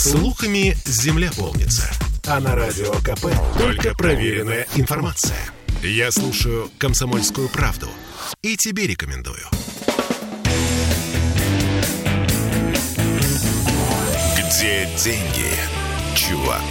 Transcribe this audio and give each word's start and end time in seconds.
Слухами 0.00 0.74
земля 0.86 1.30
полнится. 1.36 1.90
А 2.26 2.40
на 2.40 2.54
радио 2.54 2.90
КП 2.90 3.26
только 3.58 3.94
проверенная 3.94 4.66
информация. 4.74 5.36
Я 5.82 6.10
слушаю 6.10 6.70
«Комсомольскую 6.78 7.50
правду» 7.50 7.86
и 8.40 8.56
тебе 8.56 8.86
рекомендую. 8.86 9.42
Где 14.38 14.88
деньги, 14.96 15.52
чувак? 16.16 16.62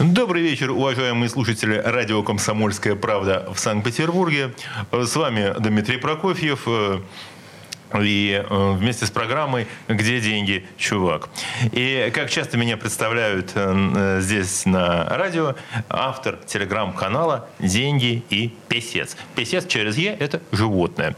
Добрый 0.00 0.42
вечер, 0.42 0.72
уважаемые 0.72 1.28
слушатели 1.28 1.76
радио 1.76 2.24
«Комсомольская 2.24 2.96
правда» 2.96 3.48
в 3.54 3.60
Санкт-Петербурге. 3.60 4.52
С 4.90 5.14
вами 5.14 5.54
Дмитрий 5.60 5.98
Прокофьев. 5.98 6.66
И 7.98 8.44
э, 8.48 8.72
вместе 8.72 9.06
с 9.06 9.10
программой 9.10 9.66
«Где 9.88 10.20
деньги, 10.20 10.66
чувак?». 10.76 11.28
И 11.72 12.10
как 12.14 12.30
часто 12.30 12.56
меня 12.56 12.76
представляют 12.76 13.52
э, 13.54 14.18
здесь 14.20 14.66
на 14.66 15.04
радио, 15.08 15.56
автор 15.88 16.38
телеграм-канала 16.46 17.48
«Деньги 17.58 18.22
и 18.30 18.54
песец». 18.68 19.16
Песец 19.34 19.66
через 19.66 19.96
«е»– 19.96 20.14
это 20.18 20.40
животное. 20.52 21.16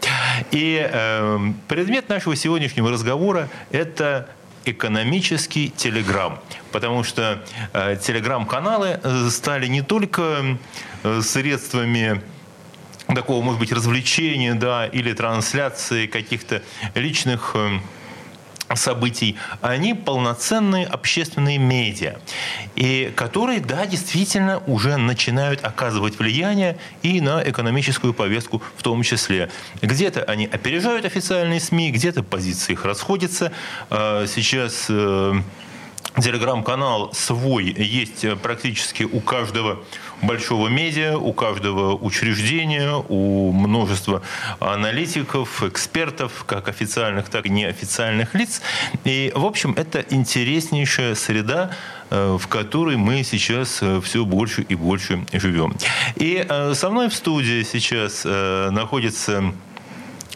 И 0.51 0.89
э, 0.91 1.39
предмет 1.69 2.09
нашего 2.09 2.37
сегодняшнего 2.37 2.91
разговора– 2.91 3.49
это 3.71 4.29
экономический 4.65 5.71
телеграм. 5.71 6.39
Потому 6.71 7.05
что 7.05 7.43
э, 7.73 7.97
телеграм-каналы 8.01 9.01
стали 9.31 9.67
не 9.67 9.83
только 9.83 10.59
э, 11.03 11.21
средствами 11.21 12.23
такого, 13.09 13.43
может 13.43 13.61
быть, 13.61 13.73
развлечения, 13.73 14.55
да, 14.55 14.87
или 14.87 15.13
трансляции 15.13 16.07
каких-то 16.07 16.63
личных 16.95 17.53
э, 17.55 17.79
событий, 18.77 19.37
они 19.61 19.95
полноценные 19.95 20.87
общественные 20.87 21.59
медиа, 21.59 22.17
и 22.75 23.13
которые, 23.15 23.61
да, 23.61 23.87
действительно 23.87 24.63
уже 24.67 24.97
начинают 24.97 25.65
оказывать 25.65 26.19
влияние 26.19 26.79
и 27.03 27.21
на 27.21 27.43
экономическую 27.49 28.15
повестку 28.15 28.63
в 28.77 28.83
том 28.83 29.03
числе. 29.03 29.51
Где-то 29.81 30.25
они 30.25 30.47
опережают 30.47 31.05
официальные 31.05 31.61
СМИ, 31.61 31.91
где-то 31.91 32.23
позиции 32.23 32.73
их 32.73 32.85
расходятся. 32.85 33.53
А, 33.91 34.27
сейчас 34.27 34.87
э, 34.89 35.35
Телеграм-канал 36.21 37.13
свой 37.15 37.65
есть 37.73 38.27
практически 38.43 39.05
у 39.05 39.21
каждого 39.21 39.83
большого 40.23 40.69
медиа, 40.69 41.19
у 41.19 41.33
каждого 41.33 41.95
учреждения, 41.95 42.93
у 43.09 43.53
множества 43.53 44.23
аналитиков, 44.61 45.63
экспертов, 45.63 46.45
как 46.47 46.69
официальных, 46.69 47.29
так 47.29 47.47
и 47.47 47.51
неофициальных 47.51 48.35
лиц. 48.35 48.63
И, 49.05 49.33
в 49.35 49.45
общем, 49.45 49.75
это 49.77 50.05
интереснейшая 50.11 51.15
среда, 51.15 51.73
э, 52.11 52.37
в 52.41 52.47
которой 52.47 52.97
мы 52.97 53.25
сейчас 53.25 53.83
э, 53.83 54.01
все 54.01 54.25
больше 54.25 54.63
и 54.63 54.75
больше 54.75 55.25
живем. 55.33 55.75
И 56.17 56.45
э, 56.49 56.75
со 56.75 56.91
мной 56.91 57.09
в 57.09 57.15
студии 57.15 57.63
сейчас 57.63 58.25
находится 58.25 59.53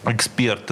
эксперт 0.04 0.70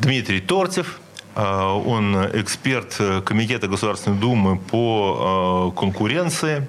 Дмитрий 0.00 0.40
Торцев, 0.40 1.00
а, 1.00 1.05
он 1.36 2.16
эксперт 2.32 2.98
Комитета 3.24 3.68
Государственной 3.68 4.18
Думы 4.18 4.58
по 4.58 5.72
а, 5.74 5.78
конкуренции. 5.78 6.68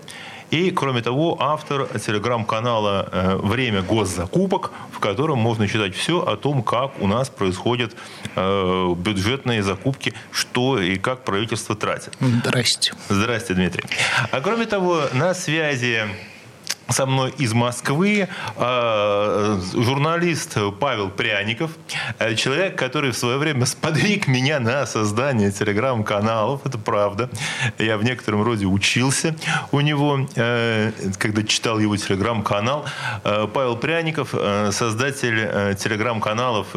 И, 0.49 0.71
кроме 0.71 1.01
того, 1.01 1.37
автор 1.41 1.87
телеграм-канала 1.99 3.09
э, 3.11 3.35
«Время 3.35 3.81
госзакупок», 3.81 4.71
в 4.91 4.99
котором 4.99 5.39
можно 5.39 5.67
читать 5.67 5.93
все 5.93 6.21
о 6.21 6.37
том, 6.37 6.63
как 6.63 7.01
у 7.01 7.07
нас 7.07 7.29
происходят 7.29 7.95
э, 8.35 8.93
бюджетные 8.97 9.61
закупки, 9.61 10.13
что 10.31 10.79
и 10.79 10.95
как 10.95 11.25
правительство 11.25 11.75
тратит. 11.75 12.13
Здрасте. 12.21 12.93
Здрасте, 13.09 13.55
Дмитрий. 13.55 13.83
А 14.31 14.39
кроме 14.39 14.65
того, 14.65 15.01
на 15.13 15.33
связи 15.33 16.03
со 16.89 17.05
мной 17.05 17.33
из 17.37 17.53
Москвы 17.53 18.27
э, 18.55 19.59
журналист 19.73 20.57
Павел 20.79 21.09
Пряников, 21.09 21.71
э, 22.19 22.35
человек, 22.35 22.77
который 22.77 23.11
в 23.11 23.17
свое 23.17 23.37
время 23.37 23.65
сподвиг 23.65 24.27
меня 24.27 24.59
на 24.59 24.85
создание 24.85 25.51
телеграм-каналов, 25.51 26.65
это 26.65 26.77
правда. 26.77 27.29
Я 27.77 27.97
в 27.97 28.03
некотором 28.03 28.43
роде 28.43 28.65
учился 28.65 29.35
у 29.71 29.81
него, 29.81 30.27
э, 30.35 30.91
когда 31.17 31.43
читал 31.43 31.79
его 31.79 31.95
телеграм-канал. 31.97 32.85
Павел 33.23 33.75
Пряников, 33.75 34.29
создатель 34.71 35.75
телеграм-каналов 35.75 36.67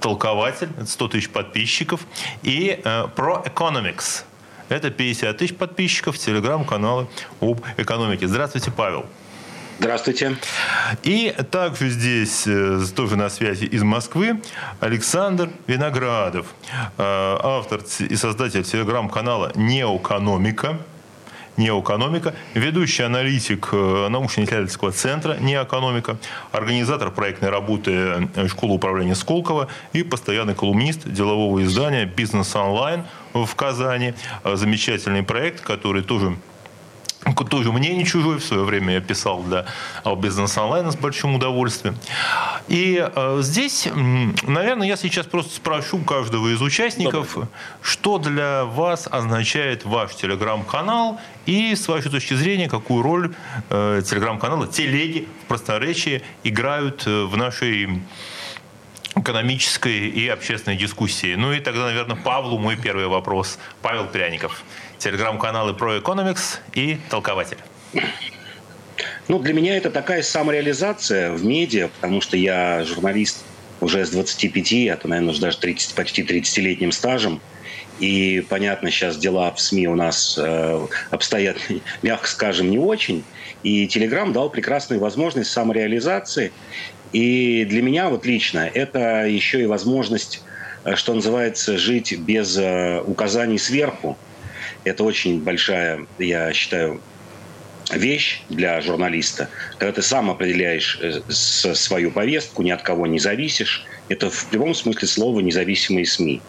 толкователь, 0.00 0.68
100 0.86 1.08
тысяч 1.08 1.28
подписчиков, 1.30 2.00
и 2.42 2.80
Pro 2.84 3.44
Economics, 3.44 4.24
это 4.68 4.90
50 4.90 5.36
тысяч 5.36 5.54
подписчиков 5.54 6.18
телеграм-канала 6.18 7.08
об 7.40 7.60
экономике. 7.76 8.26
Здравствуйте, 8.28 8.70
Павел. 8.70 9.06
Здравствуйте. 9.78 10.36
И 11.02 11.34
также 11.50 11.90
здесь, 11.90 12.46
э, 12.46 12.80
тоже 12.94 13.16
на 13.16 13.28
связи 13.28 13.66
из 13.66 13.82
Москвы, 13.82 14.40
Александр 14.80 15.50
Виноградов, 15.66 16.46
э, 16.96 17.36
автор 17.42 17.82
и 17.98 18.16
создатель 18.16 18.62
телеграм-канала 18.64 19.52
«Неокономика», 19.54 20.78
«Неоэкономика», 21.56 22.34
ведущий 22.54 23.02
аналитик 23.02 23.68
э, 23.72 24.08
научно-исследовательского 24.08 24.92
центра 24.92 25.36
«Неоэкономика», 25.38 26.18
организатор 26.52 27.10
проектной 27.10 27.50
работы 27.50 28.28
э, 28.34 28.48
школы 28.48 28.74
управления 28.74 29.14
Сколково 29.14 29.68
и 29.92 30.02
постоянный 30.02 30.54
колумнист 30.54 31.08
делового 31.08 31.62
издания 31.64 32.04
«Бизнес 32.04 32.54
онлайн» 32.56 33.04
в 33.32 33.54
Казани. 33.54 34.14
Э, 34.44 34.56
замечательный 34.56 35.22
проект, 35.22 35.60
который 35.60 36.02
тоже 36.02 36.36
тоже 37.34 37.72
мне 37.72 37.94
не 37.94 38.04
чужой. 38.04 38.38
В 38.38 38.44
свое 38.44 38.64
время 38.64 38.94
я 38.94 39.00
писал 39.00 39.42
для 39.42 39.66
бизнес 40.16 40.56
онлайна 40.56 40.90
с 40.92 40.96
большим 40.96 41.34
удовольствием. 41.34 41.96
И 42.68 43.04
э, 43.14 43.38
здесь, 43.42 43.88
наверное, 44.42 44.88
я 44.88 44.96
сейчас 44.96 45.26
просто 45.26 45.54
спрошу 45.54 45.98
каждого 45.98 46.48
из 46.48 46.60
участников, 46.60 47.34
Добрый. 47.34 47.48
что 47.82 48.18
для 48.18 48.64
вас 48.64 49.08
означает 49.10 49.84
ваш 49.84 50.14
телеграм-канал 50.14 51.20
и, 51.46 51.74
с 51.74 51.86
вашей 51.88 52.10
точки 52.10 52.34
зрения, 52.34 52.68
какую 52.68 53.02
роль 53.02 53.34
э, 53.70 54.02
телеграм-каналы, 54.04 54.66
телеги 54.68 55.28
в 55.44 55.48
просторечии 55.48 56.22
играют 56.44 57.06
э, 57.06 57.24
в 57.24 57.36
нашей 57.36 58.02
экономической 59.16 60.08
и 60.08 60.28
общественной 60.28 60.76
дискуссии. 60.76 61.34
Ну 61.34 61.52
и 61.52 61.60
тогда, 61.60 61.86
наверное, 61.86 62.16
Павлу 62.16 62.58
мой 62.58 62.76
первый 62.76 63.06
вопрос. 63.06 63.58
Павел 63.80 64.06
Пряников 64.06 64.62
телеграм-каналы 64.98 65.72
Pro 65.72 66.00
Economics 66.00 66.58
и 66.74 66.98
Толкователь. 67.10 67.58
Ну, 69.28 69.38
для 69.40 69.54
меня 69.54 69.76
это 69.76 69.90
такая 69.90 70.22
самореализация 70.22 71.32
в 71.32 71.44
медиа, 71.44 71.88
потому 71.88 72.20
что 72.20 72.36
я 72.36 72.84
журналист 72.84 73.44
уже 73.80 74.06
с 74.06 74.10
25, 74.10 74.88
а 74.88 74.96
то, 74.96 75.08
наверное, 75.08 75.32
уже 75.32 75.40
даже 75.40 75.58
30, 75.58 75.94
почти 75.94 76.22
30-летним 76.22 76.92
стажем. 76.92 77.40
И, 77.98 78.44
понятно, 78.48 78.90
сейчас 78.90 79.16
дела 79.16 79.50
в 79.52 79.60
СМИ 79.60 79.88
у 79.88 79.94
нас 79.94 80.38
э, 80.38 80.86
обстоят, 81.10 81.56
мягко 82.02 82.28
скажем, 82.28 82.70
не 82.70 82.78
очень. 82.78 83.24
И 83.62 83.86
Телеграм 83.86 84.32
дал 84.32 84.50
прекрасную 84.50 85.00
возможность 85.00 85.50
самореализации. 85.50 86.52
И 87.12 87.64
для 87.64 87.82
меня 87.82 88.08
вот 88.08 88.26
лично 88.26 88.70
это 88.72 89.26
еще 89.26 89.62
и 89.62 89.66
возможность, 89.66 90.42
э, 90.84 90.94
что 90.94 91.14
называется, 91.14 91.78
жить 91.78 92.18
без 92.18 92.56
э, 92.58 93.00
указаний 93.04 93.58
сверху. 93.58 94.16
Это 94.86 95.02
очень 95.02 95.40
большая, 95.42 96.06
я 96.16 96.52
считаю, 96.52 97.00
вещь 97.92 98.42
для 98.48 98.80
журналиста, 98.80 99.48
когда 99.78 99.92
ты 99.92 100.02
сам 100.02 100.30
определяешь 100.30 100.98
э, 101.02 101.20
свою 101.28 102.12
повестку, 102.12 102.62
ни 102.62 102.70
от 102.70 102.82
кого 102.82 103.08
не 103.08 103.18
зависишь. 103.18 103.84
Это 104.08 104.30
в 104.30 104.46
прямом 104.46 104.76
смысле 104.76 105.08
слова 105.08 105.40
независимые 105.40 106.06
СМИ. 106.06 106.40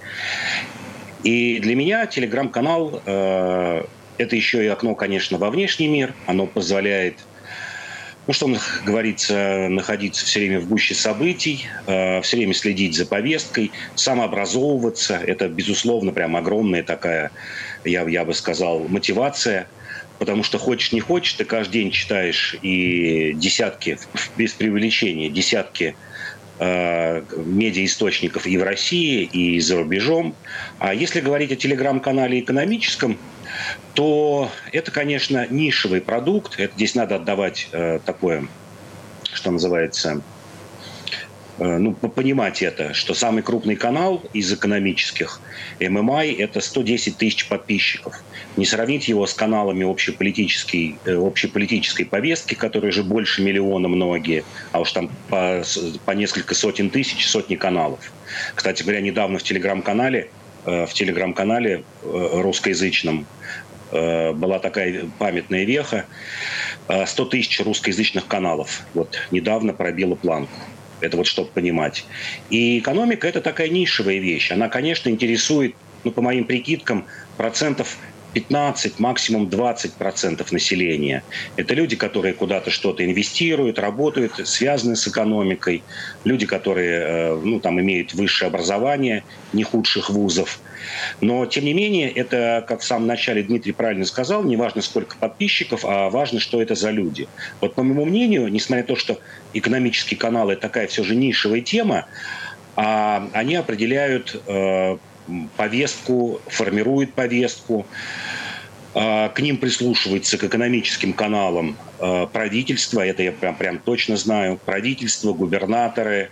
И 1.24 1.60
для 1.60 1.75
меня 1.75 2.06
телеграм-канал 2.06 3.01
э, 3.07 3.84
это 4.19 4.36
еще 4.36 4.63
и 4.63 4.68
окно, 4.68 4.94
конечно, 4.94 5.40
во 5.40 5.50
внешний 5.50 5.88
мир. 5.88 6.13
Оно 6.28 6.45
позволяет, 6.45 7.16
ну 8.27 8.33
что 8.33 8.53
говорится, 8.85 9.68
находиться 9.69 10.25
все 10.25 10.39
время 10.41 10.59
в 10.59 10.68
гуще 10.68 10.94
событий, 10.94 11.68
э, 11.88 12.21
все 12.21 12.38
время 12.38 12.53
следить 12.53 12.95
за 12.95 13.06
повесткой, 13.06 13.71
самообразовываться. 13.95 15.15
Это, 15.15 15.47
безусловно, 15.47 16.12
прям 16.12 16.35
огромная 16.35 16.83
такая 16.83 17.31
я, 17.85 18.07
я 18.07 18.25
бы 18.25 18.33
сказал, 18.33 18.79
мотивация, 18.89 19.68
потому 20.19 20.44
что 20.44 20.57
хочешь 20.57 20.91
не 20.91 21.00
хочешь, 21.00 21.33
ты 21.33 21.45
каждый 21.45 21.74
день 21.74 21.91
читаешь 21.91 22.57
и 22.62 23.33
десятки, 23.33 23.97
без 24.35 24.53
преувеличения, 24.53 25.30
десятки 25.30 25.95
медиаисточников 26.59 28.48
и 28.48 28.57
в 28.57 28.63
России, 28.63 29.24
и 29.24 29.59
за 29.59 29.77
рубежом. 29.77 30.36
А 30.80 30.94
если 30.94 31.19
говорить 31.19 31.51
о 31.51 31.56
телеграм-канале 31.56 32.39
экономическом, 32.39 33.18
то 33.94 34.51
это, 34.71 34.92
конечно, 34.92 35.48
нишевый 35.50 36.01
продукт. 36.01 36.59
Это 36.59 36.74
здесь 36.75 36.95
надо 36.95 37.15
отдавать 37.15 37.69
э, 37.71 38.00
такое, 38.06 38.48
что 39.33 39.51
называется, 39.51 40.21
Э, 40.37 40.37
ну, 41.59 41.94
понимать 41.94 42.62
это, 42.62 42.94
что 42.94 43.13
самый 43.15 43.42
крупный 43.42 43.75
канал 43.75 44.24
из 44.33 44.51
экономических 44.54 45.42
ММА– 45.80 46.25
это 46.38 46.62
110 46.62 47.18
тысяч 47.18 47.48
подписчиков. 47.48 48.24
Не 48.57 48.65
сравнить 48.65 49.07
его 49.07 49.25
с 49.25 49.33
каналами 49.33 49.89
общеполитической, 49.89 50.98
э, 51.06 51.15
общеполитической 51.15 52.04
повестки, 52.04 52.54
которые 52.54 52.92
же 52.92 53.04
больше 53.04 53.42
миллиона 53.42 53.88
многие, 53.88 54.44
а 54.71 54.81
уж 54.81 54.92
там 54.92 55.09
по, 55.30 55.63
по 56.06 56.12
несколько 56.12 56.54
сотен 56.54 56.92
тысяч, 56.92 57.27
сотни 57.27 57.56
каналов. 57.56 58.12
Кстати 58.54 58.83
говоря, 58.83 59.01
недавно 59.01 59.39
в 59.39 59.44
телеграм-канале, 59.44 60.30
э, 60.65 60.86
в 60.86 60.94
телеграм-канале 60.94 61.83
русскоязычном 62.04 63.25
была 63.89 64.59
такая 64.59 65.06
памятная 65.18 65.63
веха. 65.63 66.06
100 67.06 67.25
тысяч 67.25 67.62
русскоязычных 67.62 68.27
каналов. 68.27 68.81
Вот 68.94 69.18
недавно 69.31 69.71
пробила 69.74 70.15
планку. 70.15 70.51
Это 70.99 71.17
вот 71.17 71.27
чтобы 71.27 71.49
понимать. 71.49 72.05
И 72.49 72.79
экономика– 72.79 73.27
это 73.29 73.41
такая 73.41 73.69
нишевая 73.69 74.17
вещь. 74.17 74.51
Она, 74.51 74.69
конечно, 74.69 75.09
интересует, 75.09 75.75
ну, 76.03 76.11
по 76.11 76.21
моим 76.21 76.45
прикидкам, 76.45 77.05
процентов 77.38 77.97
15, 78.33 79.00
максимум 79.00 79.50
20 79.50 79.94
процентов 79.94 80.51
населения. 80.51 81.24
Это 81.56 81.74
люди, 81.74 81.95
которые 81.95 82.33
куда-то 82.33 82.69
что-то 82.69 83.06
инвестируют, 83.06 83.79
работают, 83.79 84.47
связаны 84.47 84.95
с 84.95 85.07
экономикой. 85.07 85.83
Люди, 86.24 86.45
которые 86.45 87.00
э, 87.00 87.41
ну, 87.44 87.59
там, 87.59 87.79
имеют 87.79 88.13
высшее 88.13 88.50
образование, 88.50 89.24
не 89.53 89.63
худших 89.63 90.09
вузов. 90.09 90.59
Но, 91.21 91.45
тем 91.45 91.65
не 91.65 91.74
менее, 91.74 92.09
это, 92.12 92.63
как 92.68 92.81
в 92.81 92.83
самом 92.83 93.07
начале 93.07 93.44
Дмитрий 93.44 93.71
правильно 93.71 94.06
сказал, 94.06 94.44
не 94.44 94.56
важно, 94.56 94.81
сколько 94.81 95.18
подписчиков, 95.18 95.83
а 95.83 96.09
важно, 96.09 96.39
что 96.39 96.62
это 96.62 96.75
за 96.75 96.91
люди. 96.91 97.27
Вот, 97.62 97.75
по 97.75 97.83
моему 97.83 98.06
мнению, 98.06 98.47
несмотря 98.47 98.83
на 98.83 98.88
то, 98.88 98.95
что 98.95 99.19
экономические 99.53 100.18
каналы– 100.18 100.56
такая 100.57 100.88
все 100.88 101.03
же 101.03 101.15
нишевая 101.15 101.62
тема, 101.62 102.06
а 102.75 103.27
они 103.33 103.56
определяют 103.56 104.39
э, 104.45 104.97
повестку, 105.56 106.41
формируют 106.47 107.13
повестку, 107.13 107.85
э, 108.94 109.29
к 109.29 109.39
ним 109.39 109.57
прислушивается, 109.57 110.38
к 110.38 110.44
экономическим 110.44 111.13
каналам 111.13 111.77
э, 112.00 112.27
правительство, 112.31 113.01
это 113.06 113.24
я 113.24 113.31
прям, 113.31 113.56
прям 113.56 113.79
точно 113.79 114.18
знаю, 114.18 114.59
правительство, 114.63 115.33
губернаторы, 115.33 116.29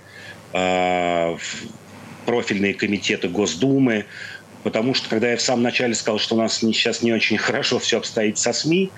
э, 0.54 1.38
профильные 2.26 2.74
комитеты 2.74 3.28
Госдумы, 3.28 4.06
потому 4.64 4.94
что 4.94 5.10
когда 5.10 5.30
я 5.30 5.38
в 5.38 5.42
самом 5.42 5.64
начале 5.64 5.94
сказал, 5.94 6.20
что 6.20 6.36
у 6.36 6.40
нас 6.40 6.58
сейчас 6.58 7.04
не 7.04 7.14
очень 7.14 7.38
хорошо 7.38 7.80
все 7.80 7.98
обстоит 7.98 8.38
со 8.38 8.52
СМИ, 8.52 8.92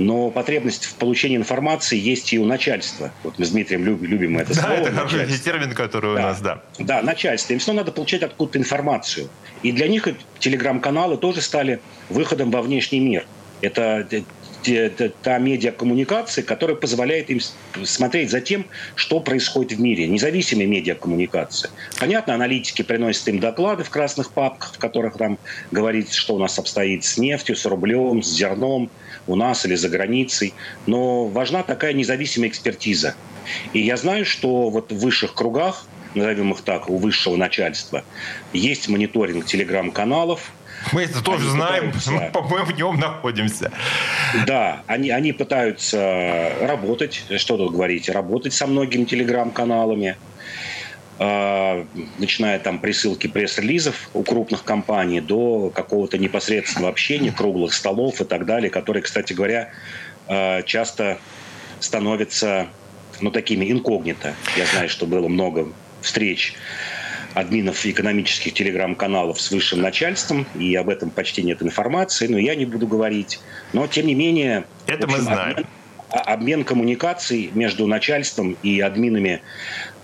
но 0.00 0.30
потребность 0.30 0.86
в 0.86 0.94
получении 0.94 1.36
информации 1.36 1.98
есть 1.98 2.32
и 2.32 2.38
у 2.38 2.46
начальства. 2.46 3.12
Вот 3.22 3.38
мы 3.38 3.44
с 3.44 3.50
Дмитрием 3.50 3.84
любим, 3.84 4.10
любим 4.10 4.38
это 4.38 4.54
да, 4.54 4.62
слово. 4.62 4.80
это 4.80 4.92
хороший 4.92 5.38
термин, 5.38 5.74
который 5.74 6.14
да. 6.14 6.20
у 6.20 6.22
нас, 6.22 6.40
да. 6.40 6.62
Да, 6.78 7.02
начальство. 7.02 7.52
Им 7.52 7.58
все 7.58 7.68
равно 7.68 7.82
надо 7.82 7.92
получать 7.92 8.22
откуда-то 8.22 8.58
информацию. 8.58 9.28
И 9.62 9.72
для 9.72 9.88
них 9.88 10.08
телеграм-каналы 10.38 11.18
тоже 11.18 11.42
стали 11.42 11.80
выходом 12.08 12.50
во 12.50 12.62
внешний 12.62 12.98
мир. 12.98 13.26
Это 13.60 14.08
та 15.22 15.38
медиакоммуникация, 15.38 16.44
которая 16.44 16.76
позволяет 16.76 17.30
им 17.30 17.40
смотреть 17.84 18.30
за 18.30 18.40
тем, 18.40 18.66
что 18.94 19.20
происходит 19.20 19.78
в 19.78 19.80
мире. 19.80 20.06
Независимая 20.06 20.66
медиакоммуникация. 20.66 21.70
Понятно, 21.98 22.34
аналитики 22.34 22.82
приносят 22.82 23.28
им 23.28 23.38
доклады 23.38 23.84
в 23.84 23.90
красных 23.90 24.32
папках, 24.32 24.74
в 24.74 24.78
которых 24.78 25.18
там 25.18 25.38
говорится, 25.70 26.14
что 26.14 26.34
у 26.36 26.38
нас 26.38 26.58
обстоит 26.58 27.04
с 27.04 27.18
нефтью, 27.18 27.54
с 27.54 27.66
рублем, 27.66 28.22
с 28.22 28.28
зерном 28.28 28.90
у 29.30 29.36
нас 29.36 29.64
или 29.64 29.74
за 29.74 29.88
границей. 29.88 30.54
Но 30.86 31.26
важна 31.26 31.62
такая 31.62 31.92
независимая 31.92 32.48
экспертиза. 32.48 33.14
И 33.72 33.80
я 33.80 33.96
знаю, 33.96 34.24
что 34.24 34.70
вот 34.70 34.92
в 34.92 34.98
высших 34.98 35.34
кругах, 35.34 35.86
назовем 36.14 36.52
их 36.52 36.62
так, 36.62 36.90
у 36.90 36.96
высшего 36.96 37.36
начальства, 37.36 38.04
есть 38.52 38.88
мониторинг 38.88 39.46
телеграм-каналов, 39.46 40.52
мы 40.92 41.02
это 41.02 41.22
тоже 41.22 41.44
они 41.44 41.50
знаем, 41.50 41.92
пытаются... 41.92 42.40
мы 42.50 42.64
в 42.64 42.76
нем 42.76 42.98
находимся. 42.98 43.70
Да, 44.46 44.82
они, 44.86 45.10
они 45.10 45.32
пытаются 45.32 46.52
работать, 46.62 47.22
что 47.36 47.58
тут 47.58 47.72
говорить, 47.72 48.08
работать 48.08 48.54
со 48.54 48.66
многими 48.66 49.04
телеграм-каналами, 49.04 50.16
начиная 51.20 52.58
там 52.58 52.78
присылки 52.78 53.26
пресс-релизов 53.26 54.08
у 54.14 54.22
крупных 54.22 54.64
компаний 54.64 55.20
до 55.20 55.68
какого-то 55.68 56.16
непосредственного 56.16 56.88
общения, 56.88 57.30
круглых 57.30 57.74
столов 57.74 58.22
и 58.22 58.24
так 58.24 58.46
далее, 58.46 58.70
которые, 58.70 59.02
кстати 59.02 59.34
говоря, 59.34 59.70
э, 60.28 60.62
часто 60.62 61.18
становятся 61.78 62.68
ну, 63.20 63.30
такими 63.30 63.70
инкогнито. 63.70 64.34
Я 64.56 64.64
знаю, 64.64 64.88
что 64.88 65.04
было 65.04 65.28
много 65.28 65.68
встреч 66.00 66.54
админов 67.34 67.84
экономических 67.84 68.54
телеграм-каналов 68.54 69.40
с 69.40 69.50
высшим 69.50 69.82
начальством, 69.82 70.46
и 70.58 70.74
об 70.74 70.88
этом 70.88 71.10
почти 71.10 71.42
нет 71.42 71.62
информации, 71.62 72.26
но 72.28 72.38
я 72.38 72.54
не 72.54 72.64
буду 72.64 72.86
говорить. 72.86 73.40
Но, 73.74 73.86
тем 73.86 74.06
не 74.06 74.14
менее... 74.14 74.64
Это 74.86 75.04
общем, 75.04 75.18
мы 75.18 75.24
знаем. 75.24 75.50
Обмен, 75.50 75.66
а, 75.66 75.79
обмен 76.10 76.64
коммуникаций 76.64 77.50
между 77.54 77.86
начальством 77.86 78.56
и 78.62 78.80
админами 78.80 79.42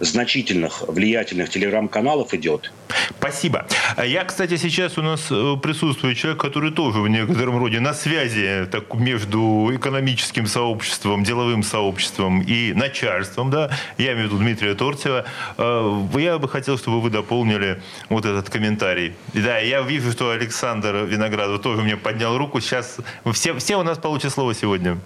значительных, 0.00 0.82
влиятельных 0.88 1.48
телеграм-каналов 1.48 2.34
идет. 2.34 2.72
Спасибо. 3.18 3.66
Я, 4.04 4.24
кстати, 4.24 4.56
сейчас 4.56 4.98
у 4.98 5.02
нас 5.02 5.26
э, 5.30 5.56
присутствует 5.62 6.16
человек, 6.16 6.40
который 6.40 6.70
тоже 6.70 7.00
в 7.00 7.08
некотором 7.08 7.58
роде 7.58 7.80
на 7.80 7.94
связи 7.94 8.66
так, 8.70 8.94
между 8.94 9.70
экономическим 9.74 10.46
сообществом, 10.46 11.24
деловым 11.24 11.62
сообществом 11.62 12.42
и 12.42 12.72
начальством. 12.74 13.50
Да? 13.50 13.70
Я 13.98 14.12
имею 14.12 14.28
в 14.28 14.32
виду 14.32 14.38
Дмитрия 14.38 14.74
Тортьева. 14.74 15.24
Э, 15.56 16.02
я 16.18 16.38
бы 16.38 16.48
хотел, 16.48 16.78
чтобы 16.78 17.00
вы 17.00 17.10
дополнили 17.10 17.80
вот 18.08 18.26
этот 18.26 18.50
комментарий. 18.50 19.14
Да, 19.32 19.58
я 19.58 19.80
вижу, 19.80 20.12
что 20.12 20.30
Александр 20.30 21.06
Виноградов 21.06 21.62
тоже 21.62 21.82
мне 21.82 21.96
поднял 21.96 22.36
руку. 22.36 22.60
Сейчас 22.60 22.98
все, 23.32 23.58
все 23.58 23.76
у 23.76 23.82
нас 23.82 23.98
получат 23.98 24.32
слово 24.32 24.54
сегодня. 24.54 24.98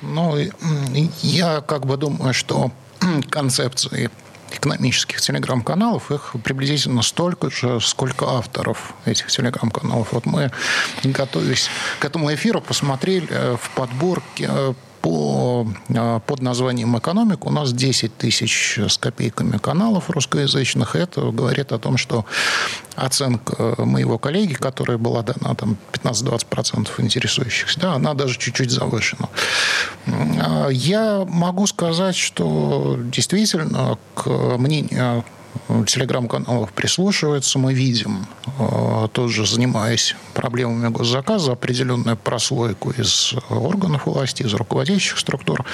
Ну, 0.00 0.36
я 1.22 1.60
как 1.60 1.86
бы 1.86 1.96
думаю, 1.96 2.34
что 2.34 2.70
концепции 3.30 4.10
экономических 4.50 5.20
телеграм-каналов, 5.20 6.10
их 6.10 6.34
приблизительно 6.42 7.02
столько 7.02 7.50
же, 7.50 7.80
сколько 7.80 8.26
авторов 8.26 8.94
этих 9.04 9.28
телеграм-каналов. 9.28 10.12
Вот 10.12 10.26
мы, 10.26 10.50
готовясь 11.04 11.68
к 11.98 12.04
этому 12.04 12.32
эфиру, 12.32 12.60
посмотрели 12.60 13.26
э, 13.30 13.56
в 13.60 13.70
подборке 13.70 14.48
э, 14.48 14.74
по, 15.00 15.66
а, 15.94 16.20
под 16.20 16.42
названием 16.42 16.96
«Экономика» 16.98 17.46
у 17.46 17.50
нас 17.50 17.72
10 17.72 18.16
тысяч 18.16 18.78
с 18.78 18.98
копейками 18.98 19.58
каналов 19.58 20.10
русскоязычных. 20.10 20.96
Это 20.96 21.30
говорит 21.30 21.72
о 21.72 21.78
том, 21.78 21.96
что 21.96 22.24
оценка 22.96 23.74
моего 23.78 24.18
коллеги, 24.18 24.54
которая 24.54 24.98
была 24.98 25.22
дана 25.22 25.54
там 25.54 25.76
15-20% 25.92 26.88
интересующихся, 26.98 27.80
да, 27.80 27.94
она 27.94 28.14
даже 28.14 28.38
чуть-чуть 28.38 28.70
завышена. 28.70 29.28
А, 30.06 30.68
я 30.68 31.24
могу 31.26 31.66
сказать, 31.66 32.16
что 32.16 32.96
действительно 32.98 33.98
к 34.14 34.28
мнению 34.58 35.24
телеграм-каналов 35.86 36.72
прислушивается, 36.72 37.58
мы 37.58 37.74
видим, 37.74 38.26
э, 38.58 39.08
тоже 39.12 39.46
занимаясь 39.46 40.16
проблемами 40.34 40.88
госзаказа, 40.88 41.52
определенную 41.52 42.16
прослойку 42.16 42.90
из 42.90 43.34
органов 43.50 44.06
власти, 44.06 44.42
из 44.42 44.54
руководящих 44.54 45.18
структур, 45.18 45.64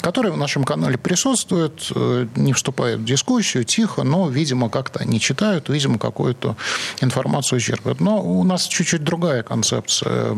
которые 0.00 0.32
в 0.32 0.36
нашем 0.36 0.64
канале 0.64 0.98
присутствуют, 0.98 1.92
э, 1.94 2.26
не 2.36 2.52
вступают 2.52 3.02
в 3.02 3.04
дискуссию, 3.04 3.64
тихо, 3.64 4.02
но, 4.02 4.28
видимо, 4.28 4.70
как-то 4.70 5.00
они 5.00 5.20
читают, 5.20 5.68
видимо, 5.68 5.98
какую-то 5.98 6.56
информацию 7.00 7.60
черпают. 7.60 8.00
Но 8.00 8.22
у 8.22 8.42
нас 8.44 8.66
чуть-чуть 8.66 9.04
другая 9.04 9.42
концепция. 9.42 10.34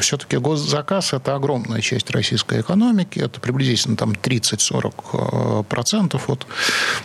Все-таки 0.00 0.36
госзаказ– 0.36 1.12
это 1.14 1.34
огромная 1.34 1.80
часть 1.80 2.10
российской 2.10 2.60
экономики, 2.60 3.18
это 3.18 3.40
приблизительно 3.40 3.96
там 3.96 4.12
30-40% 4.12 6.14
э, 6.14 6.18
вот 6.26 6.46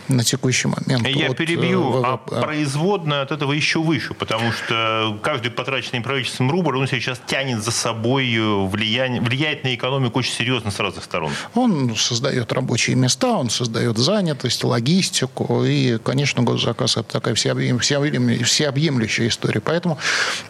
на 0.08 0.22
текущий 0.22 0.68
момент. 0.68 1.08
Я 1.08 1.28
вот 1.28 1.36
перебью, 1.36 1.55
а 2.04 2.16
производная 2.16 3.22
от 3.22 3.32
этого 3.32 3.52
еще 3.52 3.80
выше, 3.80 4.14
потому 4.14 4.52
что 4.52 5.18
каждый 5.22 5.50
потраченный 5.50 6.00
правительством 6.02 6.50
рубль, 6.50 6.76
он 6.76 6.88
сейчас 6.88 7.20
тянет 7.26 7.62
за 7.62 7.70
собой 7.70 8.32
э, 8.34 8.66
влияние, 8.66 9.20
влияет 9.20 9.64
на 9.64 9.74
экономику 9.74 10.18
очень 10.18 10.32
серьезно 10.32 10.70
с 10.70 10.78
разных 10.78 11.04
сторон. 11.04 11.32
Он 11.54 11.94
создает 11.96 12.52
рабочие 12.52 12.96
места, 12.96 13.36
он 13.36 13.50
создает 13.50 13.98
занятость, 13.98 14.64
логистику, 14.64 15.64
и, 15.64 15.98
конечно, 15.98 16.42
госзаказ– 16.42 16.96
это 16.98 17.12
такая 17.12 17.34
всеобъемлющая 17.34 19.28
история. 19.28 19.60
Поэтому 19.60 19.98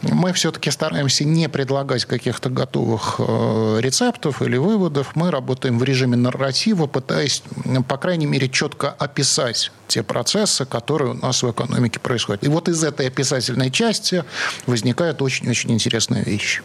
мы 0.03 0.33
все-таки 0.33 0.71
стараемся 0.71 1.25
не 1.25 1.49
предлагать 1.49 2.05
каких-то 2.05 2.51
готовых 2.51 3.17
э, 3.19 3.79
рецептов 3.81 4.43
или 4.43 4.57
выводов. 4.57 5.15
Мы 5.15 5.31
работаем 5.31 5.79
в 5.79 5.85
режиме 5.85 6.17
нарратива, 6.17 6.87
пытаясь, 6.87 7.43
по 7.89 7.97
крайней 7.97 8.27
мере, 8.27 8.49
четко 8.49 8.91
описать 8.91 9.71
те 9.89 10.03
процессы, 10.03 10.65
которые 10.65 10.96
которые 10.97 11.13
у 11.13 11.27
нас 11.27 11.43
в 11.43 11.51
экономике 11.51 12.01
происходят. 12.01 12.43
И 12.43 12.49
вот 12.49 12.69
из 12.69 12.83
этой 12.83 13.09
описательной 13.09 13.71
части 13.71 14.25
возникают 14.67 15.21
очень-очень 15.21 15.71
интересные 15.73 16.25
вещи. 16.25 16.63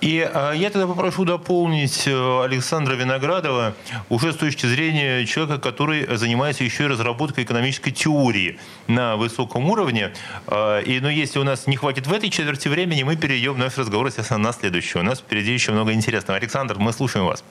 И 0.00 0.20
а, 0.20 0.52
я 0.52 0.70
тогда 0.70 0.86
попрошу 0.86 1.24
дополнить 1.24 2.04
э, 2.06 2.44
Александра 2.44 2.94
Виноградова 2.94 3.74
уже 4.08 4.32
с 4.32 4.36
точки 4.36 4.66
зрения 4.66 5.26
человека, 5.26 5.58
который 5.58 6.16
занимается 6.16 6.62
еще 6.62 6.84
и 6.84 6.86
разработкой 6.86 7.42
экономической 7.42 7.90
теории 7.90 8.60
на 8.86 9.16
высоком 9.16 9.68
уровне. 9.68 10.12
А, 10.46 10.78
и, 10.78 11.00
ну, 11.00 11.08
если 11.08 11.40
у 11.40 11.44
нас 11.44 11.66
не 11.66 11.74
хватит 11.74 12.06
в 12.06 12.12
этой 12.12 12.30
четверти 12.30 12.68
времени, 12.68 13.02
мы 13.02 13.16
перейдем 13.16 13.58
наш 13.58 13.76
разговор, 13.78 14.06
естественно, 14.06 14.38
на 14.38 14.52
следующий. 14.52 15.00
У 15.00 15.02
нас 15.02 15.18
впереди 15.18 15.52
еще 15.52 15.72
много 15.72 15.92
интересного. 15.92 16.38
Александр, 16.38 16.76
мы 16.78 16.92
слушаем 16.92 17.26
вас. 17.26 17.42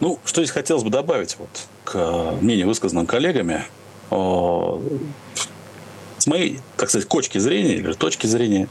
Ну, 0.00 0.18
что 0.24 0.42
здесь 0.42 0.50
хотелось 0.50 0.82
бы 0.82 0.90
добавить 0.90 1.36
вот, 1.38 1.48
к 1.84 2.34
мнению, 2.40 2.66
высказанным 2.66 3.06
коллегами. 3.06 3.64
С 4.10 6.26
моей, 6.26 6.60
так 6.76 6.88
сказать, 6.88 7.08
точки 7.08 7.38
зрения 7.38 7.76
или 7.76 7.92
точки 7.92 8.26
зрения, 8.26 8.68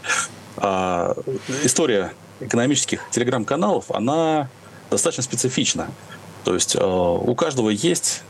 а, 0.57 1.15
история 1.63 2.13
экономических 2.39 3.07
телеграм-каналов, 3.11 3.91
она 3.91 4.49
достаточно 4.89 5.23
специфична. 5.23 5.87
То 6.43 6.53
есть 6.53 6.75
у 6.75 7.35
каждого 7.35 7.69
есть 7.69 8.23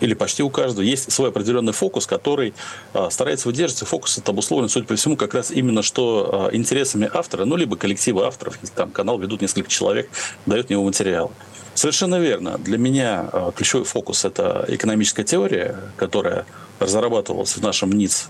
или 0.00 0.14
почти 0.14 0.42
у 0.42 0.50
каждого 0.50 0.84
есть 0.84 1.10
свой 1.12 1.30
определенный 1.30 1.72
фокус, 1.72 2.06
который 2.06 2.54
а, 2.92 3.10
старается 3.10 3.48
выдерживать. 3.48 3.88
Фокус 3.88 4.18
это 4.18 4.32
обусловлен, 4.32 4.68
судя 4.68 4.86
по 4.86 4.96
всему, 4.96 5.16
как 5.16 5.34
раз 5.34 5.50
именно 5.50 5.82
что 5.82 6.48
а, 6.50 6.54
интересами 6.54 7.08
автора, 7.12 7.44
ну, 7.44 7.56
либо 7.56 7.76
коллектива 7.76 8.26
авторов, 8.26 8.58
если 8.62 8.74
там 8.74 8.90
канал 8.90 9.18
ведут 9.18 9.40
несколько 9.40 9.68
человек, 9.68 10.10
дают 10.46 10.70
него 10.70 10.84
материал. 10.84 11.32
Совершенно 11.74 12.20
верно. 12.20 12.58
Для 12.58 12.78
меня 12.78 13.28
а, 13.32 13.52
ключевой 13.52 13.84
фокус– 13.84 14.24
это 14.26 14.64
экономическая 14.68 15.24
теория, 15.24 15.76
которая 15.96 16.46
разрабатывалась 16.80 17.56
в 17.56 17.62
нашем 17.62 17.92
НИЦ 17.92 18.28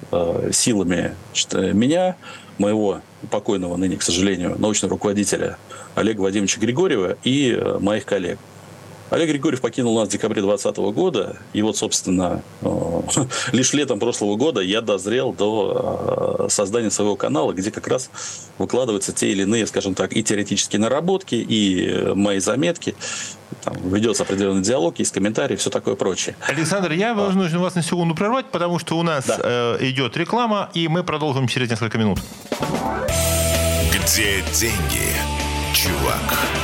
силами 0.52 1.14
меня, 1.54 2.16
моего 2.58 3.00
покойного 3.30 3.76
ныне, 3.76 3.96
к 3.96 4.02
сожалению, 4.02 4.54
научного 4.58 4.92
руководителя 4.92 5.56
Олега 5.94 6.20
Вадимовича 6.20 6.60
Григорьева 6.60 7.16
и 7.24 7.58
моих 7.80 8.04
коллег. 8.04 8.38
Олег 9.10 9.28
Григорьев 9.28 9.60
покинул 9.60 9.98
нас 9.98 10.08
в 10.08 10.12
декабре 10.12 10.42
2020 10.42 10.94
года. 10.94 11.36
И 11.52 11.62
вот, 11.62 11.76
собственно, 11.76 12.42
э, 12.62 13.02
лишь 13.52 13.72
летом 13.72 13.98
прошлого 13.98 14.36
года 14.36 14.60
я 14.60 14.80
дозрел 14.80 15.32
до 15.32 16.46
э, 16.46 16.48
создания 16.50 16.90
своего 16.90 17.16
канала, 17.16 17.52
где 17.52 17.70
как 17.70 17.86
раз 17.86 18.10
выкладываются 18.58 19.12
те 19.12 19.30
или 19.30 19.42
иные, 19.42 19.66
скажем 19.66 19.94
так, 19.94 20.16
и 20.16 20.22
теоретические 20.22 20.80
наработки, 20.80 21.34
и 21.34 22.12
мои 22.14 22.38
заметки. 22.38 22.94
Там 23.62 23.74
ведется 23.84 24.24
определенный 24.24 24.62
диалог, 24.62 24.98
есть 24.98 25.12
комментарии, 25.12 25.56
все 25.56 25.70
такое 25.70 25.94
прочее. 25.94 26.36
Александр, 26.46 26.92
я 26.92 27.12
а. 27.12 27.14
вынужден 27.14 27.60
вас 27.60 27.74
на 27.74 27.82
секунду 27.82 28.14
прервать, 28.14 28.46
потому 28.50 28.78
что 28.78 28.98
у 28.98 29.02
нас 29.02 29.26
да. 29.26 29.38
э, 29.42 29.78
идет 29.80 30.16
реклама, 30.16 30.70
и 30.74 30.88
мы 30.88 31.04
продолжим 31.04 31.46
через 31.48 31.70
несколько 31.70 31.98
минут. 31.98 32.18
Где 33.92 34.42
деньги, 34.52 35.08
чувак? 35.72 36.63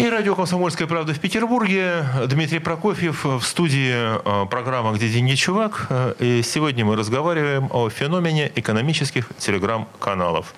И 0.00 0.08
радио 0.08 0.34
«Комсомольская 0.34 0.88
правда» 0.88 1.12
в 1.12 1.20
Петербурге. 1.20 2.06
Дмитрий 2.26 2.58
Прокофьев 2.58 3.22
в 3.26 3.42
студии 3.42 3.92
э, 3.92 4.46
программы 4.46 4.96
«Где 4.96 5.10
деньги, 5.10 5.34
чувак?». 5.34 5.88
Э, 5.90 6.14
и 6.18 6.40
сегодня 6.42 6.86
мы 6.86 6.96
разговариваем 6.96 7.68
о 7.70 7.90
феномене 7.90 8.50
экономических 8.54 9.28
телеграм-каналов. 9.36 10.54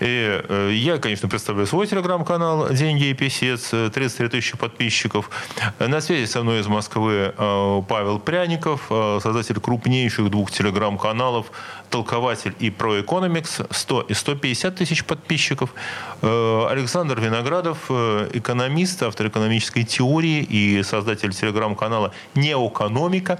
И 0.00 0.42
э, 0.48 0.70
я, 0.72 0.98
конечно, 0.98 1.28
представляю 1.28 1.68
свой 1.68 1.86
телеграм-канал 1.86 2.70
«Деньги 2.70 3.04
и 3.04 3.14
писец», 3.14 3.68
33 3.68 4.28
тысячи 4.30 4.58
подписчиков. 4.58 5.30
На 5.78 6.00
связи 6.00 6.24
со 6.24 6.42
мной 6.42 6.58
из 6.58 6.66
Москвы 6.66 7.32
Павел 7.36 8.18
Пряников, 8.18 8.86
создатель 9.22 9.60
крупнейших 9.60 10.28
двух 10.28 10.50
телеграм-каналов 10.50 11.52
толкователь 11.92 12.54
и 12.58 12.70
про 12.70 12.98
Economics 12.98 13.66
100 13.70 14.00
и 14.08 14.14
150 14.14 14.74
тысяч 14.74 15.04
подписчиков. 15.04 15.74
Э, 16.22 16.66
Александр 16.70 17.20
Виноградов, 17.20 17.78
э, 17.90 18.30
экономист, 18.32 19.02
автор 19.02 19.28
экономической 19.28 19.84
теории 19.84 20.42
и 20.42 20.82
создатель 20.82 21.32
телеграм-канала 21.32 22.12
«Неокономика». 22.34 23.38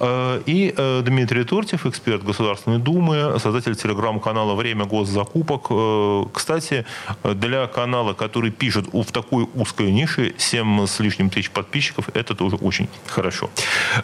Э, 0.00 0.40
и 0.46 0.74
э, 0.76 1.02
Дмитрий 1.04 1.44
Тортьев, 1.44 1.86
эксперт 1.86 2.24
Государственной 2.24 2.78
Думы, 2.78 3.38
создатель 3.38 3.74
телеграм-канала 3.76 4.54
«Время 4.54 4.84
госзакупок». 4.84 5.66
Э, 5.70 6.24
кстати, 6.32 6.84
для 7.22 7.66
канала, 7.66 8.14
который 8.14 8.50
пишет 8.50 8.86
в 8.92 9.12
такой 9.12 9.46
узкой 9.54 9.92
нише, 9.92 10.34
7 10.36 10.86
с 10.86 11.00
лишним 11.00 11.30
тысяч 11.30 11.50
подписчиков, 11.50 12.08
это 12.14 12.34
тоже 12.34 12.56
очень 12.56 12.88
хорошо. 13.06 13.50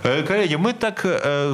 Коллеги, 0.02 0.56
мы 0.56 0.72
так 0.72 1.00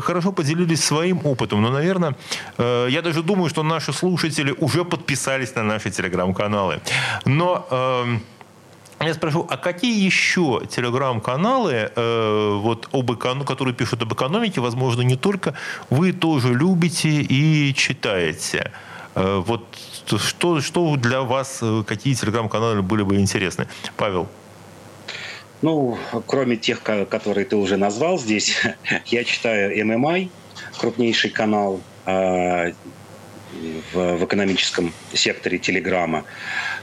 хорошо 0.05 0.33
поделились 0.33 0.85
своим 0.85 1.21
опытом, 1.25 1.63
но, 1.63 1.71
наверное, 1.71 2.15
я 2.59 3.03
даже 3.03 3.23
думаю, 3.23 3.51
что 3.51 3.63
наши 3.63 3.93
слушатели 3.93 4.55
уже 4.59 4.85
подписались 4.85 5.55
на 5.55 5.63
наши 5.63 5.91
телеграм-каналы. 5.91 6.81
Но 7.25 7.67
эм, 7.71 8.21
я 9.05 9.15
спрошу, 9.15 9.47
а 9.51 9.57
какие 9.57 10.05
еще 10.05 10.63
телеграм-каналы, 10.71 11.91
э, 11.95 12.59
вот 12.63 12.89
об 12.93 13.13
эконом... 13.13 13.45
которые 13.45 13.75
пишут 13.75 14.03
об 14.03 14.13
экономике, 14.15 14.61
возможно, 14.61 15.03
не 15.03 15.17
только 15.17 15.55
вы 15.91 16.13
тоже 16.13 16.55
любите 16.55 17.09
и 17.09 17.75
читаете? 17.75 18.73
Э, 19.15 19.43
вот 19.47 19.63
что, 20.19 20.61
что 20.61 20.97
для 20.97 21.21
вас, 21.21 21.59
э, 21.63 21.83
какие 21.87 22.15
телеграм-каналы 22.15 22.83
были 22.83 23.03
бы 23.03 23.17
интересны? 23.17 23.67
Павел. 23.97 24.29
Ну, 25.63 25.99
кроме 26.27 26.57
тех, 26.57 26.83
которые 26.83 27.45
ты 27.45 27.57
уже 27.57 27.77
назвал 27.77 28.19
здесь, 28.19 28.63
я 29.07 29.25
читаю 29.25 29.77
MMI, 29.87 30.31
крупнейший 30.79 31.31
канал 31.31 31.81
э, 32.07 32.73
в, 33.93 34.17
в 34.17 34.25
экономическом 34.25 34.93
секторе 35.13 35.59
Телеграма. 35.59 36.25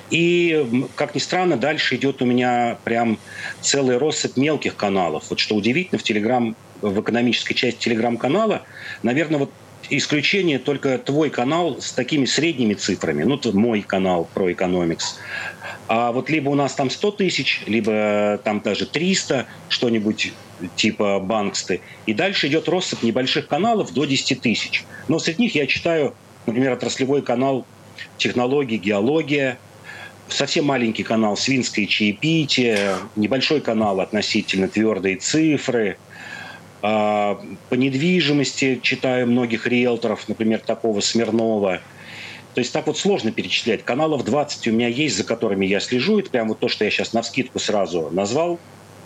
И, 0.10 0.88
как 0.96 1.16
ни 1.16 1.20
странно, 1.20 1.58
дальше 1.58 1.96
идет 1.96 2.22
у 2.22 2.26
меня 2.26 2.78
прям 2.84 3.18
целый 3.62 3.98
россыпь 3.98 4.38
мелких 4.38 4.76
каналов. 4.76 5.26
Вот 5.30 5.40
что 5.40 5.56
удивительно, 5.56 6.00
в 6.00 6.04
Телеграм, 6.04 6.56
в 6.82 7.02
экономической 7.02 7.54
части 7.54 7.80
Телеграм-канала, 7.80 8.64
наверное, 9.02 9.40
вот 9.40 9.52
исключение 9.90 10.60
только 10.60 10.98
твой 10.98 11.30
канал 11.30 11.82
с 11.82 11.92
такими 11.92 12.26
средними 12.26 12.74
цифрами. 12.74 13.24
Ну, 13.24 13.40
мой 13.54 13.82
канал 13.82 14.28
про 14.34 14.52
экономикс. 14.52 15.20
А 15.88 16.12
вот 16.12 16.30
либо 16.30 16.50
у 16.50 16.56
нас 16.56 16.74
там 16.74 16.90
100 16.90 17.12
тысяч, 17.12 17.62
либо 17.66 18.40
там 18.44 18.62
даже 18.62 18.86
300, 18.86 19.46
что-нибудь 19.70 20.34
типа 20.76 21.20
Банксты. 21.20 21.82
И 22.06 22.14
дальше 22.14 22.48
идет 22.48 22.70
россыпь 22.70 23.04
небольших 23.04 23.48
каналов 23.48 23.94
до 23.94 24.06
10 24.06 24.42
тысяч. 24.42 24.86
Но 25.08 25.20
среди 25.20 25.44
них 25.44 25.56
я 25.56 25.68
читаю, 25.68 26.14
например, 26.46 26.74
отраслевой 26.74 27.22
канал 27.22 27.66
технологии, 28.18 28.78
геология, 28.78 29.58
совсем 30.28 30.66
маленький 30.66 31.04
канал 31.04 31.38
«Свинское 31.38 31.86
чаепитие», 31.86 32.96
небольшой 33.16 33.62
канал 33.62 34.00
относительно 34.00 34.68
твердые 34.68 35.18
цифры. 35.18 35.98
А, 36.82 37.40
по 37.70 37.76
недвижимости 37.76 38.80
читаю 38.82 39.28
многих 39.28 39.68
риэлторов, 39.68 40.28
например, 40.28 40.60
такого 40.60 41.00
Смирнова. 41.00 41.82
То 42.54 42.60
есть 42.60 42.72
так 42.72 42.88
вот 42.88 42.98
сложно 42.98 43.32
перечислять. 43.32 43.84
Каналов 43.84 44.24
20 44.26 44.68
у 44.68 44.72
меня 44.72 44.88
есть, 44.88 45.18
за 45.18 45.24
которыми 45.24 45.66
я 45.66 45.80
слежу. 45.80 46.20
Это 46.20 46.30
прямо 46.30 46.50
вот 46.50 46.60
то, 46.60 46.68
что 46.68 46.84
я 46.84 46.92
сейчас 46.92 47.14
на 47.14 47.22
вскидку 47.22 47.60
сразу 47.60 48.10
назвал 48.12 48.60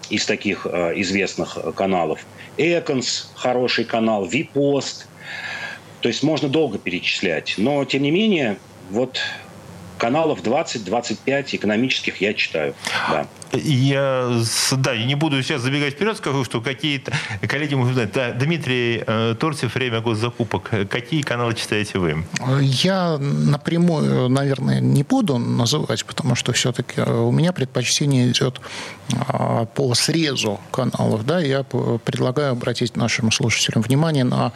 из 0.09 0.25
таких 0.25 0.65
э, 0.69 0.93
известных 1.01 1.57
каналов. 1.75 2.25
Эконс– 2.57 3.31
хороший 3.35 3.85
канал, 3.85 4.25
Випост. 4.25 5.07
То 6.07 6.09
есть 6.09 6.23
можно 6.23 6.47
долго 6.47 6.77
перечислять. 6.77 7.55
Но, 7.57 7.83
тем 7.83 8.03
не 8.03 8.11
менее, 8.11 8.59
вот 8.91 9.19
каналов 9.97 10.41
20-25 10.41 11.57
экономических 11.57 12.21
я 12.21 12.33
читаю. 12.33 12.75
Да. 13.09 13.27
Я, 13.53 14.41
да, 14.71 14.97
не 14.97 15.15
буду 15.15 15.41
сейчас 15.41 15.61
забегать 15.61 15.93
вперед, 15.93 16.17
скажу, 16.17 16.43
что 16.43 16.61
какие-то 16.61 17.13
коллеги 17.47 17.75
могут 17.75 17.93
знать. 17.93 18.11
Да, 18.11 18.31
Дмитрий 18.31 19.03
э, 19.05 19.35
Торцев, 19.39 19.75
время 19.75 20.01
госзакупок. 20.01 20.71
Какие 20.89 21.21
каналы 21.21 21.53
читаете 21.53 21.99
вы? 21.99 22.25
Я 22.61 23.17
напрямую, 23.17 24.29
наверное, 24.29 24.79
не 24.79 25.03
буду 25.03 25.37
называть, 25.37 26.05
потому 26.05 26.35
что 26.35 26.51
все-таки 26.53 27.01
у 27.01 27.31
меня 27.31 27.53
предпочтение 27.53 28.29
идет 28.29 28.59
а, 29.27 29.65
по 29.65 29.93
срезу 29.95 30.59
каналов. 30.71 31.25
Да, 31.25 31.39
я 31.39 31.63
предлагаю 31.63 32.51
обратить 32.51 32.97
нашим 32.97 33.31
слушателям 33.31 33.81
внимание 33.81 34.23
на 34.23 34.51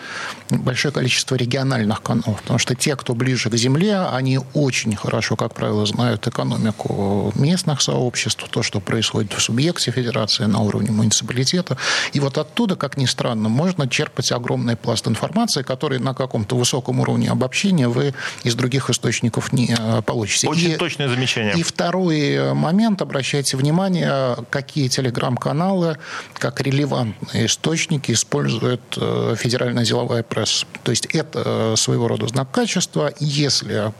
большое 0.50 0.94
количество 0.94 1.36
региональных 1.36 2.02
каналов, 2.02 2.42
потому 2.42 2.60
что 2.60 2.76
те, 2.76 2.96
кто 2.96 3.14
ближе 3.14 3.50
к 3.50 3.56
земле, 3.56 4.00
они 4.00 4.40
очень 4.54 4.96
хорошо, 4.96 5.36
как 5.36 5.54
правило, 5.54 5.86
знают 5.86 6.28
экономику 6.28 7.32
местных 7.36 7.82
сообществ, 7.82 8.48
то, 8.50 8.64
что 8.64 8.81
происходит 8.82 9.34
в 9.34 9.42
субъекте 9.42 9.92
федерации 9.92 10.46
на 10.46 10.60
уровне 10.60 10.92
муниципалитета. 10.92 11.78
И 12.14 12.20
вот 12.20 12.38
оттуда, 12.38 12.76
как 12.76 12.98
ни 12.98 13.06
странно, 13.06 13.50
можно 13.50 13.88
черпать 13.88 14.32
огромный 14.32 14.76
пласт 14.76 15.08
информации, 15.08 15.64
который 15.64 16.00
на 16.00 16.14
каком-то 16.14 16.56
высоком 16.56 17.00
уровне 17.00 17.30
обобщения 17.30 17.88
вы 17.88 18.14
из 18.44 18.56
других 18.56 18.90
источников 18.90 19.54
не 19.54 19.76
э, 19.78 20.02
получите. 20.02 20.48
Очень 20.48 20.72
и, 20.72 20.76
точное 20.76 21.10
замечание. 21.10 21.54
И 21.56 21.64
второй 21.64 22.54
момент, 22.54 23.02
обращайте 23.02 23.58
внимание, 23.58 24.38
какие 24.50 24.88
телеграм-каналы, 24.88 25.98
как 26.34 26.62
релевантные 26.62 27.46
источники 27.46 28.12
использует 28.12 28.82
э, 28.98 29.36
федеральная 29.38 29.86
деловая 29.86 30.24
пресса. 30.24 30.66
То 30.84 30.92
есть 30.92 31.06
это 31.06 31.76
своего 31.78 32.08
рода 32.08 32.28
знак 32.28 32.52
качества. 32.52 33.14
Если 33.20 33.92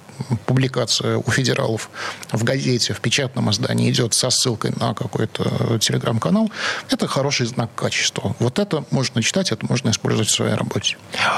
публикация 0.46 1.18
у 1.18 1.32
федералов 1.32 1.90
в 2.32 2.44
газете, 2.44 2.94
в 2.94 3.02
печатном 3.02 3.50
издании 3.52 3.90
идет 3.90 4.14
со 4.14 4.30
ссылкой 4.30 4.71
на 4.80 4.94
какой-то 4.94 5.78
телеграм-канал, 5.80 6.52
это 6.90 7.08
хороший 7.08 7.46
знак 7.46 7.70
качества. 7.76 8.36
Вот 8.40 8.60
это 8.60 8.84
можно 8.92 9.22
читать, 9.22 9.52
это 9.52 9.66
можно 9.66 9.90
использовать 9.90 10.30
в 10.30 10.34
своей 10.34 10.54
работе. 10.54 10.98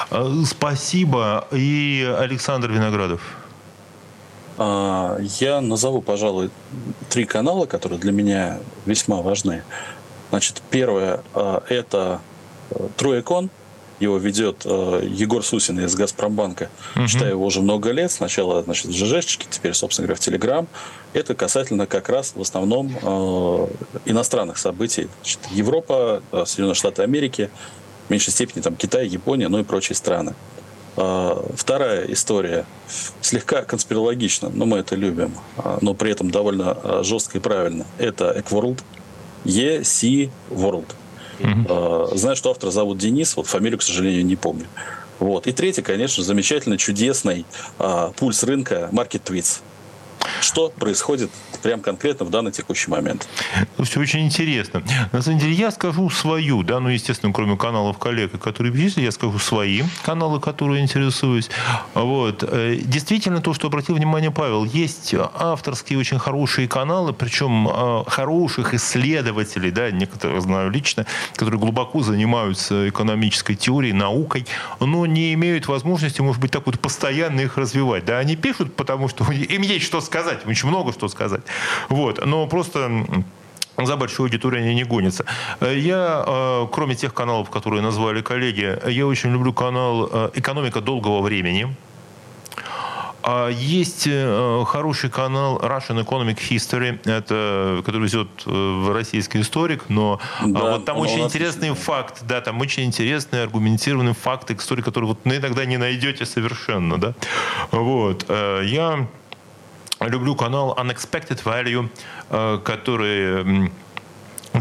А, 0.10 0.32
спасибо. 0.46 1.48
И 1.52 2.06
Александр 2.20 2.72
Виноградов. 2.72 3.22
А, 4.58 5.18
я 5.40 5.62
назову, 5.62 6.02
пожалуй, 6.02 6.52
три 7.10 7.26
канала, 7.26 7.66
которые 7.66 8.00
для 8.00 8.12
меня 8.12 8.60
весьма 8.86 9.22
важны. 9.22 9.64
Значит, 10.30 10.62
первое 10.70 11.22
а,– 11.34 11.64
это 11.70 12.22
Труэкон– 12.98 13.50
его 14.04 14.18
ведет 14.18 14.64
э, 14.66 15.08
Егор 15.10 15.44
Сусин 15.44 15.80
из 15.80 15.96
«Газпромбанка». 15.96 16.70
Угу. 16.96 17.08
Читаю 17.08 17.32
его 17.32 17.46
уже 17.46 17.62
много 17.62 17.92
лет. 17.92 18.12
Сначала 18.12 18.62
значит, 18.64 18.86
в 18.86 18.92
ЖЖшечке, 18.92 19.48
теперь, 19.50 19.74
собственно 19.74 20.08
говоря, 20.08 20.20
в 20.20 20.24
Телеграм. 20.24 20.68
Это 21.14 21.36
касательно 21.36 21.86
как 21.86 22.10
раз 22.10 22.34
в 22.36 22.42
основном 22.42 22.96
э, 23.02 23.68
иностранных 24.06 24.58
событий. 24.58 25.08
Значит, 25.22 25.40
Европа, 25.52 26.22
э, 26.32 26.44
Соединенные 26.46 26.76
Штаты 26.76 27.04
Америки, 27.04 27.50
в 28.08 28.12
меньшей 28.12 28.32
степени 28.32 28.62
там 28.62 28.76
Китай, 28.76 29.08
Япония, 29.08 29.48
ну 29.48 29.60
и 29.60 29.64
прочие 29.64 29.96
страны. 29.96 30.34
Э, 30.98 31.36
вторая 31.56 32.06
история 32.12 32.66
слегка 33.22 33.64
конспирологична, 33.64 34.50
но 34.50 34.66
мы 34.66 34.78
это 34.78 34.96
любим, 34.96 35.34
э, 35.58 35.78
но 35.82 35.94
при 35.94 36.12
этом 36.12 36.30
довольно 36.30 37.04
жестко 37.04 37.38
и 37.38 37.42
правильно. 37.42 37.86
Это 37.98 38.32
Equworld, 38.32 38.82
EC 39.46 40.30
World– 40.50 40.88
Угу. 41.44 42.18
Знаю, 42.18 42.36
что 42.36 42.52
автора 42.52 42.72
зовут 42.72 42.98
Денис, 42.98 43.36
вот 43.36 43.48
фамилию, 43.48 43.80
к 43.80 43.84
сожалению, 43.84 44.26
не 44.26 44.36
помню. 44.36 44.66
Вот. 45.20 45.48
И 45.48 45.52
третий, 45.52 45.82
конечно, 45.82 46.24
замечательно 46.24 46.78
чудесный 46.78 47.46
а, 47.80 48.12
пульс 48.16 48.44
рынка 48.44 48.90
Market 48.92 49.22
Tweets 49.24 49.62
что 50.42 50.70
происходит 50.70 51.32
прям 51.62 51.80
конкретно 51.80 52.26
в 52.26 52.30
данный 52.30 52.52
текущий 52.52 52.92
момент. 52.92 53.28
Все 53.84 54.00
очень 54.00 54.26
интересно. 54.26 54.84
На 55.12 55.22
самом 55.22 55.40
деле 55.40 55.54
я 55.54 55.72
скажу 55.72 56.10
свою, 56.10 56.64
да, 56.64 56.80
ну, 56.80 56.90
естественно, 56.90 57.34
кроме 57.34 57.58
каналов 57.58 57.98
коллег, 57.98 58.40
которые 58.40 58.74
перечислили, 58.74 59.06
я 59.06 59.12
скажу 59.12 59.40
свои 59.40 59.84
каналы, 60.04 60.40
которые 60.40 60.82
интересуюсь. 60.82 61.50
Вот. 61.94 62.44
Э, 62.44 62.76
действительно, 62.76 63.42
то, 63.42 63.54
что 63.54 63.68
обратил 63.68 63.96
внимание 63.96 64.32
Павел, 64.32 64.66
есть 64.66 65.14
авторские 65.14 66.00
очень 66.00 66.20
хорошие 66.20 66.68
каналы, 66.68 67.14
причем 67.14 67.68
э, 67.68 68.04
хороших 68.08 68.74
исследователей, 68.74 69.72
да, 69.72 69.92
некоторых 69.92 70.42
знаю 70.42 70.70
лично, 70.70 71.06
которые 71.34 71.60
глубоко 71.60 72.04
занимаются 72.04 72.90
экономической 72.90 73.56
теорией, 73.56 73.94
наукой, 73.94 74.46
но 74.80 75.06
не 75.06 75.34
имеют 75.34 75.68
возможности, 75.68 76.22
может 76.22 76.42
быть, 76.42 76.52
так 76.52 76.66
вот 76.66 76.80
постоянно 76.80 77.42
их 77.42 77.58
развивать. 77.58 78.06
Да, 78.06 78.20
они 78.20 78.36
пишут, 78.36 78.76
потому 78.76 79.08
что 79.08 79.24
им 79.32 79.62
есть 79.62 79.86
что 79.86 80.02
сказать, 80.02 80.13
сказать, 80.14 80.46
очень 80.46 80.70
много 80.70 80.94
что 80.94 81.08
сказать. 81.08 81.42
Вот. 81.90 82.24
Но 82.26 82.48
просто 82.48 83.04
за 83.78 83.96
большую 83.96 84.26
аудиторию 84.26 84.62
они 84.62 84.76
не 84.76 84.84
гонятся. 84.84 85.26
Я, 85.62 86.24
э, 86.28 86.68
кроме 86.72 86.96
тех 86.96 87.14
каналов, 87.14 87.50
которые 87.50 87.82
назвали 87.82 88.22
коллеги, 88.22 88.78
я 88.88 89.08
очень 89.08 89.32
люблю 89.32 89.54
канал 89.54 90.10
э, 90.12 90.30
«Экономика 90.36 90.82
долгого 90.82 91.22
времени». 91.22 91.76
А 93.26 93.50
есть 93.50 94.06
э, 94.06 94.64
хороший 94.68 95.10
канал 95.10 95.58
Russian 95.58 96.06
Economic 96.06 96.38
History, 96.50 97.00
это, 97.10 97.82
который 97.84 98.02
везет 98.02 98.28
российский 98.94 99.40
историк, 99.40 99.86
но 99.90 100.20
а, 100.40 100.48
да, 100.48 100.60
вот 100.60 100.86
там 100.86 100.98
очень 100.98 101.24
интересный 101.24 101.70
отлично. 101.70 101.94
факт, 101.94 102.24
да, 102.28 102.42
там 102.42 102.60
очень 102.60 102.84
интересные 102.84 103.44
аргументированные 103.44 104.14
факты 104.14 104.54
истории, 104.56 104.82
которые 104.82 105.08
вот 105.08 105.20
иногда 105.24 105.66
не 105.66 105.78
найдете 105.78 106.26
совершенно, 106.26 106.98
да. 107.00 107.14
Вот. 107.72 108.26
Я 108.30 109.08
люблю 110.08 110.36
канал 110.36 110.76
Unexpected 110.80 111.44
Value, 111.44 111.90
э, 112.30 112.60
который 112.64 113.72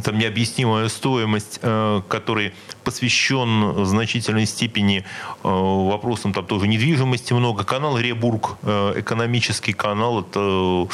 там 0.00 0.18
необъяснимая 0.18 0.88
стоимость, 0.88 1.58
э, 1.62 2.00
который 2.08 2.54
посвящен 2.82 3.72
в 3.72 3.86
значительной 3.86 4.46
степени 4.46 5.04
э, 5.44 5.48
вопросам 5.48 6.32
там 6.32 6.46
тоже 6.46 6.66
недвижимости 6.66 7.32
много. 7.34 7.64
Канал 7.64 7.98
Ребург, 7.98 8.56
э, 8.62 8.94
экономический 8.96 9.72
канал, 9.72 10.20
это 10.20 10.88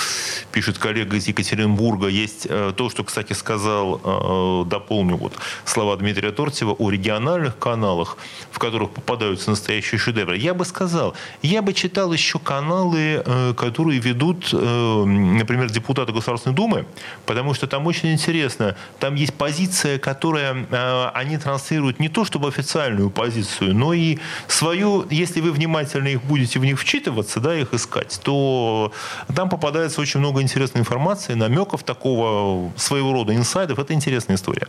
пишет 0.52 0.78
коллега 0.78 1.16
из 1.16 1.28
Екатеринбурга. 1.28 2.08
Есть 2.08 2.48
то, 2.48 2.90
что, 2.90 3.04
кстати, 3.04 3.32
сказал, 3.32 4.64
дополню 4.64 5.16
вот 5.16 5.34
слова 5.64 5.96
Дмитрия 5.96 6.32
Тортьева 6.32 6.72
о 6.72 6.90
региональных 6.90 7.58
каналах, 7.58 8.16
в 8.50 8.58
которых 8.58 8.90
попадаются 8.90 9.50
настоящие 9.50 9.98
шедевры. 9.98 10.36
Я 10.36 10.54
бы 10.54 10.64
сказал, 10.64 11.14
я 11.42 11.62
бы 11.62 11.72
читал 11.72 12.12
еще 12.12 12.38
каналы, 12.38 13.22
которые 13.56 14.00
ведут, 14.00 14.52
например, 14.52 15.70
депутаты 15.70 16.12
Государственной 16.12 16.54
Думы, 16.54 16.86
потому 17.26 17.54
что 17.54 17.66
там 17.66 17.86
очень 17.86 18.12
интересно, 18.12 18.76
там 18.98 19.14
есть 19.14 19.34
позиция, 19.34 19.98
которая 19.98 20.66
они 21.14 21.38
транслируют 21.38 21.78
транслируют 21.78 22.00
не 22.00 22.08
то 22.08 22.24
чтобы 22.24 22.48
официальную 22.48 23.10
позицию, 23.10 23.74
но 23.74 23.92
и 23.92 24.18
свою, 24.46 25.06
если 25.10 25.40
вы 25.40 25.52
внимательно 25.52 26.08
их 26.08 26.22
будете 26.22 26.58
в 26.58 26.64
них 26.64 26.78
вчитываться, 26.80 27.40
да, 27.40 27.54
их 27.54 27.74
искать, 27.74 28.20
то 28.22 28.92
там 29.34 29.48
попадается 29.48 30.00
очень 30.00 30.20
много 30.20 30.40
интересной 30.40 30.80
информации, 30.80 31.34
намеков 31.34 31.82
такого 31.82 32.72
своего 32.76 33.12
рода 33.12 33.34
инсайдов. 33.34 33.78
Это 33.78 33.92
интересная 33.92 34.36
история. 34.36 34.66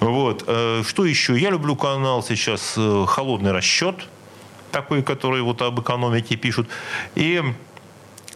Вот. 0.00 0.44
Э, 0.46 0.82
что 0.86 1.04
еще? 1.04 1.38
Я 1.38 1.50
люблю 1.50 1.76
канал 1.76 2.22
сейчас 2.22 2.74
э, 2.76 3.04
«Холодный 3.06 3.52
расчет», 3.52 3.96
такой, 4.72 5.02
который 5.02 5.40
вот 5.42 5.62
об 5.62 5.80
экономике 5.80 6.36
пишут. 6.36 6.68
И 7.14 7.42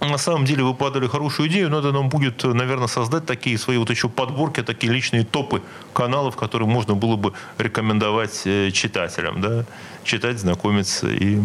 на 0.00 0.18
самом 0.18 0.44
деле 0.44 0.64
вы 0.64 0.74
подали 0.74 1.06
хорошую 1.06 1.48
идею, 1.48 1.68
это 1.68 1.92
нам 1.92 2.08
будет, 2.08 2.42
наверное, 2.44 2.88
создать 2.88 3.26
такие 3.26 3.58
свои 3.58 3.76
вот 3.76 3.90
еще 3.90 4.08
подборки, 4.08 4.62
такие 4.62 4.92
личные 4.92 5.24
топы 5.24 5.62
каналов, 5.92 6.36
которые 6.36 6.68
можно 6.68 6.94
было 6.94 7.16
бы 7.16 7.32
рекомендовать 7.58 8.42
э, 8.46 8.70
читателям, 8.70 9.40
да, 9.40 9.64
читать, 10.04 10.38
знакомиться 10.38 11.08
и 11.08 11.40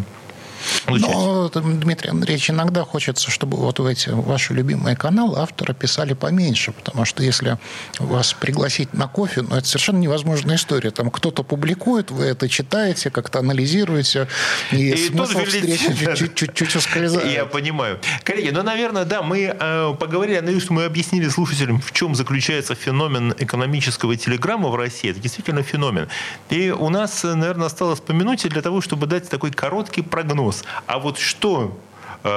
но, 0.88 1.50
Дмитрий 1.50 2.10
Андреевич, 2.10 2.50
иногда 2.50 2.84
хочется, 2.84 3.32
чтобы 3.32 3.58
вот 3.58 3.80
в 3.80 3.86
эти 3.86 4.10
ваши 4.10 4.54
любимые 4.54 4.96
каналы 4.96 5.40
авторы 5.40 5.74
писали 5.74 6.14
поменьше, 6.14 6.72
потому 6.72 7.06
что 7.06 7.24
если 7.24 7.58
вас 8.00 8.34
пригласить 8.34 8.94
на 8.94 9.08
кофе, 9.08 9.42
ну, 9.42 9.56
это 9.56 9.68
совершенно 9.68 9.98
невозможная 9.98 10.56
история. 10.56 10.92
Там 10.92 11.10
кто-то 11.12 11.44
публикует, 11.44 12.12
вы 12.12 12.26
это 12.26 12.50
читаете, 12.50 13.10
как-то 13.10 13.40
анализируете, 13.40 14.28
и, 14.72 14.92
и 14.92 15.08
смысл 15.08 15.40
встречи 15.46 16.34
чуть-чуть 16.36 16.76
ускользает. 16.76 17.32
Я 17.32 17.46
понимаю. 17.46 18.00
Коллеги, 18.24 18.50
ну, 18.50 18.64
наверное, 18.64 19.06
да, 19.06 19.22
мы 19.22 19.56
э, 19.60 19.94
поговорили, 20.00 20.40
надеюсь, 20.40 20.64
что 20.64 20.74
мы 20.74 20.86
объяснили 20.86 21.28
слушателям, 21.30 21.82
в 21.82 21.92
чем 21.92 22.16
заключается 22.16 22.76
феномен 22.76 23.34
экономического 23.38 24.16
телеграмма 24.16 24.70
в 24.70 24.76
России. 24.76 25.12
Это 25.12 25.20
действительно 25.20 25.64
феномен. 25.64 26.08
И 26.50 26.72
у 26.72 26.90
нас, 26.90 27.24
наверное, 27.24 27.68
осталось 27.68 28.00
по 28.00 28.12
минуте 28.12 28.50
для 28.50 28.62
того, 28.62 28.82
чтобы 28.82 29.08
дать 29.08 29.30
такой 29.30 29.52
короткий 29.52 30.02
прогноз 30.02 30.55
вопрос. 30.56 30.64
А 30.88 31.00
вот 31.00 31.18
что 31.18 31.78
э, 32.24 32.30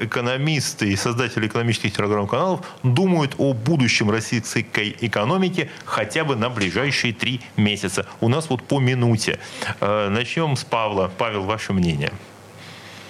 экономисты 0.00 0.92
и 0.92 0.96
создатели 0.96 1.46
экономических 1.46 1.92
телеграм-каналов 1.92 2.60
думают 2.82 3.34
о 3.38 3.52
будущем 3.52 4.10
российской 4.10 4.96
экономики 5.00 5.70
хотя 5.84 6.24
бы 6.24 6.36
на 6.36 6.50
ближайшие 6.50 7.12
три 7.12 7.40
месяца. 7.56 8.06
У 8.20 8.28
нас 8.28 8.50
вот 8.50 8.62
по 8.62 8.80
минуте. 8.80 9.38
Э, 9.80 10.08
начнем 10.08 10.56
с 10.56 10.64
Павла. 10.64 11.10
Павел, 11.18 11.44
ваше 11.44 11.72
мнение. 11.72 12.12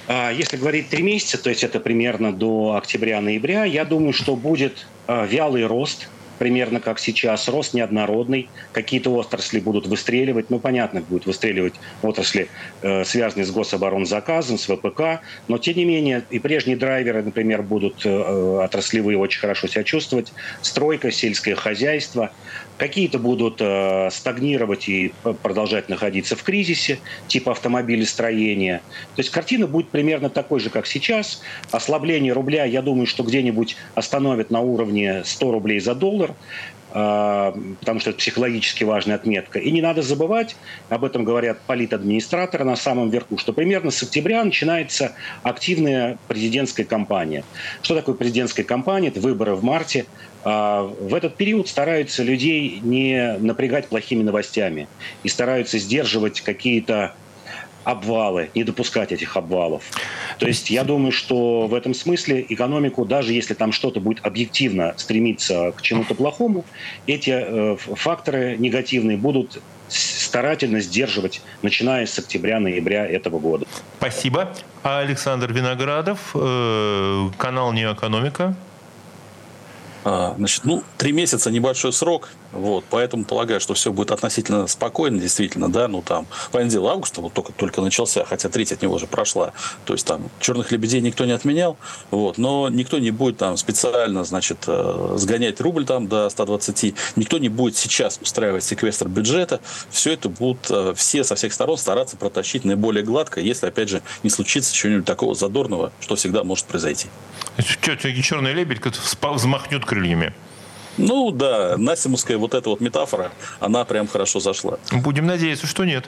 А, 0.09 0.31
если 0.31 0.57
говорить 0.57 0.89
три 0.89 1.03
месяца, 1.03 1.43
то 1.43 1.51
есть 1.51 1.65
это 1.65 1.81
примерно 1.81 2.33
до 2.33 2.77
октября-ноября, 2.77 3.65
я 3.65 3.85
думаю, 3.85 4.13
что 4.13 4.37
будет 4.37 4.87
э, 5.09 5.27
вялый 5.27 5.67
рост 5.67 6.09
примерно 6.39 6.81
как 6.81 6.99
сейчас, 6.99 7.49
рост 7.49 7.75
неоднородный, 7.75 8.51
какие-то 8.73 9.11
отрасли 9.15 9.61
будут 9.61 9.87
выстреливать, 9.87 10.51
ну, 10.51 10.61
понятно, 10.61 11.01
будут 11.01 11.27
выстреливать 11.27 11.75
отрасли, 12.03 12.49
э, 12.83 13.05
связанные 13.05 13.47
с 13.47 13.51
гособоронзаказом, 13.51 14.59
с 14.59 14.67
ВПК, 14.67 15.21
но, 15.49 15.59
тем 15.59 15.77
не 15.77 15.85
менее, 15.85 16.25
и 16.31 16.39
прежние 16.39 16.77
драйверы, 16.77 17.23
например, 17.23 17.63
будут 17.63 18.05
э, 18.05 18.11
отраслевые 18.11 19.19
очень 19.19 19.41
хорошо 19.41 19.67
себя 19.67 19.85
чувствовать, 19.85 20.33
стройка, 20.63 21.11
сельское 21.11 21.55
хозяйство, 21.55 22.33
какие-то 22.79 23.19
будут 23.19 23.57
э, 23.61 24.09
стагнировать 24.11 24.89
и 24.89 25.13
продолжать 25.43 25.89
находиться 25.89 26.37
в 26.37 26.43
кризисе, 26.43 26.99
типа 27.29 27.53
автомобилестроения. 27.53 28.83
То 29.15 29.21
есть 29.21 29.31
картина 29.31 29.67
будет 29.67 29.89
примерно 29.89 30.31
такой 30.31 30.61
же, 30.61 30.71
как 30.71 30.87
сейчас. 30.87 31.43
Ослабление 31.71 32.33
рубля, 32.33 32.65
я 32.65 32.83
думаю, 32.83 33.07
что 33.07 33.23
где-нибудь 33.23 33.77
остановит 33.95 34.51
на 34.51 34.61
уровне 34.61 35.23
100 35.25 35.51
рублей 35.53 35.81
за 35.81 35.95
доллар. 35.95 36.35
А, 36.99 37.55
потому 37.81 38.01
что 38.01 38.09
это 38.09 38.19
психологически 38.19 38.83
важная 38.83 39.17
отметка. 39.17 39.59
И 39.59 39.71
не 39.71 39.83
надо 39.83 40.01
забывать, 40.01 40.57
об 40.89 41.05
этом 41.05 41.25
говорят 41.25 41.61
политадминистраторы 41.67 42.65
на 42.65 42.75
самом 42.75 43.11
верху, 43.11 43.37
что 43.37 43.53
примерно 43.53 43.91
с 43.91 44.03
октября 44.03 44.43
начинается 44.43 45.13
активная 45.43 46.17
президентская 46.27 46.87
кампания. 46.87 47.45
Что 47.83 47.97
такое 47.97 48.15
президентская 48.15 48.65
кампания? 48.65 49.09
Это 49.09 49.21
выборы 49.21 49.55
в 49.57 49.63
марте. 49.63 50.07
А, 50.43 50.85
в 50.85 51.15
этот 51.15 51.37
период 51.37 51.69
стараются 51.69 52.23
людей 52.23 52.81
не 52.83 53.37
напрягать 53.41 53.89
плохими 53.89 54.23
новостями 54.23 54.89
и 55.23 55.29
стараются 55.29 55.79
сдерживать 55.79 56.41
какие-то 56.41 57.15
обвалы, 57.87 58.51
не 58.57 58.65
допускать 58.65 59.13
этих 59.13 59.37
обвалов. 59.37 59.85
То 60.39 60.49
есть 60.49 60.71
я 60.71 60.83
думаю, 60.83 61.13
что 61.13 61.69
в 61.69 61.75
этом 61.75 61.95
смысле 61.95 62.45
экономику, 62.49 63.05
даже 63.05 63.33
если 63.33 63.55
там 63.55 63.71
что-то 63.71 64.01
будет 64.01 64.27
объективно 64.27 64.95
стремиться 64.97 65.71
к 65.71 65.83
чему-то 65.83 66.17
плохому, 66.17 66.65
эти 67.07 67.31
э, 67.31 67.77
факторы 67.77 68.57
негативные 68.59 69.17
будут 69.17 69.63
старательно 69.89 70.81
сдерживать, 70.81 71.43
начиная 71.63 72.07
с 72.07 72.19
октября-ноября 72.19 73.07
этого 73.07 73.39
года. 73.39 73.67
Спасибо. 73.99 74.53
Александр 74.83 75.53
Виноградов, 75.53 76.33
э, 76.35 77.29
канал 77.39 77.73
«Неэкономика». 77.73 78.57
А, 80.05 80.35
значит, 80.39 80.65
ну, 80.65 80.83
три 80.99 81.13
месяца 81.13 81.53
небольшой 81.53 81.93
срок, 81.93 82.31
вот, 82.57 82.85
поэтому 82.91 83.25
полагаю, 83.25 83.61
что 83.61 83.75
все 83.75 83.93
будет 83.93 84.11
относительно 84.11 84.67
спокойно, 84.67 85.19
действительно, 85.19 85.71
да, 85.71 85.89
ну, 85.89 86.03
там, 86.03 86.27
понедельник 86.53 86.89
августа 86.89 87.21
вот 87.21 87.33
только, 87.33 87.53
только 87.53 87.81
начался, 87.81 88.25
хотя 88.25 88.49
треть 88.49 88.73
от 88.73 88.83
него 88.83 88.95
уже 88.95 89.07
прошла, 89.07 89.53
то 89.85 89.93
есть 89.93 90.07
там 90.07 90.31
черных 90.41 90.73
лебедей 90.73 91.01
никто 91.01 91.25
не 91.25 91.33
отменял, 91.33 91.77
вот, 92.11 92.39
но 92.39 92.69
никто 92.69 92.99
не 92.99 93.11
будет 93.11 93.39
там 93.39 93.57
специально, 93.57 94.25
значит, 94.25 94.65
э, 94.67 95.15
сгонять 95.17 95.61
рубль 95.61 95.85
там 95.85 96.09
до 96.09 96.29
120, 96.29 96.95
никто 97.17 97.39
не 97.39 97.49
будет 97.49 97.77
сейчас 97.77 98.19
устраивать 98.21 98.65
секвестр 98.65 99.09
бюджета, 99.09 99.61
все 99.91 100.13
это 100.13 100.29
будут 100.29 100.67
э, 100.71 100.95
все 100.97 101.25
со 101.25 101.35
всех 101.35 101.53
сторон 101.53 101.77
стараться 101.79 102.17
протащить 102.17 102.65
наиболее 102.65 103.05
гладко, 103.05 103.41
если, 103.41 103.67
опять 103.67 103.89
же, 103.89 104.03
не 104.23 104.31
случится 104.31 104.75
чего-нибудь 104.75 105.05
такого 105.05 105.35
задорного, 105.35 105.93
что 106.01 106.17
всегда 106.17 106.45
может 106.45 106.67
произойти. 106.67 107.09
Черный 108.23 108.53
лебедь 108.53 108.81
взмахнет 109.23 109.85
крыльями. 109.85 110.33
Ну 110.99 111.31
да, 111.31 111.77
Насимовская 111.77 112.39
вот 112.39 112.55
эта 112.55 112.71
вот 112.71 112.81
метафора, 112.81 113.33
она 113.61 113.85
прям 113.85 114.09
хорошо 114.09 114.41
зашла. 114.41 114.79
Будем 114.93 115.27
надеяться, 115.27 115.67
что 115.67 115.85
нет. 115.85 116.07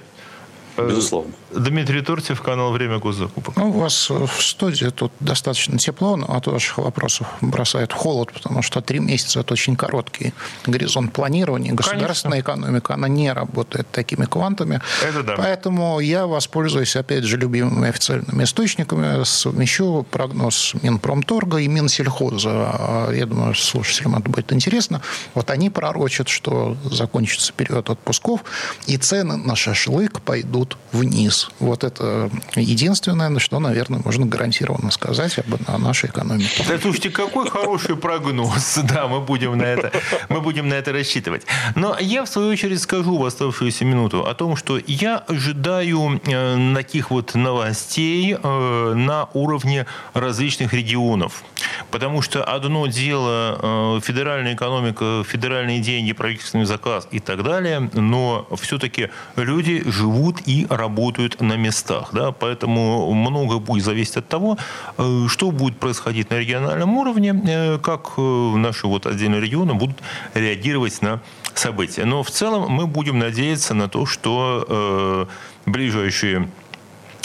Э, 0.79 0.88
Безусловно. 0.88 1.33
Дмитрий 1.55 2.03
Турцев, 2.03 2.41
канал 2.41 2.73
«Время 2.73 2.99
госзакупок». 2.99 3.57
Ну, 3.57 3.71
у 3.71 3.81
вас 3.81 4.11
в 4.11 4.29
студии 4.43 4.87
тут 4.87 5.12
достаточно 5.21 5.79
тепло, 5.79 6.17
но 6.17 6.27
от 6.27 6.47
ваших 6.47 6.79
вопросов 6.79 7.27
бросает 7.41 7.93
холод, 7.93 8.33
потому 8.33 8.62
что 8.62 8.81
три 8.81 9.01
месяца– 9.01 9.41
это 9.41 9.55
очень 9.55 9.77
короткий 9.77 10.33
горизонт 10.67 11.12
планирования. 11.12 11.73
Государственная 11.75 12.43
Конечно. 12.43 12.61
экономика, 12.61 12.95
она 12.95 13.09
не 13.09 13.33
работает 13.33 13.91
такими 13.91 14.27
квантами. 14.27 14.81
Это 15.03 15.23
да. 15.23 15.35
Поэтому 15.37 16.01
я 16.01 16.27
воспользуюсь, 16.27 16.95
опять 16.97 17.25
же, 17.25 17.37
любимыми 17.37 17.88
официальными 17.88 18.45
источниками, 18.45 19.25
совмещу 19.25 20.07
прогноз 20.11 20.75
Минпромторга 20.83 21.59
и 21.59 21.69
Минсельхоза. 21.69 22.51
А, 22.51 23.12
я 23.12 23.27
думаю, 23.27 23.55
слушателям 23.55 24.17
это 24.17 24.29
будет 24.29 24.53
интересно. 24.53 25.01
Вот 25.35 25.51
они 25.51 25.71
пророчат, 25.71 26.29
что 26.29 26.77
закончится 26.85 27.53
период 27.53 27.91
отпусков, 27.91 28.45
и 28.87 28.97
цены 28.97 29.37
на 29.37 29.57
шашлык 29.57 30.21
пойдут 30.21 30.67
идут 30.68 30.78
вниз. 30.92 31.50
Вот 31.59 31.85
это 31.85 32.31
единственное, 32.57 33.38
что, 33.38 33.59
наверное, 33.59 34.00
можно 34.04 34.26
гарантированно 34.26 34.90
сказать 34.90 35.38
об 35.38 35.81
нашей 35.81 36.09
экономике. 36.09 36.64
Да, 36.68 36.78
слушайте, 36.81 37.11
какой 37.11 37.48
хороший 37.48 37.96
прогноз. 37.96 38.78
Да, 38.88 39.07
мы 39.07 39.20
будем 39.20 39.59
на 39.59 39.64
это, 39.64 39.92
мы 40.28 40.40
будем 40.40 40.68
на 40.68 40.74
это 40.74 40.92
рассчитывать. 40.92 41.42
Но 41.74 41.96
я, 42.00 42.24
в 42.24 42.28
свою 42.28 42.50
очередь, 42.50 42.81
скажу 42.81 43.18
в 43.18 43.24
оставшуюся 43.24 43.85
минуту 43.85 44.24
о 44.24 44.35
том, 44.35 44.57
что 44.57 44.81
я 44.87 45.18
ожидаю 45.18 46.20
э, 46.24 46.74
таких 46.74 47.11
вот 47.11 47.35
новостей 47.35 48.35
э, 48.42 48.92
на 48.94 49.28
уровне 49.35 49.87
различных 50.14 50.72
регионов. 50.72 51.42
Потому 51.90 52.22
что 52.22 52.44
одно 52.44 52.87
дело 52.87 53.59
э, 53.98 54.00
федеральная 54.02 54.54
экономика, 54.54 55.22
федеральные 55.26 55.81
деньги, 55.81 56.12
правительственный 56.12 56.64
заказ 56.64 57.09
и 57.11 57.20
так 57.20 57.42
далее, 57.42 57.90
но 57.92 58.48
все-таки 58.61 59.11
люди 59.37 59.83
живут 59.90 60.40
и 60.49 60.67
работают 60.71 61.41
на 61.41 61.57
местах. 61.57 62.09
Да? 62.13 62.33
Поэтому 62.33 63.13
многое 63.13 63.59
будет 63.59 63.85
зависеть 63.85 64.17
от 64.17 64.29
того, 64.29 64.57
э, 64.97 65.27
что 65.29 65.51
будет 65.51 65.79
происходить 65.79 66.31
на 66.31 66.39
региональном 66.39 66.97
уровне, 66.97 67.43
э, 67.49 67.79
как 67.79 68.17
наши 68.17 68.87
вот 68.87 69.07
отдельные 69.07 69.41
регионы 69.41 69.75
будут 69.75 69.99
реагировать 70.35 71.03
на 71.03 71.21
события. 71.55 72.05
Но 72.05 72.23
в 72.23 72.31
целом 72.31 72.71
мы 72.71 72.87
будем 72.87 73.19
надеяться 73.19 73.75
на 73.75 73.89
то, 73.89 74.07
что 74.07 75.29
ближайшие 75.67 76.49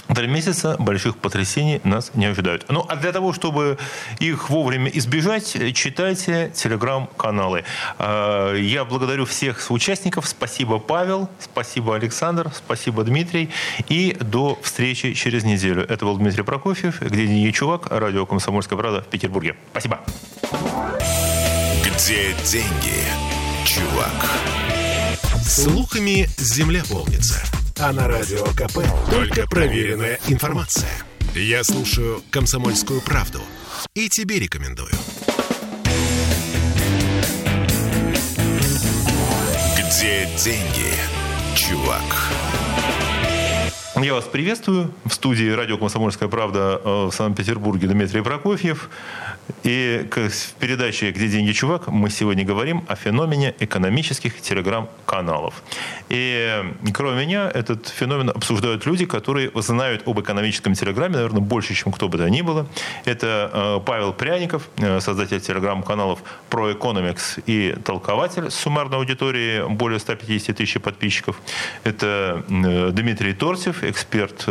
Три 0.07 0.27
месяца 0.27 0.75
больших 0.79 1.17
потрясений 1.17 1.79
нас 1.83 2.11
не 2.13 2.25
ожидают. 2.25 2.65
Ну, 2.69 2.85
а 2.87 2.95
для 2.95 3.11
того, 3.11 3.33
чтобы 3.33 3.77
их 4.19 4.49
вовремя 4.49 4.89
избежать, 4.93 5.55
читайте 5.73 6.51
телеграм-каналы. 6.53 7.63
А, 7.97 8.53
я 8.53 8.83
благодарю 8.85 9.25
всех 9.25 9.71
участников. 9.71 10.27
Спасибо, 10.27 10.79
Павел. 10.79 11.29
Спасибо, 11.39 11.95
Александр. 11.95 12.51
Спасибо, 12.53 13.03
Дмитрий. 13.03 13.49
И 13.87 14.15
до 14.19 14.59
встречи 14.61 15.13
через 15.13 15.45
неделю. 15.45 15.83
Это 15.83 16.05
был 16.05 16.17
Дмитрий 16.17 16.43
Прокофьев, 16.43 17.01
где 17.01 17.27
не 17.27 17.51
чувак, 17.53 17.87
радио 17.89 18.25
«Комсомольская 18.25 18.77
правда» 18.77 19.01
в 19.01 19.07
Петербурге. 19.07 19.55
Спасибо. 19.71 20.01
Где 21.83 22.33
деньги, 22.43 23.03
чувак? 23.65 24.29
Слухами 25.45 26.27
земля 26.37 26.81
полнится. 26.89 27.62
А 27.79 27.91
на 27.91 28.07
Радио 28.07 28.43
КП 28.55 28.79
только 29.09 29.47
проверенная 29.47 30.19
информация. 30.27 30.91
Я 31.33 31.63
слушаю 31.63 32.21
«Комсомольскую 32.29 33.01
правду» 33.01 33.39
и 33.95 34.09
тебе 34.09 34.39
рекомендую. 34.39 34.91
Где 39.75 40.29
деньги, 40.37 40.93
чувак? 41.55 42.03
Я 43.95 44.13
вас 44.13 44.25
приветствую. 44.25 44.93
В 45.05 45.13
студии 45.13 45.49
радио 45.49 45.77
«Комсомольская 45.77 46.27
правда» 46.27 46.81
э, 46.83 47.05
в 47.05 47.11
Санкт-Петербурге 47.11 47.87
Дмитрий 47.87 48.21
Прокофьев. 48.21 48.89
И 49.63 50.05
в 50.11 50.53
передаче 50.59 51.11
«Где 51.11 51.27
деньги, 51.27 51.51
чувак» 51.51 51.87
мы 51.87 52.09
сегодня 52.09 52.43
говорим 52.43 52.83
о 52.87 52.95
феномене 52.95 53.55
экономических 53.59 54.41
телеграм-каналов. 54.41 55.63
И 56.09 56.63
кроме 56.93 57.25
меня 57.25 57.49
этот 57.53 57.87
феномен 57.87 58.29
обсуждают 58.29 58.85
люди, 58.85 59.05
которые 59.05 59.51
знают 59.55 60.07
об 60.07 60.19
экономическом 60.19 60.73
телеграме, 60.73 61.15
наверное, 61.15 61.41
больше, 61.41 61.73
чем 61.75 61.91
кто 61.93 62.09
бы 62.09 62.17
то 62.17 62.29
ни 62.29 62.41
было. 62.41 62.67
Это 63.05 63.49
э, 63.53 63.79
Павел 63.85 64.13
Пряников, 64.13 64.69
э, 64.77 64.99
создатель 64.99 65.39
телеграм-каналов 65.39 66.19
про 66.49 66.71
Economics 66.71 67.41
и 67.45 67.75
толкователь 67.83 68.49
с 68.51 68.55
суммарной 68.55 68.97
аудиторией 68.97 69.67
более 69.69 69.99
150 69.99 70.57
тысяч 70.57 70.81
подписчиков. 70.81 71.41
Это 71.83 72.43
э, 72.49 72.91
Дмитрий 72.91 73.33
Торцев, 73.33 73.83
эксперт 73.83 74.45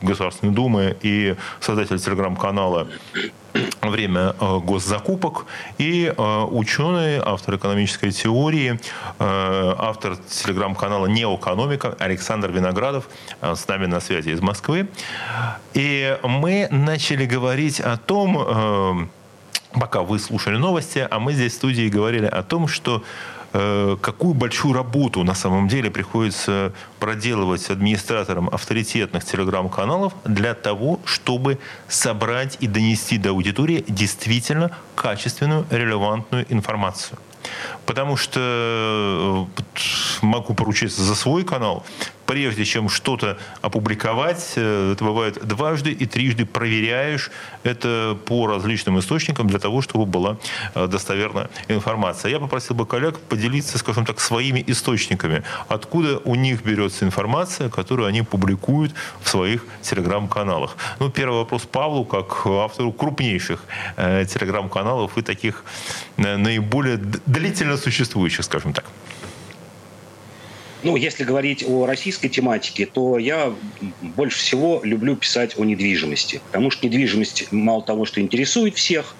Государственной 0.00 0.52
Думы 0.52 0.96
и 1.02 1.34
создатель 1.60 1.98
телеграм-канала 1.98 2.88
время 3.80 4.34
э, 4.38 4.58
госзакупок 4.58 5.46
и 5.78 6.12
э, 6.16 6.42
ученый, 6.50 7.18
автор 7.18 7.56
экономической 7.56 8.10
теории, 8.10 8.78
э, 9.18 9.74
автор 9.78 10.16
телеграм-канала 10.16 11.06
«Неоэкономика» 11.06 11.96
Александр 11.98 12.50
Виноградов 12.50 13.08
с 13.40 13.66
нами 13.68 13.86
на 13.86 14.00
связи 14.00 14.30
из 14.30 14.40
Москвы. 14.40 14.88
И 15.74 16.18
мы 16.22 16.68
начали 16.70 17.26
говорить 17.26 17.80
о 17.80 17.96
том, 17.96 19.10
пока 19.72 20.02
вы 20.02 20.18
слушали 20.18 20.56
новости, 20.56 21.06
а 21.10 21.18
мы 21.18 21.32
здесь 21.32 21.52
в 21.52 21.56
студии 21.56 21.88
говорили 21.88 22.26
о 22.26 22.42
том, 22.42 22.68
что 22.68 23.02
какую 23.52 24.34
большую 24.34 24.72
работу 24.72 25.22
на 25.24 25.34
самом 25.34 25.68
деле 25.68 25.90
приходится 25.90 26.72
проделывать 26.98 27.68
администраторам 27.70 28.48
авторитетных 28.48 29.24
телеграм-каналов 29.24 30.14
для 30.24 30.54
того, 30.54 31.00
чтобы 31.04 31.58
собрать 31.88 32.56
и 32.60 32.66
донести 32.66 33.18
до 33.18 33.30
аудитории 33.30 33.84
действительно 33.88 34.70
качественную, 34.94 35.66
релевантную 35.70 36.46
информацию. 36.48 37.18
Потому 37.86 38.16
что 38.16 39.48
э, 39.60 39.62
могу 40.22 40.54
поручиться 40.54 41.02
за 41.02 41.14
свой 41.14 41.44
канал. 41.44 41.84
прежде 42.26 42.64
чем 42.64 42.88
что-то 42.88 43.36
опубликовать, 43.60 44.52
э, 44.56 44.92
это 44.92 45.04
бывает 45.04 45.46
дважды 45.46 45.92
и 45.92 46.06
трижды 46.06 46.46
проверяешь 46.46 47.30
это 47.62 48.16
по 48.24 48.46
различным 48.46 48.98
источникам 48.98 49.48
для 49.48 49.58
того, 49.58 49.82
чтобы 49.82 50.06
была 50.06 50.38
э, 50.74 50.86
достоверная 50.86 51.50
информация. 51.68 52.30
Я 52.30 52.40
попросил 52.40 52.74
бы 52.74 52.86
коллег 52.86 53.18
поделиться, 53.18 53.76
скажем 53.76 54.06
так, 54.06 54.18
своими 54.20 54.64
источниками, 54.66 55.42
откуда 55.68 56.18
у 56.24 56.34
них 56.34 56.62
берется 56.62 57.04
информация, 57.04 57.68
которую 57.68 58.08
они 58.08 58.22
публикуют 58.22 58.94
в 59.20 59.28
своих 59.28 59.66
телеграм-каналах. 59.82 60.76
Ну, 61.00 61.10
первый 61.10 61.38
вопрос 61.38 61.62
Павлу, 61.62 62.04
как 62.04 62.46
автору 62.46 62.92
крупнейших 62.92 63.62
телеграм-каналов 63.96 65.18
и 65.18 65.22
таких 65.22 65.64
наиболее 66.16 66.98
длительно 67.42 67.76
существующих, 67.76 68.44
скажем 68.44 68.72
так. 68.72 68.84
Ну, 70.84 70.96
если 70.96 71.22
говорить 71.22 71.64
о 71.64 71.86
российской 71.86 72.28
тематике, 72.28 72.86
то 72.86 73.16
я 73.16 73.54
больше 74.00 74.38
всего 74.38 74.80
люблю 74.82 75.14
писать 75.14 75.56
о 75.56 75.64
недвижимости. 75.64 76.40
Потому 76.46 76.72
что 76.72 76.86
недвижимость 76.86 77.52
мало 77.52 77.82
того, 77.82 78.04
что 78.04 78.20
интересует 78.20 78.74
всех, 78.74 79.14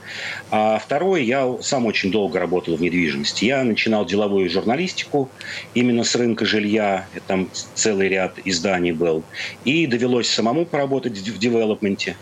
а 0.51 0.81
второе, 0.81 1.21
я 1.21 1.49
сам 1.61 1.87
очень 1.87 2.11
долго 2.11 2.41
работал 2.41 2.75
в 2.75 2.83
недвижимости. 2.83 3.45
Я 3.45 3.63
начинал 3.63 4.05
деловую 4.05 4.51
журналистику 4.51 5.31
именно 5.75 6.03
с 6.03 6.17
рынка 6.17 6.45
жилья, 6.47 7.07
там 7.29 7.49
целый 7.75 8.09
ряд 8.09 8.41
изданий 8.45 8.93
был. 8.93 9.23
И 9.65 9.87
довелось 9.87 10.29
самому 10.29 10.67
поработать 10.67 11.17
в 11.17 11.39
девелопменте. 11.39 12.17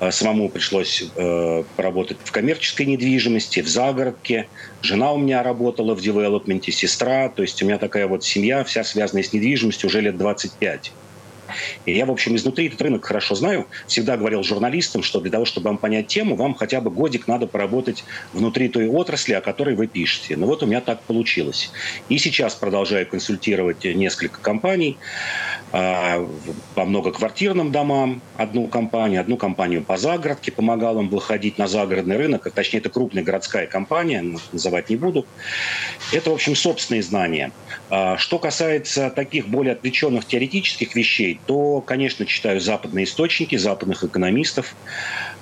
А 0.00 0.12
самому 0.12 0.48
пришлось 0.48 1.02
э, 1.02 1.64
поработать 1.74 2.18
в 2.22 2.30
коммерческой 2.30 2.86
недвижимости, 2.86 3.60
в 3.60 3.68
загородке. 3.68 4.48
Жена 4.80 5.12
у 5.12 5.18
меня 5.18 5.42
работала 5.42 5.94
в 5.94 6.00
девелопменте, 6.00 6.70
сестра. 6.70 7.28
То 7.28 7.42
есть 7.42 7.60
у 7.62 7.66
меня 7.66 7.78
такая 7.78 8.06
вот 8.06 8.22
семья, 8.24 8.62
вся 8.62 8.84
связанная 8.84 9.24
с 9.24 9.32
недвижимостью 9.32 9.88
уже 9.88 10.00
лет 10.00 10.16
25. 10.16 10.96
И 11.84 11.92
я, 11.92 12.06
в 12.06 12.10
общем, 12.10 12.36
изнутри 12.36 12.66
этот 12.66 12.80
рынок 12.82 13.04
хорошо 13.04 13.34
знаю. 13.34 13.66
Всегда 13.86 14.16
говорил 14.16 14.42
журналистам, 14.42 15.02
что 15.02 15.20
для 15.20 15.30
того, 15.30 15.44
чтобы 15.44 15.68
вам 15.68 15.78
понять 15.78 16.06
тему, 16.06 16.36
вам 16.36 16.54
хотя 16.54 16.80
бы 16.80 16.90
годик 16.90 17.28
надо 17.28 17.46
поработать 17.46 18.04
внутри 18.32 18.68
той 18.68 18.88
отрасли, 18.88 19.32
о 19.32 19.40
которой 19.40 19.74
вы 19.74 19.86
пишете. 19.86 20.36
Ну 20.36 20.46
вот 20.46 20.62
у 20.62 20.66
меня 20.66 20.80
так 20.80 21.02
получилось. 21.02 21.70
И 22.08 22.18
сейчас 22.18 22.54
продолжаю 22.54 23.06
консультировать 23.06 23.84
несколько 23.84 24.40
компаний 24.40 24.98
а, 25.70 26.26
по 26.74 26.84
многоквартирным 26.84 27.72
домам 27.72 28.22
одну 28.36 28.68
компанию, 28.68 29.20
одну 29.20 29.36
компанию 29.36 29.82
по 29.82 29.96
загородке, 29.96 30.50
помогал 30.50 30.98
им 31.00 31.08
выходить 31.08 31.58
на 31.58 31.68
загородный 31.68 32.16
рынок, 32.16 32.50
точнее, 32.54 32.80
это 32.80 32.88
крупная 32.88 33.22
городская 33.22 33.66
компания, 33.66 34.24
называть 34.52 34.88
не 34.88 34.96
буду. 34.96 35.26
Это, 36.12 36.30
в 36.30 36.34
общем, 36.34 36.56
собственные 36.56 37.02
знания. 37.02 37.52
А, 37.90 38.16
что 38.16 38.38
касается 38.38 39.10
таких 39.10 39.48
более 39.48 39.72
отвлеченных 39.72 40.24
теоретических 40.26 40.94
вещей, 40.94 41.37
то, 41.46 41.80
конечно, 41.80 42.26
читаю 42.26 42.60
западные 42.60 43.04
источники, 43.04 43.56
западных 43.56 44.04
экономистов. 44.04 44.74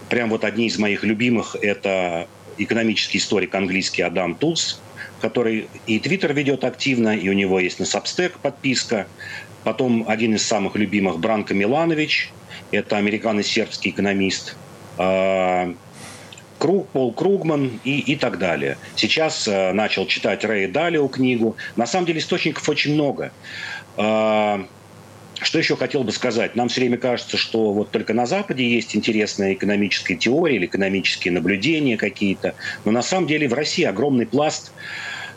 Прям 0.09 0.31
вот 0.31 0.45
одни 0.45 0.67
из 0.67 0.79
моих 0.79 1.03
любимых– 1.03 1.57
это 1.63 2.29
экономический 2.59 3.19
историк 3.19 3.55
английский 3.55 4.03
Адам 4.03 4.35
Тулс, 4.35 4.81
который 5.21 5.69
и 5.87 5.99
Твиттер 5.99 6.33
ведет 6.33 6.65
активно, 6.65 7.17
и 7.17 7.29
у 7.29 7.33
него 7.33 7.59
есть 7.61 7.79
на 7.79 7.85
Substack 7.85 8.33
подписка. 8.41 9.07
Потом 9.65 10.05
один 10.07 10.35
из 10.35 10.47
самых 10.47 10.77
любимых 10.77 11.19
Бранко 11.19 11.55
Миланович, 11.55 12.31
это 12.71 12.97
американо-сербский 12.99 13.91
экономист. 13.91 14.57
А, 14.99 15.75
Круг, 16.59 16.89
Пол 16.89 17.13
Кругман 17.13 17.81
и, 17.85 17.99
и 18.01 18.17
так 18.17 18.39
далее. 18.39 18.79
Сейчас 18.95 19.47
э, 19.47 19.73
начал 19.73 20.07
читать 20.07 20.45
Рэя 20.45 20.69
Далио 20.69 21.07
книгу. 21.09 21.57
На 21.77 21.87
самом 21.87 22.07
деле 22.07 22.21
источников 22.21 22.69
очень 22.69 22.95
много. 22.95 23.31
Э, 23.99 24.65
что 25.43 25.59
еще 25.59 25.77
хотел 25.77 26.03
бы 26.03 26.13
сказать? 26.13 26.57
Нам 26.57 26.69
все 26.69 26.81
время 26.81 26.97
кажется, 26.99 27.37
что 27.37 27.73
вот 27.73 27.91
только 27.91 28.15
на 28.15 28.27
Западе 28.27 28.67
есть 28.69 28.97
интересная 28.97 29.55
экономическая 29.55 30.17
теория 30.17 30.57
или 30.57 30.67
экономические 30.67 31.33
наблюдения 31.33 31.97
какие-то. 31.97 32.55
Но 32.85 32.93
на 32.93 33.03
самом 33.03 33.27
деле 33.27 33.49
в 33.49 33.53
России 33.55 33.85
огромный 33.85 34.27
пласт 34.27 34.75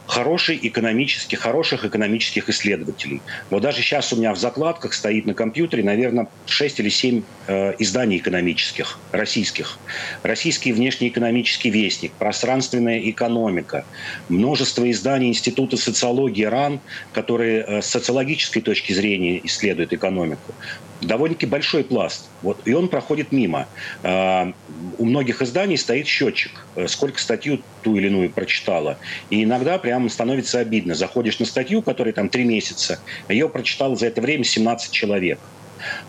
хороший 0.09 0.59
экономически, 0.63 1.35
хороших 1.35 1.85
экономических 1.85 2.49
исследователей. 2.49 3.21
Вот 3.51 3.61
даже 3.61 3.83
сейчас 3.83 4.11
у 4.11 4.15
меня 4.15 4.33
в 4.33 4.39
закладках 4.39 4.93
стоит 4.93 5.27
на 5.27 5.35
компьютере, 5.35 5.83
наверное, 5.83 6.27
6 6.47 6.79
или 6.79 6.89
7 6.89 7.21
э, 7.47 7.75
изданий 7.77 8.17
экономических, 8.17 8.97
российских. 9.11 9.77
Российский 10.23 10.73
внешнеэкономический 10.73 11.69
вестник, 11.69 12.11
пространственная 12.13 12.99
экономика, 13.07 13.85
множество 14.29 14.89
изданий 14.89 15.29
Института 15.29 15.77
социологии 15.77 16.43
РАН, 16.43 16.79
которые 17.13 17.61
э, 17.61 17.81
с 17.83 17.85
социологической 17.85 18.63
точки 18.63 18.93
зрения 18.93 19.39
исследуют 19.43 19.93
экономику 19.93 20.53
довольно-таки 21.01 21.45
большой 21.45 21.83
пласт. 21.83 22.29
Вот, 22.41 22.61
и 22.65 22.73
он 22.73 22.87
проходит 22.87 23.31
мимо. 23.31 23.67
Э, 24.03 24.51
у 24.97 25.05
многих 25.05 25.41
изданий 25.41 25.77
стоит 25.77 26.07
счетчик, 26.07 26.51
э, 26.75 26.87
сколько 26.87 27.19
статью 27.19 27.61
ту 27.81 27.95
или 27.95 28.07
иную 28.07 28.29
прочитала. 28.29 28.97
И 29.29 29.43
иногда 29.43 29.77
прямо 29.99 30.09
становится 30.09 30.59
обидно. 30.59 30.95
Заходишь 30.95 31.39
на 31.39 31.45
статью, 31.45 31.81
которая 31.81 32.13
там 32.13 32.29
три 32.29 32.45
месяца, 32.45 32.99
ее 33.27 33.49
прочитало 33.49 33.97
за 33.97 34.07
это 34.07 34.21
время 34.21 34.45
17 34.45 34.91
человек. 34.93 35.39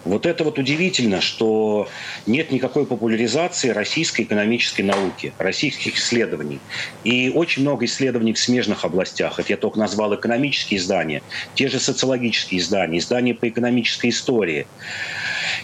Вот 0.04 0.26
это 0.26 0.44
вот 0.44 0.58
удивительно, 0.58 1.20
что 1.20 1.88
нет 2.26 2.52
никакой 2.52 2.86
популяризации 2.86 3.70
российской 3.70 4.22
экономической 4.22 4.82
науки, 4.82 5.32
российских 5.38 5.96
исследований. 5.96 6.58
И 7.02 7.30
очень 7.30 7.62
много 7.62 7.84
исследований 7.84 8.32
в 8.32 8.38
смежных 8.38 8.84
областях. 8.84 9.40
Это 9.40 9.52
я 9.52 9.56
только 9.56 9.78
назвал 9.80 10.14
экономические 10.14 10.78
издания, 10.78 11.22
те 11.54 11.68
же 11.68 11.80
социологические 11.80 12.60
издания, 12.60 12.98
издания 12.98 13.34
по 13.34 13.48
экономической 13.48 14.10
истории. 14.10 14.66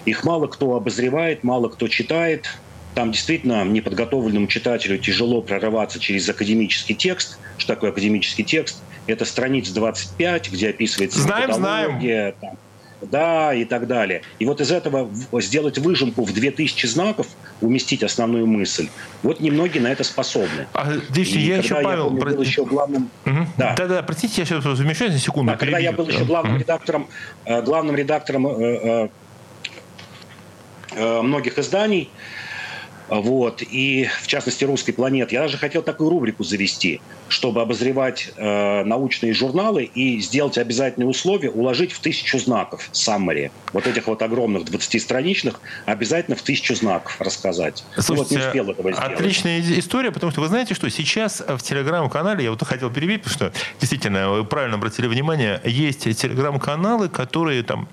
Их 0.04 0.24
мало 0.24 0.46
кто 0.48 0.74
обозревает, 0.74 1.44
мало 1.44 1.68
кто 1.68 1.86
читает. 1.88 2.46
Там 2.96 3.12
действительно 3.12 3.62
неподготовленному 3.62 4.46
читателю 4.46 4.96
тяжело 4.96 5.42
прорываться 5.42 6.00
через 6.00 6.26
академический 6.30 6.94
текст. 6.94 7.38
Что 7.58 7.74
такое 7.74 7.90
академический 7.90 8.42
текст? 8.42 8.82
Это 9.06 9.26
страниц 9.26 9.68
25, 9.68 10.50
где 10.50 10.70
описывается 10.70 11.20
знаем, 11.20 11.52
знаем. 11.52 12.34
Там, 12.40 12.56
да, 13.02 13.52
и 13.52 13.66
так 13.66 13.86
далее. 13.86 14.22
И 14.38 14.46
вот 14.46 14.62
из 14.62 14.72
этого 14.72 15.10
сделать 15.34 15.76
выжимку 15.76 16.24
в 16.24 16.32
2000 16.32 16.86
знаков, 16.86 17.26
уместить 17.60 18.02
основную 18.02 18.46
мысль, 18.46 18.88
вот 19.22 19.40
немногие 19.40 19.82
на 19.82 19.88
это 19.88 20.02
способны. 20.02 20.66
А, 20.72 20.90
видите, 21.10 21.38
я 21.38 21.58
еще, 21.58 21.74
Павел... 21.74 21.90
Я 21.90 22.02
помню, 22.04 22.24
был 22.24 22.40
еще 22.40 22.64
главным... 22.64 23.10
Угу. 23.26 23.46
Да. 23.58 23.74
да, 23.76 23.86
да, 23.88 24.02
простите, 24.04 24.40
я 24.40 24.46
сейчас 24.46 24.64
вмешаюсь 24.64 25.12
на 25.12 25.18
секунду. 25.18 25.52
Да, 25.52 25.58
когда 25.58 25.76
я 25.76 25.92
был 25.92 26.08
еще 26.08 26.24
главным 26.24 26.54
угу. 26.54 26.62
редактором, 26.62 27.08
э, 27.44 27.60
главным 27.60 27.94
редактором 27.94 28.46
э, 28.46 29.08
э, 30.92 31.20
многих 31.20 31.58
изданий, 31.58 32.10
вот. 33.08 33.62
И, 33.62 34.08
в 34.22 34.26
частности, 34.26 34.64
«Русской 34.64 34.92
планеты». 34.92 35.34
Я 35.34 35.42
даже 35.42 35.58
хотел 35.58 35.82
такую 35.82 36.10
рубрику 36.10 36.44
завести, 36.44 37.00
чтобы 37.28 37.62
обозревать 37.62 38.32
э, 38.36 38.84
научные 38.84 39.32
журналы 39.32 39.84
и 39.84 40.20
сделать 40.20 40.58
обязательные 40.58 41.08
условия, 41.08 41.50
уложить 41.50 41.92
в 41.92 42.00
тысячу 42.00 42.38
знаков 42.38 42.88
summary. 42.92 43.50
Вот 43.72 43.86
этих 43.86 44.06
вот 44.06 44.22
огромных 44.22 44.64
20-страничных 44.64 45.60
обязательно 45.84 46.36
в 46.36 46.42
тысячу 46.42 46.74
знаков 46.74 47.20
рассказать. 47.20 47.84
Слушайте, 47.98 48.12
ну, 48.12 48.16
вот 48.16 48.30
не 48.30 48.38
успел 48.38 48.70
этого 48.70 48.92
сделать. 48.92 49.12
Отличная 49.12 49.60
история, 49.60 50.10
потому 50.10 50.32
что 50.32 50.40
вы 50.40 50.48
знаете, 50.48 50.74
что 50.74 50.88
сейчас 50.90 51.42
в 51.46 51.58
телеграм-канале, 51.62 52.44
я 52.44 52.50
вот 52.50 52.62
хотел 52.62 52.90
перебить, 52.90 53.22
потому 53.22 53.34
что 53.34 53.52
действительно, 53.80 54.30
вы 54.30 54.44
правильно 54.44 54.76
обратили 54.76 55.06
внимание, 55.06 55.60
есть 55.64 56.04
телеграм-каналы, 56.18 57.08
которые 57.08 57.62
там 57.62 57.88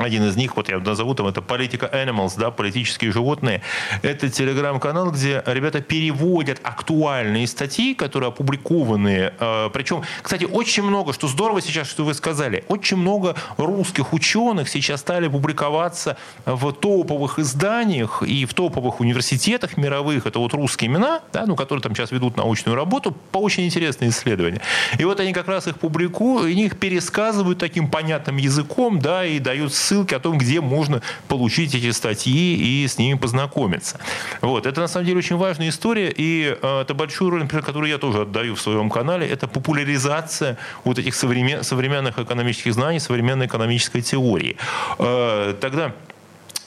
один 0.00 0.24
из 0.24 0.36
них, 0.36 0.56
вот 0.56 0.68
я 0.68 0.78
назову 0.78 1.14
там, 1.14 1.26
это 1.26 1.42
«Политика 1.42 1.86
Animals», 1.92 2.38
да, 2.38 2.50
политические 2.50 3.12
животные. 3.12 3.62
Это 4.02 4.30
телеграм-канал, 4.30 5.10
где 5.10 5.42
ребята 5.46 5.80
переводят 5.80 6.58
актуальные 6.62 7.46
статьи, 7.46 7.94
которые 7.94 8.28
опубликованы. 8.28 9.32
Э, 9.38 9.70
Причем, 9.72 10.02
кстати, 10.22 10.44
очень 10.44 10.82
много, 10.82 11.12
что 11.12 11.28
здорово 11.28 11.60
сейчас, 11.60 11.88
что 11.88 12.04
вы 12.04 12.14
сказали, 12.14 12.64
очень 12.68 12.96
много 12.96 13.36
русских 13.56 14.12
ученых 14.12 14.68
сейчас 14.68 15.00
стали 15.00 15.28
публиковаться 15.28 16.16
в 16.46 16.72
топовых 16.72 17.38
изданиях 17.38 18.22
и 18.22 18.46
в 18.46 18.54
топовых 18.54 19.00
университетах 19.00 19.76
мировых. 19.76 20.26
Это 20.26 20.38
вот 20.38 20.54
русские 20.54 20.88
имена, 20.90 21.20
да, 21.32 21.44
ну, 21.46 21.56
которые 21.56 21.82
там 21.82 21.94
сейчас 21.94 22.10
ведут 22.10 22.36
научную 22.36 22.74
работу 22.74 23.14
по 23.32 23.38
очень 23.38 23.66
интересным 23.66 24.10
исследованиям. 24.10 24.62
И 24.98 25.04
вот 25.04 25.20
они 25.20 25.32
как 25.32 25.48
раз 25.48 25.66
их 25.66 25.78
публикуют, 25.78 26.48
и 26.48 26.64
их 26.64 26.78
пересказывают 26.78 27.58
таким 27.58 27.88
понятным 27.88 28.38
языком, 28.38 28.98
да, 28.98 29.24
и 29.26 29.38
дают 29.38 29.74
ссылки 29.90 30.14
о 30.14 30.20
том, 30.20 30.38
где 30.38 30.60
можно 30.60 31.02
получить 31.26 31.74
эти 31.74 31.90
статьи 31.90 32.54
и 32.54 32.86
с 32.86 32.98
ними 32.98 33.18
познакомиться. 33.18 33.98
Вот. 34.40 34.66
Это 34.66 34.80
на 34.80 34.88
самом 34.88 35.06
деле 35.06 35.18
очень 35.18 35.36
важная 35.36 35.68
история, 35.68 36.12
и 36.16 36.56
э, 36.62 36.80
это 36.82 36.94
большую 36.94 37.30
роль, 37.30 37.40
например, 37.40 37.64
которую 37.64 37.90
я 37.90 37.98
тоже 37.98 38.22
отдаю 38.22 38.54
в 38.54 38.60
своем 38.60 38.88
канале, 38.88 39.26
это 39.28 39.48
популяризация 39.48 40.56
вот 40.84 40.98
этих 40.98 41.14
современ, 41.16 41.64
современных 41.64 42.18
экономических 42.20 42.74
знаний, 42.74 43.00
современной 43.00 43.46
экономической 43.46 44.02
теории. 44.02 44.56
Э, 44.98 45.54
тогда 45.60 45.92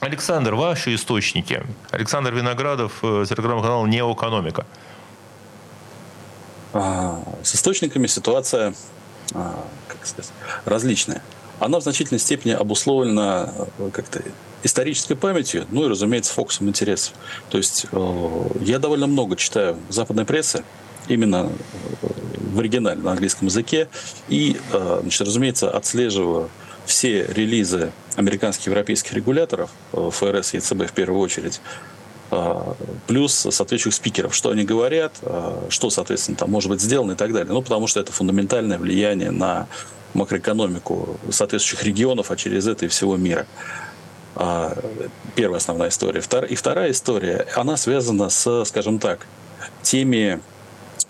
Александр, 0.02 0.56
ваши 0.56 0.94
источники. 0.96 1.64
Александр 1.92 2.34
Виноградов, 2.34 2.92
э, 3.04 3.26
телеграм-канал 3.30 3.86
«Неоэкономика». 3.86 4.66
А, 6.74 7.24
с 7.42 7.56
источниками 7.56 8.08
ситуация 8.08 8.74
а, 9.34 9.66
как 9.88 10.06
сказать, 10.06 10.32
различная. 10.66 11.22
Она 11.60 11.80
в 11.80 11.84
значительной 11.84 12.20
степени 12.20 12.52
обусловлена 12.52 13.52
э, 13.80 13.90
как-то 13.92 14.22
исторической 14.64 15.16
памятью, 15.16 15.66
ну 15.72 15.86
и, 15.86 15.88
разумеется, 15.88 16.34
фокусом 16.34 16.70
интересов. 16.70 17.14
То 17.50 17.58
есть 17.58 17.86
э, 17.92 18.50
я 18.62 18.80
довольно 18.80 19.08
много 19.08 19.36
читаю 19.36 19.78
западной 19.90 20.26
прессы, 20.26 20.64
именно 21.08 21.50
э, 22.02 22.08
в 22.54 22.60
оригинале 22.60 23.02
на 23.02 23.12
английском 23.12 23.48
языке, 23.48 23.90
и, 24.30 24.58
значит, 24.70 25.22
разумеется, 25.22 25.72
отслеживаю 25.72 26.50
все 26.86 27.26
релизы 27.26 27.92
американских 28.16 28.68
европейских 28.68 29.14
регуляторов, 29.14 29.72
ФРС 29.92 30.54
и 30.54 30.58
ЕЦБ 30.58 30.84
в 30.88 30.92
первую 30.92 31.20
очередь, 31.20 31.62
плюс 33.08 33.34
соответствующих 33.34 33.96
спикеров, 33.96 34.36
что 34.36 34.52
они 34.52 34.66
говорят, 34.66 35.14
что, 35.70 35.90
соответственно, 35.90 36.38
там 36.38 36.52
может 36.52 36.70
быть 36.70 36.80
сделано 36.80 37.14
и 37.14 37.16
так 37.16 37.34
далее. 37.34 37.52
Ну, 37.52 37.64
потому 37.64 37.88
что 37.88 38.00
это 38.00 38.12
фундаментальное 38.12 38.78
влияние 38.78 39.32
на 39.32 39.68
макроэкономику 40.14 41.20
соответствующих 41.30 41.84
регионов, 41.84 42.32
а 42.32 42.36
через 42.36 42.68
это 42.68 42.86
и 42.86 42.88
всего 42.88 43.18
мира. 43.18 43.46
А, 44.36 44.78
первая 45.36 45.58
основная 45.58 45.90
история. 45.90 46.22
И 46.50 46.56
вторая 46.56 46.92
история, 46.92 47.46
она 47.56 47.78
связана 47.78 48.30
с, 48.30 48.66
скажем 48.66 49.00
так, 49.00 49.28
теми 49.82 50.40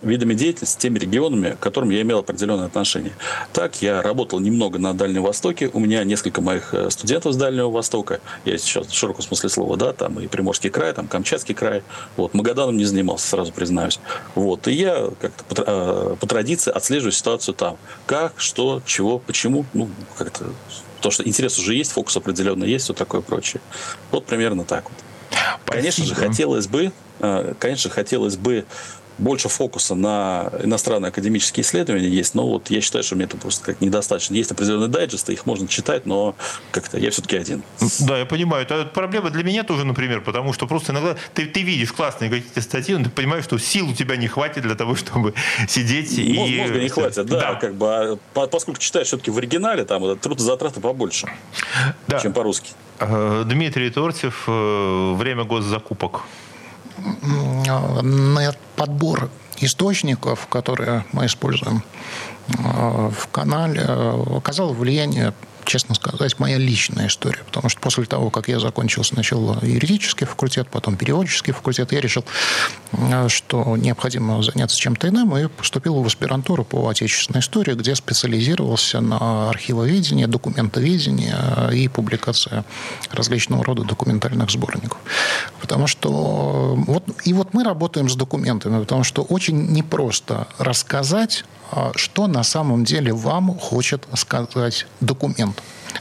видами 0.03 0.33
деятельности, 0.33 0.79
теми 0.79 0.99
регионами, 0.99 1.51
к 1.51 1.59
которым 1.59 1.89
я 1.89 2.01
имел 2.01 2.19
определенное 2.19 2.65
отношение. 2.65 3.13
Так, 3.51 3.81
я 3.81 4.01
работал 4.01 4.39
немного 4.39 4.79
на 4.79 4.93
Дальнем 4.93 5.23
Востоке. 5.23 5.69
У 5.73 5.79
меня 5.79 6.03
несколько 6.03 6.41
моих 6.41 6.73
э, 6.73 6.89
студентов 6.89 7.33
с 7.33 7.37
Дальнего 7.37 7.69
Востока. 7.69 8.19
Я 8.45 8.57
сейчас 8.57 8.87
в 8.87 8.93
широком 8.93 9.23
смысле 9.23 9.49
слова, 9.49 9.77
да, 9.77 9.93
там 9.93 10.19
и 10.19 10.27
Приморский 10.27 10.69
край, 10.69 10.93
там 10.93 11.07
Камчатский 11.07 11.55
край. 11.55 11.83
Вот, 12.17 12.33
Магаданом 12.33 12.77
не 12.77 12.85
занимался, 12.85 13.27
сразу 13.27 13.51
признаюсь. 13.51 13.99
Вот, 14.35 14.67
и 14.67 14.73
я 14.73 15.09
как-то 15.19 15.43
по, 15.43 15.61
э, 15.65 16.15
по 16.19 16.27
традиции 16.27 16.71
отслеживаю 16.71 17.11
ситуацию 17.11 17.55
там. 17.55 17.77
Как, 18.05 18.33
что, 18.37 18.81
чего, 18.85 19.19
почему. 19.19 19.65
Ну, 19.73 19.89
как-то 20.17 20.45
то, 21.01 21.11
что 21.11 21.27
интерес 21.27 21.59
уже 21.59 21.75
есть, 21.75 21.91
фокус 21.91 22.15
определенно 22.15 22.63
есть, 22.63 22.85
все 22.85 22.93
такое 22.93 23.21
прочее. 23.21 23.61
Вот 24.11 24.25
примерно 24.25 24.63
так 24.63 24.85
вот. 24.85 24.93
Спасибо. 25.33 25.65
Конечно 25.65 26.05
же, 26.05 26.15
хотелось 26.15 26.67
бы, 26.67 26.91
э, 27.19 27.53
конечно, 27.59 27.89
хотелось 27.89 28.37
бы 28.37 28.65
больше 29.17 29.49
фокуса 29.49 29.95
на 29.95 30.51
иностранные 30.63 31.09
академические 31.09 31.63
исследования 31.63 32.07
есть, 32.07 32.35
но 32.35 32.47
вот 32.47 32.69
я 32.69 32.81
считаю, 32.81 33.03
что 33.03 33.15
мне 33.15 33.25
это 33.25 33.37
просто 33.37 33.63
как 33.63 33.81
недостаточно. 33.81 34.35
Есть 34.35 34.51
определенные 34.51 34.89
дайджесты, 34.89 35.33
их 35.33 35.45
можно 35.45 35.67
читать, 35.67 36.05
но 36.05 36.35
как-то 36.71 36.97
я 36.97 37.11
все-таки 37.11 37.37
один. 37.37 37.63
Да, 37.99 38.17
я 38.17 38.25
понимаю. 38.25 38.63
Это 38.63 38.85
проблема 38.85 39.29
для 39.29 39.43
меня 39.43 39.63
тоже, 39.63 39.85
например, 39.85 40.21
потому 40.21 40.53
что 40.53 40.67
просто 40.67 40.91
иногда 40.91 41.15
ты, 41.33 41.45
ты 41.45 41.61
видишь 41.61 41.91
классные 41.91 42.29
какие-то 42.29 42.61
статьи, 42.61 42.95
но 42.95 43.03
ты 43.05 43.09
понимаешь, 43.09 43.43
что 43.43 43.57
сил 43.57 43.89
у 43.89 43.93
тебя 43.93 44.15
не 44.15 44.27
хватит 44.27 44.63
для 44.63 44.75
того, 44.75 44.95
чтобы 44.95 45.33
сидеть 45.67 46.09
Мозг, 46.17 46.49
и... 46.49 46.57
Мозга 46.59 46.79
не 46.79 46.89
хватит, 46.89 47.25
да, 47.25 47.39
да. 47.39 47.55
как 47.55 47.75
бы, 47.75 48.19
а 48.35 48.47
поскольку 48.47 48.79
читаешь 48.79 49.07
все-таки 49.07 49.31
в 49.31 49.37
оригинале, 49.37 49.85
там 49.85 50.17
трудозатраты 50.17 50.79
побольше, 50.79 51.27
да. 52.07 52.19
чем 52.19 52.33
по-русски. 52.33 52.71
Э, 52.99 53.43
Дмитрий 53.45 53.89
Тортьев, 53.89 54.43
э, 54.47 55.13
время 55.13 55.43
госзакупок 55.43 56.21
подбор 58.75 59.29
источников, 59.57 60.47
которые 60.47 61.05
мы 61.11 61.25
используем 61.25 61.83
э, 62.47 63.09
в 63.09 63.27
канале, 63.31 63.81
оказал 63.81 64.73
влияние 64.73 65.33
честно 65.65 65.95
сказать, 65.95 66.39
моя 66.39 66.57
личная 66.57 67.07
история. 67.07 67.43
Потому 67.45 67.69
что 67.69 67.79
после 67.79 68.05
того, 68.05 68.29
как 68.29 68.47
я 68.47 68.59
закончил 68.59 69.03
сначала 69.03 69.59
юридический 69.61 70.25
факультет, 70.25 70.67
потом 70.69 70.95
переводческий 70.95 71.53
факультет, 71.53 71.91
я 71.91 72.01
решил, 72.01 72.25
э, 72.93 73.27
что 73.29 73.75
необходимо 73.77 74.41
заняться 74.43 74.77
чем-то 74.77 75.09
иным, 75.09 75.35
и 75.37 75.47
поступил 75.47 76.01
в 76.01 76.05
аспирантуру 76.05 76.63
по 76.63 76.87
отечественной 76.89 77.41
истории, 77.41 77.73
где 77.73 77.95
специализировался 77.95 79.01
на 79.01 79.49
архивоведении, 79.49 80.25
документоведении 80.25 81.33
э, 81.33 81.75
и 81.75 81.87
публикации 81.87 82.63
различного 83.11 83.63
рода 83.63 83.83
документальных 83.83 84.49
сборников. 84.49 84.99
Потому 85.61 85.87
что 85.87 86.75
вот, 86.75 87.03
и 87.23 87.33
вот 87.33 87.53
мы 87.53 87.63
работаем 87.63 88.09
с 88.09 88.15
документами, 88.15 88.79
потому 88.79 89.03
что 89.03 89.23
очень 89.23 89.71
непросто 89.71 90.47
рассказать 90.57 91.45
а 91.75 91.91
что 91.95 92.27
на 92.27 92.43
самом 92.43 92.83
деле 92.83 93.13
вам 93.13 93.57
хочет 93.57 94.07
сказать 94.13 94.85
документ. 94.99 95.52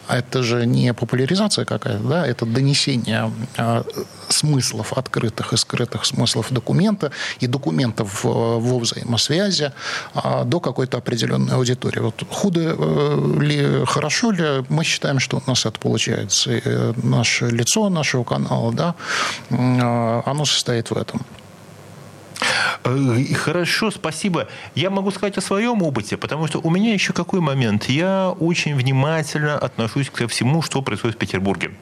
А 0.09 0.19
это 0.19 0.43
же 0.43 0.67
не 0.67 0.93
популяризация 0.95 1.65
какая-то, 1.65 2.03
да, 2.03 2.27
это 2.27 2.47
донесение 2.47 3.33
а, 3.57 3.85
смыслов, 4.29 4.93
открытых 4.93 5.53
и 5.53 5.57
скрытых 5.57 6.05
смыслов 6.05 6.53
документа 6.53 7.11
и 7.41 7.47
документов 7.47 8.25
во 8.25 8.79
взаимосвязи 8.79 9.73
а, 10.15 10.45
до 10.45 10.61
какой-то 10.61 10.99
определенной 10.99 11.55
аудитории. 11.55 12.01
Вот 12.01 12.23
худо 12.31 12.77
э, 12.79 13.39
ли, 13.41 13.85
хорошо 13.87 14.31
ли, 14.31 14.65
мы 14.69 14.85
считаем, 14.85 15.19
что 15.19 15.43
у 15.45 15.51
нас 15.51 15.67
это 15.67 15.79
получается. 15.79 16.53
И 16.53 16.61
э, 16.65 16.93
наше 17.03 17.47
лицо 17.47 17.89
нашего 17.89 18.25
канала, 18.25 18.73
да, 18.73 18.95
оно 19.51 20.45
состоит 20.45 20.91
в 20.91 20.97
этом. 20.97 21.21
Э, 22.85 23.35
хорошо, 23.35 23.91
спасибо. 23.91 24.49
Я 24.75 24.91
могу 24.91 25.11
сказать 25.11 25.39
о 25.39 25.41
своем 25.41 25.83
опыте, 25.83 26.17
потому 26.17 26.47
что 26.47 26.59
у 26.59 26.71
меня 26.71 26.93
еще 26.93 27.13
какой 27.13 27.41
момент. 27.41 27.89
Я 27.89 28.31
очень 28.41 28.75
внимательно 28.75 29.59
отношусь 29.59 30.11
ко 30.11 30.29
всему, 30.29 30.63
что 30.63 30.83
происходит 30.83 31.17
в 31.17 31.19
Петербурге. 31.19 31.73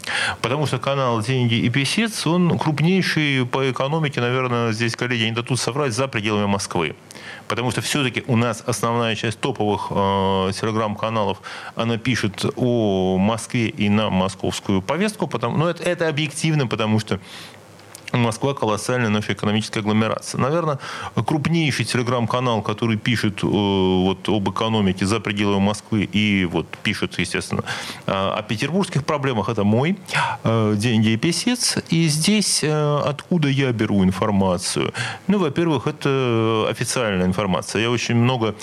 Потому 0.41 0.67
что 0.67 0.79
канал 0.79 1.23
«Деньги 1.23 1.55
и 1.55 1.69
писец», 1.71 2.27
он 2.27 2.59
крупнейший 2.59 3.47
по 3.47 3.71
экономике, 3.71 4.21
наверное, 4.21 4.73
здесь 4.73 4.97
коллеги 4.97 5.25
не 5.25 5.33
дадут 5.33 5.59
соврать, 5.59 5.93
за 5.93 6.09
пределами 6.09 6.47
Москвы. 6.47 6.95
Потому 7.49 7.71
что 7.71 7.81
все-таки 7.81 8.23
у 8.27 8.37
нас 8.37 8.63
основная 8.67 9.15
часть 9.17 9.41
топовых 9.41 9.89
э, 9.91 10.53
телеграм-каналов, 10.61 11.41
она 11.75 11.99
пишет 11.99 12.45
о 12.57 13.19
Москве 13.19 13.69
и 13.69 13.89
на 13.89 14.11
московскую 14.11 14.83
повестку. 14.83 15.27
Потому, 15.27 15.57
но 15.57 15.71
это, 15.71 15.83
это 15.83 16.09
объективно, 16.09 16.67
потому 16.67 17.01
что 17.01 17.21
Москва 18.13 18.55
колоссальная 18.55 19.09
наша 19.09 19.33
экономическая 19.33 19.81
агломерация. 19.81 20.41
Наверное, 20.41 20.79
крупнейший 21.15 21.85
телеграм-канал, 21.85 22.63
который 22.63 22.97
пишет 22.97 23.43
э, 23.43 23.47
вот, 23.47 24.29
об 24.29 24.51
экономике 24.51 25.07
за 25.07 25.21
пределами 25.21 25.61
Москвы 25.61 26.05
и 26.05 26.45
вот, 26.45 26.67
пишет, 26.83 27.19
естественно, 27.19 27.63
э, 28.07 28.13
о 28.13 28.43
петербургских 28.43 29.05
проблемах, 29.05 29.49
это 29.49 29.65
мой 29.65 29.99
э, 30.45 30.75
«Деньги 30.77 31.11
и 31.11 31.17
писец». 31.17 31.79
И 31.89 32.09
здесь 32.09 32.65
откуда 32.65 33.49
я 33.49 33.73
беру 33.73 34.03
информацию? 34.05 34.93
Ну, 35.27 35.39
во-первых, 35.39 35.87
это 35.87 36.67
официальная 36.69 37.27
информация. 37.27 37.83
Я 37.83 37.91
очень 37.91 38.17
много 38.17 38.55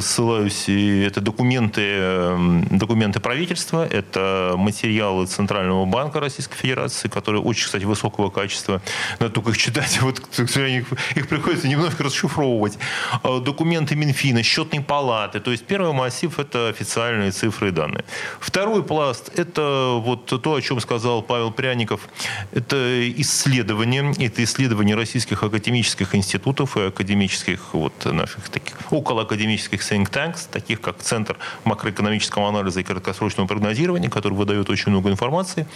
ссылаюсь, 0.00 0.68
и 0.68 1.00
это 1.00 1.20
документы, 1.20 2.36
документы 2.70 3.20
правительства, 3.20 3.86
это 3.86 4.54
материалы 4.56 5.26
Центрального 5.26 5.84
банка 5.84 6.20
Российской 6.20 6.56
Федерации, 6.56 7.08
которые 7.08 7.42
очень, 7.42 7.64
кстати, 7.64 7.84
высокого 7.84 8.30
качества 8.30 8.79
надо 9.18 9.32
только 9.32 9.50
их 9.50 9.58
читать. 9.58 9.98
Вот, 10.10 10.18
к 10.20 10.34
сожалению, 10.34 10.82
их, 10.82 11.16
их 11.16 11.28
приходится 11.28 11.68
немножко 11.68 12.04
расшифровывать. 12.04 12.78
А, 13.22 13.40
документы 13.40 13.94
Минфина, 13.94 14.42
счетной 14.42 14.80
палаты. 14.80 15.40
То 15.40 15.50
есть 15.50 15.64
первый 15.66 15.92
массив– 15.92 16.38
это 16.38 16.68
официальные 16.68 17.30
цифры 17.32 17.68
и 17.68 17.70
данные. 17.70 18.04
Второй 18.40 18.82
пласт– 18.82 19.30
это 19.36 20.00
вот 20.00 20.26
то, 20.26 20.54
о 20.54 20.60
чем 20.60 20.80
сказал 20.80 21.22
Павел 21.22 21.50
Пряников. 21.50 22.08
Это 22.52 23.10
исследование. 23.20 24.12
Это 24.18 24.42
исследование 24.42 24.96
российских 24.96 25.42
академических 25.42 26.14
институтов 26.14 26.76
и 26.76 26.80
академических 26.86 27.74
вот 27.74 28.04
наших 28.04 28.48
таких 28.48 28.76
околоакадемических 28.90 29.80
think 29.80 30.10
tanks, 30.10 30.48
таких 30.50 30.80
как 30.80 30.98
Центр 30.98 31.38
макроэкономического 31.64 32.48
анализа 32.48 32.80
и 32.80 32.82
краткосрочного 32.82 33.46
прогнозирования, 33.46 34.08
который 34.08 34.34
выдает 34.34 34.70
очень 34.70 34.90
много 34.90 35.10
информации. 35.10 35.66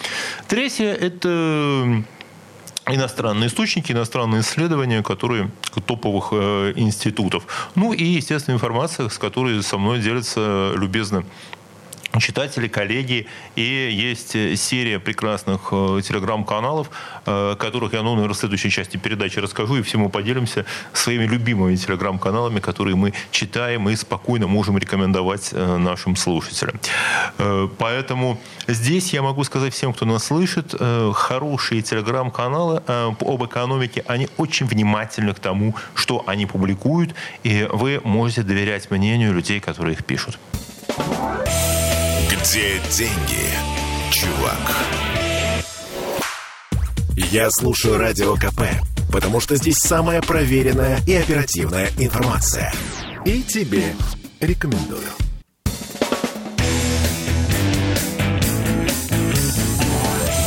Третье– 0.48 0.92
это 1.00 2.04
иностранные 2.88 3.48
источники, 3.48 3.92
иностранные 3.92 4.42
исследования, 4.42 5.02
которые 5.02 5.50
топовых 5.86 6.28
э, 6.32 6.72
институтов. 6.76 7.44
Ну 7.74 7.92
и, 7.92 8.04
естественно, 8.04 8.54
информация, 8.54 9.08
с 9.08 9.18
которой 9.18 9.62
со 9.62 9.78
мной 9.78 10.00
делятся 10.00 10.72
любезно 10.76 11.24
читатели, 12.20 12.68
коллеги. 12.68 13.26
И 13.56 13.62
есть 13.62 14.32
серия 14.58 14.98
прекрасных 14.98 15.68
э, 15.72 16.00
телеграм-каналов, 16.02 16.90
э, 17.26 17.56
которых 17.58 17.92
я, 17.92 18.02
ну, 18.02 18.14
наверное, 18.14 18.34
в 18.34 18.38
следующей 18.38 18.70
части 18.70 18.96
передачи 18.96 19.38
расскажу 19.38 19.76
и 19.76 19.82
всему 19.82 20.08
поделимся 20.08 20.64
своими 20.92 21.24
любимыми 21.24 21.76
телеграм-каналами, 21.76 22.60
которые 22.60 22.96
мы 22.96 23.12
читаем 23.30 23.88
и 23.88 23.96
спокойно 23.96 24.46
можем 24.46 24.78
рекомендовать 24.78 25.50
э, 25.52 25.76
нашим 25.76 26.16
слушателям. 26.16 26.80
Поэтому 27.78 28.40
здесь 28.66 29.12
я 29.12 29.22
могу 29.22 29.44
сказать 29.44 29.72
всем, 29.72 29.92
кто 29.92 30.06
нас 30.06 30.24
слышит, 30.24 30.74
хорошие 31.14 31.82
телеграм-каналы 31.82 32.82
об 32.86 33.44
экономике, 33.44 34.04
они 34.06 34.28
очень 34.36 34.66
внимательны 34.66 35.34
к 35.34 35.38
тому, 35.38 35.74
что 35.94 36.22
они 36.26 36.46
публикуют, 36.46 37.14
и 37.42 37.68
вы 37.72 38.00
можете 38.04 38.42
доверять 38.42 38.90
мнению 38.90 39.32
людей, 39.32 39.60
которые 39.60 39.94
их 39.94 40.04
пишут. 40.04 40.38
Где 42.44 42.78
деньги, 42.90 43.48
чувак? 44.12 44.76
Я 47.16 47.48
слушаю 47.50 47.96
Радио 47.96 48.36
КП, 48.36 48.64
потому 49.10 49.40
что 49.40 49.56
здесь 49.56 49.78
самая 49.78 50.20
проверенная 50.20 51.00
и 51.06 51.14
оперативная 51.14 51.88
информация. 51.98 52.70
И 53.24 53.42
тебе 53.42 53.94
рекомендую. 54.40 55.08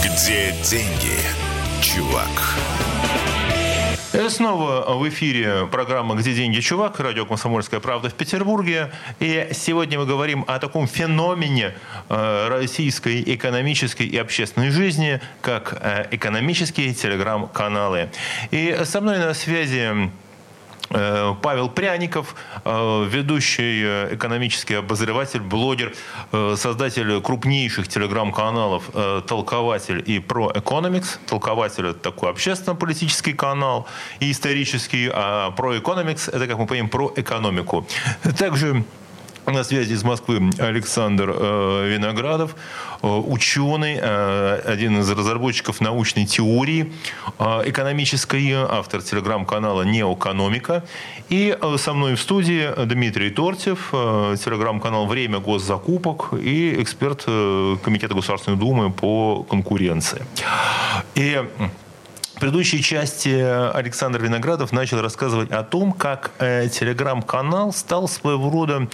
Где 0.03 0.53
деньги, 0.69 1.17
чувак? 1.81 2.76
Снова 4.37 4.85
в 4.93 5.09
эфире 5.09 5.65
программа 5.65 6.13
«Где 6.13 6.31
деньги, 6.31 6.59
чувак?» 6.59 6.99
Радио 6.99 7.25
«Комсомольская 7.25 7.79
правда» 7.79 8.11
в 8.11 8.13
Петербурге. 8.13 8.91
И 9.19 9.49
сегодня 9.51 9.97
мы 9.97 10.05
говорим 10.05 10.45
о 10.47 10.59
таком 10.59 10.85
феномене 10.85 11.73
э, 12.07 12.47
российской 12.47 13.23
экономической 13.33 14.05
и 14.05 14.15
общественной 14.15 14.69
жизни, 14.69 15.19
как 15.41 15.79
э, 15.81 16.05
экономические 16.11 16.93
телеграм-каналы. 16.93 18.09
И 18.51 18.79
со 18.83 19.01
мной 19.01 19.17
на 19.17 19.33
связи 19.33 20.11
Павел 20.89 21.69
Пряников, 21.69 22.35
э, 22.63 23.05
ведущий 23.09 23.83
э, 23.83 24.15
экономический 24.15 24.75
обозреватель, 24.75 25.41
блогер, 25.41 25.93
создатель 26.31 27.21
крупнейших 27.21 27.87
телеграм-каналов 27.87 28.89
«Толкователь» 29.27 30.03
и 30.05 30.19
«Про 30.19 30.51
Economics». 30.51 31.19
«Толкователь»— 31.25 31.87
это 31.87 31.99
такой 31.99 32.29
общественно-политический 32.31 33.33
канал 33.33 33.87
и 34.19 34.31
исторический, 34.31 35.09
а 35.13 35.51
«Про 35.51 35.75
Economics»— 35.75 36.29
это, 36.31 36.47
как 36.47 36.57
мы 36.57 36.65
понимаем, 36.67 36.89
про 36.89 37.11
экономику. 37.15 37.87
Также 38.37 38.83
на 39.51 39.63
связи 39.63 39.93
из 39.93 40.03
Москвы 40.03 40.49
Александр 40.59 41.33
э, 41.33 41.89
Виноградов, 41.89 42.55
э, 43.01 43.07
ученый, 43.07 43.97
э, 43.99 44.61
один 44.65 44.99
из 44.99 45.09
разработчиков 45.09 45.79
научной 45.79 46.25
теории 46.25 46.91
экономической, 47.39 48.53
автор 48.53 49.01
телеграм-канала 49.01 49.83
«Неокономика». 49.83 50.83
И 51.29 51.57
со 51.77 51.93
мной 51.93 52.15
в 52.15 52.21
студии 52.21 52.85
Дмитрий 52.85 53.29
Тортьев, 53.29 53.89
телеграм-канал 53.91 55.05
«Время 55.07 55.39
госзакупок» 55.39 56.33
и 56.33 56.81
эксперт 56.81 57.23
Комитета 57.25 58.15
Государственной 58.15 58.57
Думы 58.57 58.91
по 58.91 59.43
конкуренции. 59.43 60.25
И 61.15 61.41
в 62.37 62.39
предыдущей 62.39 62.83
части 62.83 63.29
Александр 63.29 64.21
Виноградов 64.21 64.71
начал 64.71 65.01
рассказывать 65.01 65.49
о 65.49 65.63
том, 65.63 65.91
как 65.91 66.29
э, 66.37 66.69
телеграм-канал 66.69 67.73
стал 67.73 68.07
своего 68.07 68.51
рода, 68.51 68.87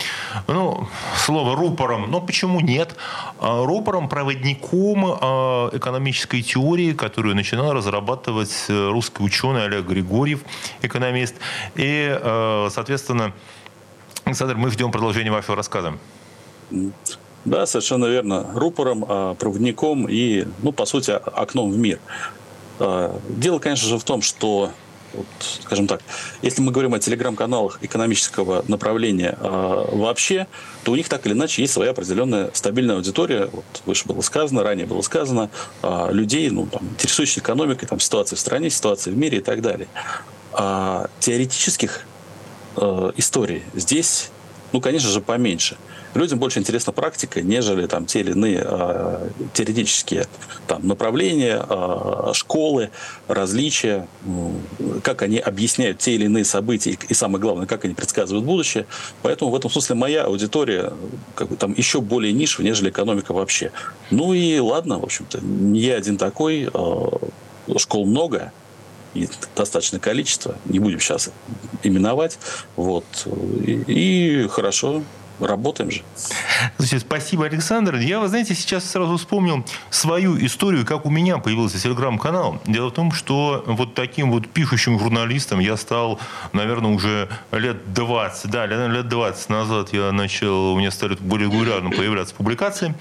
ну, 0.47 0.87
слово 1.17 1.53
рупором, 1.53 2.09
но 2.09 2.21
почему 2.21 2.61
нет, 2.61 2.95
э, 3.41 3.63
рупором, 3.65 4.07
проводником 4.07 5.05
э, 5.05 5.77
экономической 5.77 6.41
теории, 6.41 6.93
которую 6.93 7.35
начинал 7.35 7.73
разрабатывать 7.73 8.65
э, 8.69 8.89
русский 8.89 9.21
ученый 9.21 9.65
Олег 9.65 9.87
Григорьев, 9.87 10.39
экономист. 10.81 11.35
И, 11.75 12.17
э, 12.17 12.69
соответственно, 12.71 13.33
Александр, 14.23 14.55
мы 14.55 14.71
ждем 14.71 14.89
продолжения 14.89 15.31
вашего 15.31 15.57
рассказа. 15.57 15.95
Да, 17.43 17.65
совершенно 17.65 18.05
верно. 18.05 18.47
Рупором, 18.55 19.03
а, 19.05 19.33
проводником 19.33 20.07
и, 20.07 20.47
ну, 20.61 20.71
по 20.71 20.85
сути, 20.85 21.11
окном 21.11 21.71
в 21.71 21.77
мир. 21.77 21.99
А, 22.79 23.19
дело, 23.29 23.59
конечно 23.59 23.87
же, 23.87 23.97
в 23.97 24.03
том, 24.03 24.21
что 24.21 24.71
вот, 25.13 25.27
скажем 25.61 25.87
так, 25.87 26.01
если 26.41 26.61
мы 26.61 26.71
говорим 26.71 26.93
о 26.93 26.99
телеграм-каналах 26.99 27.79
экономического 27.81 28.65
направления 28.67 29.37
э, 29.39 29.85
вообще, 29.91 30.47
то 30.83 30.91
у 30.91 30.95
них 30.95 31.07
так 31.07 31.25
или 31.25 31.33
иначе 31.33 31.61
есть 31.61 31.73
своя 31.73 31.91
определенная 31.91 32.49
стабильная 32.53 32.95
аудитория. 32.95 33.47
Вот 33.51 33.65
выше 33.85 34.07
было 34.07 34.21
сказано, 34.21 34.63
ранее 34.63 34.87
было 34.87 35.01
сказано, 35.01 35.49
э, 35.83 36.07
людей, 36.11 36.49
ну, 36.49 36.65
там, 36.65 36.81
интересующихся 36.89 37.41
экономикой, 37.41 37.85
там, 37.85 37.99
ситуацией 37.99 38.37
в 38.37 38.39
стране, 38.39 38.69
ситуацией 38.69 39.15
в 39.15 39.17
мире 39.17 39.37
и 39.37 39.41
так 39.41 39.61
далее. 39.61 39.87
А 40.51 41.07
теоретических 41.19 42.05
э, 42.77 43.11
историй 43.15 43.63
здесь, 43.75 44.31
ну, 44.73 44.81
конечно 44.81 45.09
же, 45.09 45.21
поменьше 45.21 45.77
людям 46.15 46.39
больше 46.39 46.59
интересна 46.59 46.93
практика, 46.93 47.41
нежели 47.41 47.87
там 47.87 48.05
те 48.05 48.21
или 48.21 48.31
иные 48.31 48.63
э, 48.63 49.29
теоретические 49.53 50.27
там, 50.67 50.87
направления, 50.87 51.63
э, 51.67 52.31
школы, 52.33 52.91
различия, 53.27 54.07
э, 54.25 54.99
как 55.03 55.21
они 55.21 55.37
объясняют 55.37 55.99
те 55.99 56.13
или 56.13 56.25
иные 56.25 56.45
события 56.45 56.97
и, 57.07 57.13
самое 57.13 57.41
главное, 57.41 57.65
как 57.65 57.85
они 57.85 57.93
предсказывают 57.93 58.45
будущее. 58.45 58.85
Поэтому 59.21 59.51
в 59.51 59.55
этом 59.55 59.71
смысле 59.71 59.95
моя 59.95 60.23
аудитория 60.23 60.93
как 61.35 61.49
бы, 61.49 61.55
там 61.55 61.73
еще 61.75 62.01
более 62.01 62.33
нишевая, 62.33 62.69
нежели 62.69 62.89
экономика 62.89 63.33
вообще. 63.33 63.71
Ну 64.11 64.33
и 64.33 64.59
ладно, 64.59 64.99
в 64.99 65.03
общем-то, 65.03 65.39
не 65.41 65.79
я 65.79 65.95
один 65.95 66.17
такой, 66.17 66.69
э, 66.71 67.77
школ 67.77 68.05
много, 68.05 68.51
достаточное 69.55 69.99
количество, 69.99 70.55
не 70.65 70.79
будем 70.79 70.99
сейчас 70.99 71.29
именовать, 71.83 72.37
вот, 72.75 73.05
и, 73.65 73.83
и 73.87 74.47
хорошо, 74.47 75.03
Работаем 75.39 75.91
же. 75.91 76.01
Слушайте, 76.77 76.99
спасибо, 76.99 77.45
Александр. 77.45 77.95
Я, 77.95 78.19
вы 78.19 78.27
знаете, 78.27 78.53
сейчас 78.53 78.89
сразу 78.89 79.17
вспомнил 79.17 79.65
свою 79.89 80.37
историю, 80.45 80.85
как 80.85 81.05
у 81.05 81.09
меня 81.09 81.39
появился 81.39 81.81
телеграм-канал. 81.81 82.61
Дело 82.65 82.89
в 82.89 82.93
том, 82.93 83.11
что 83.11 83.63
вот 83.65 83.95
таким 83.95 84.31
вот 84.31 84.47
пишущим 84.47 84.99
журналистом 84.99 85.59
я 85.59 85.75
стал, 85.75 86.19
наверное, 86.53 86.91
уже 86.91 87.29
лет 87.51 87.93
20. 87.93 88.51
Да, 88.51 88.65
лет 88.67 89.07
20 89.07 89.49
назад 89.49 89.91
я 89.91 90.11
начал, 90.11 90.73
у 90.73 90.77
меня 90.77 90.91
стали 90.91 91.15
более 91.19 91.49
регулярно 91.49 91.89
появляться 91.89 92.35
публикации 92.35 92.93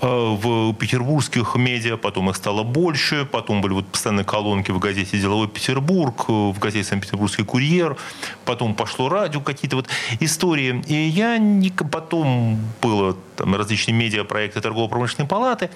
э, 0.00 0.06
в 0.06 0.74
петербургских 0.74 1.56
медиа, 1.56 1.96
потом 1.96 2.30
их 2.30 2.36
стало 2.36 2.62
больше, 2.62 3.24
потом 3.24 3.62
были 3.62 3.72
вот 3.72 3.86
постоянные 3.86 4.24
колонки 4.24 4.70
в 4.70 4.78
газете 4.78 5.18
«Деловой 5.18 5.48
Петербург», 5.48 6.28
в 6.28 6.58
газете 6.58 6.88
«Санкт-Петербургский 6.88 7.44
курьер», 7.44 7.96
потом 8.44 8.74
пошло 8.74 9.08
радио, 9.08 9.40
какие-то 9.40 9.76
вот 9.76 9.88
истории. 10.20 10.82
И 10.86 10.94
я 10.94 11.38
не 11.38 11.70
потом 11.84 12.58
было 12.82 13.16
там, 13.36 13.54
различные 13.54 13.94
медиапроекты 13.94 14.60
торгово-промышленной 14.60 15.28
палаты. 15.28 15.70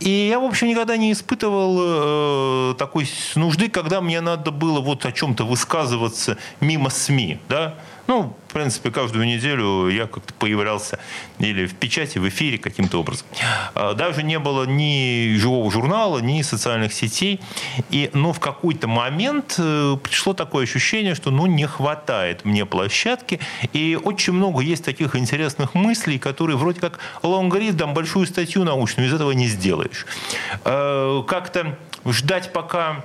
И 0.00 0.08
я, 0.08 0.40
в 0.40 0.44
общем, 0.44 0.68
никогда 0.68 0.96
не 0.96 1.12
испытывал 1.12 2.70
э, 2.72 2.74
такой 2.78 3.06
нужды, 3.34 3.68
когда 3.68 4.00
мне 4.00 4.22
надо 4.22 4.50
было 4.50 4.80
вот 4.80 5.04
о 5.04 5.12
чем-то 5.12 5.44
высказываться 5.44 6.38
мимо 6.60 6.88
СМИ. 6.88 7.38
Да? 7.50 7.74
Ну, 8.10 8.36
в 8.48 8.52
принципе, 8.54 8.90
каждую 8.90 9.24
неделю 9.24 9.88
я 9.88 10.08
как-то 10.08 10.34
появлялся 10.34 10.98
или 11.38 11.64
в 11.66 11.76
печати, 11.76 12.18
в 12.18 12.28
эфире 12.28 12.58
каким-то 12.58 12.98
образом. 12.98 13.24
А, 13.76 13.94
даже 13.94 14.24
не 14.24 14.40
было 14.40 14.64
ни 14.64 15.36
живого 15.36 15.70
журнала, 15.70 16.18
ни 16.18 16.42
социальных 16.42 16.92
сетей. 16.92 17.38
И, 17.90 18.10
ну, 18.12 18.32
в 18.32 18.40
какой-то 18.40 18.88
момент 18.88 19.54
э, 19.58 19.96
пришло 20.02 20.32
такое 20.32 20.64
ощущение, 20.64 21.14
что, 21.14 21.30
ну, 21.30 21.46
не 21.46 21.68
хватает 21.68 22.44
мне 22.44 22.66
площадки. 22.66 23.38
И 23.72 23.96
очень 24.02 24.32
много 24.32 24.60
есть 24.60 24.84
таких 24.84 25.14
интересных 25.14 25.74
мыслей, 25.74 26.18
которые 26.18 26.56
вроде 26.56 26.80
как 26.80 26.98
лонгрид, 27.22 27.78
там, 27.78 27.94
большую 27.94 28.26
статью 28.26 28.64
научную, 28.64 29.08
из 29.08 29.14
этого 29.14 29.30
не 29.30 29.46
сделаешь. 29.46 30.04
А, 30.64 31.22
как-то 31.22 31.78
ждать, 32.04 32.52
пока 32.52 33.04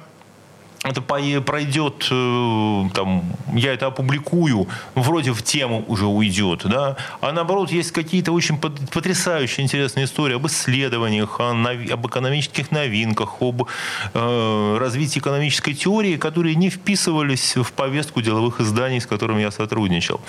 это 0.86 1.02
пройдет, 1.02 2.08
э, 2.12 2.84
там, 2.94 3.24
я 3.54 3.74
это 3.74 3.88
опубликую, 3.88 4.68
вроде 4.94 5.32
в 5.32 5.42
тему 5.42 5.84
уже 5.88 6.06
уйдет, 6.06 6.62
да, 6.66 6.96
а 7.22 7.32
наоборот 7.32 7.72
есть 7.72 7.92
какие-то 7.92 8.32
очень 8.32 8.58
потрясающие 8.58 9.64
интересные 9.64 10.06
истории 10.06 10.36
об 10.36 10.46
исследованиях, 10.46 11.40
об 11.40 12.08
экономических 12.08 12.72
новинках, 12.72 13.42
об 13.42 13.68
э, 14.14 14.78
развитии 14.80 15.20
экономической 15.20 15.74
теории, 15.74 16.18
которые 16.18 16.56
не 16.56 16.70
вписывались 16.70 17.56
в 17.56 17.72
повестку 17.72 18.22
деловых 18.22 18.62
изданий, 18.62 19.02
с 19.02 19.08
которыми 19.08 19.42
я 19.42 19.52
сотрудничал. 19.52 20.22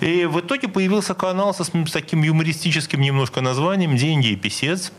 И 0.00 0.24
в 0.24 0.40
итоге 0.40 0.66
появился 0.66 1.14
канал 1.14 1.54
со, 1.54 1.62
с 1.62 1.70
таким 1.92 2.22
юмористическим 2.22 3.00
немножко 3.00 3.40
названием 3.40 3.96
«Деньги 3.96 4.28
и 4.28 4.36
писец». 4.36 4.92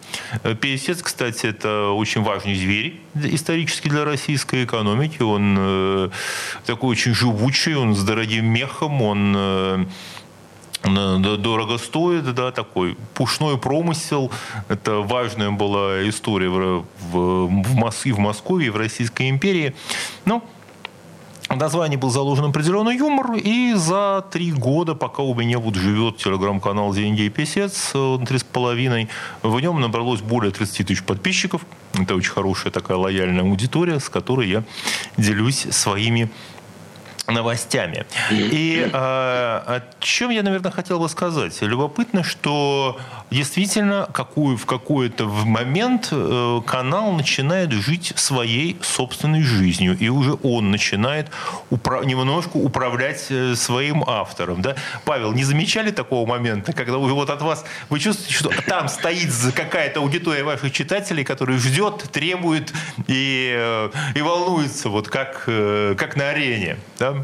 Э, 0.44 0.56
писец, 0.56 1.02
кстати, 1.02 1.48
это 1.48 1.90
очень 1.90 2.24
важный 2.24 2.56
зверь 2.56 3.05
исторически 3.16 3.88
для 3.88 4.06
российской 4.06 4.66
экономики. 4.66 5.22
Он 5.22 5.56
э, 5.58 6.10
такой 6.66 6.92
очень 6.92 7.14
живучий, 7.14 7.76
он 7.76 7.96
с 7.96 8.04
дорогим 8.04 8.46
мехом, 8.46 9.02
он 9.02 9.34
э, 9.36 9.86
дорого 10.84 11.78
стоит, 11.78 12.34
да, 12.34 12.52
такой 12.52 12.98
пушной 13.14 13.58
промысел. 13.58 14.32
Это 14.68 15.00
важная 15.00 15.52
была 15.52 16.08
история 16.08 16.50
в, 16.50 16.86
в, 17.12 17.48
в 17.48 17.76
Москве, 17.76 18.14
в 18.14 18.20
Москве, 18.20 18.72
в 18.72 18.78
Российской 18.78 19.30
империи. 19.30 19.76
Ну, 20.26 20.44
в 21.56 21.58
названии 21.58 21.96
был 21.96 22.10
заложен 22.10 22.46
определенный 22.46 22.98
юмор, 22.98 23.36
и 23.36 23.74
за 23.76 24.26
три 24.30 24.52
года, 24.52 24.94
пока 24.94 25.24
у 25.24 25.34
меня 25.34 25.58
вот 25.58 25.76
живет 25.76 26.18
телеграм-канал 26.18 26.94
«Деньги 26.94 27.22
и 27.22 27.30
писец», 27.30 27.94
три 28.28 28.40
с 28.40 28.44
половиной, 28.44 29.08
в 29.42 29.58
нем 29.62 29.80
набралось 29.80 30.20
более 30.22 30.52
30 30.52 30.86
тысяч 30.86 31.04
подписчиков. 31.04 31.66
Это 31.94 32.16
очень 32.16 32.32
хорошая 32.32 32.74
такая 32.74 32.98
лояльная 32.98 33.44
аудитория, 33.44 34.02
с 34.02 34.10
которой 34.10 34.50
я 34.50 34.64
делюсь 35.16 35.66
своими 35.72 36.30
новостями. 37.28 38.06
И 38.32 38.82
э, 38.82 38.90
о 38.94 39.82
чем 40.00 40.30
я, 40.30 40.44
наверное, 40.44 40.72
хотел 40.72 41.00
бы 41.00 41.10
сказать. 41.10 41.62
Любопытно, 41.62 42.24
что 42.24 43.00
действительно 43.32 44.08
какую, 44.14 44.58
в 44.58 44.66
какой-то 44.66 45.26
момент 45.26 46.10
э, 46.12 46.62
канал 46.66 47.12
начинает 47.14 47.72
жить 47.72 48.14
своей 48.16 48.78
собственной 48.82 49.42
жизнью. 49.42 49.98
И 50.00 50.10
уже 50.10 50.38
он 50.44 50.72
начинает 50.72 51.28
упра- 51.72 52.06
немножко 52.06 52.58
управлять 52.58 53.26
э, 53.30 53.56
своим 53.56 54.04
автором. 54.06 54.62
Да? 54.62 54.76
Павел, 55.06 55.32
не 55.34 55.44
замечали 55.44 55.92
такого 55.92 56.28
момента, 56.28 56.74
когда 56.74 56.98
вот 56.98 57.30
от 57.30 57.42
вас 57.42 57.66
вы 57.90 58.00
чувствуете, 58.00 58.34
что 58.34 58.52
там 58.68 58.88
стоит 58.88 59.32
какая-то 59.56 60.00
аудитория 60.00 60.44
ваших 60.44 60.72
читателей, 60.72 61.24
которая 61.24 61.58
ждет, 61.58 62.10
требует 62.12 62.72
и, 63.08 63.54
э, 63.58 63.90
и 64.16 64.22
волнуется, 64.22 64.90
вот 64.90 65.08
как, 65.08 65.44
э, 65.48 65.96
как 65.98 66.16
на 66.16 66.30
арене? 66.30 66.78
Да? 67.00 67.15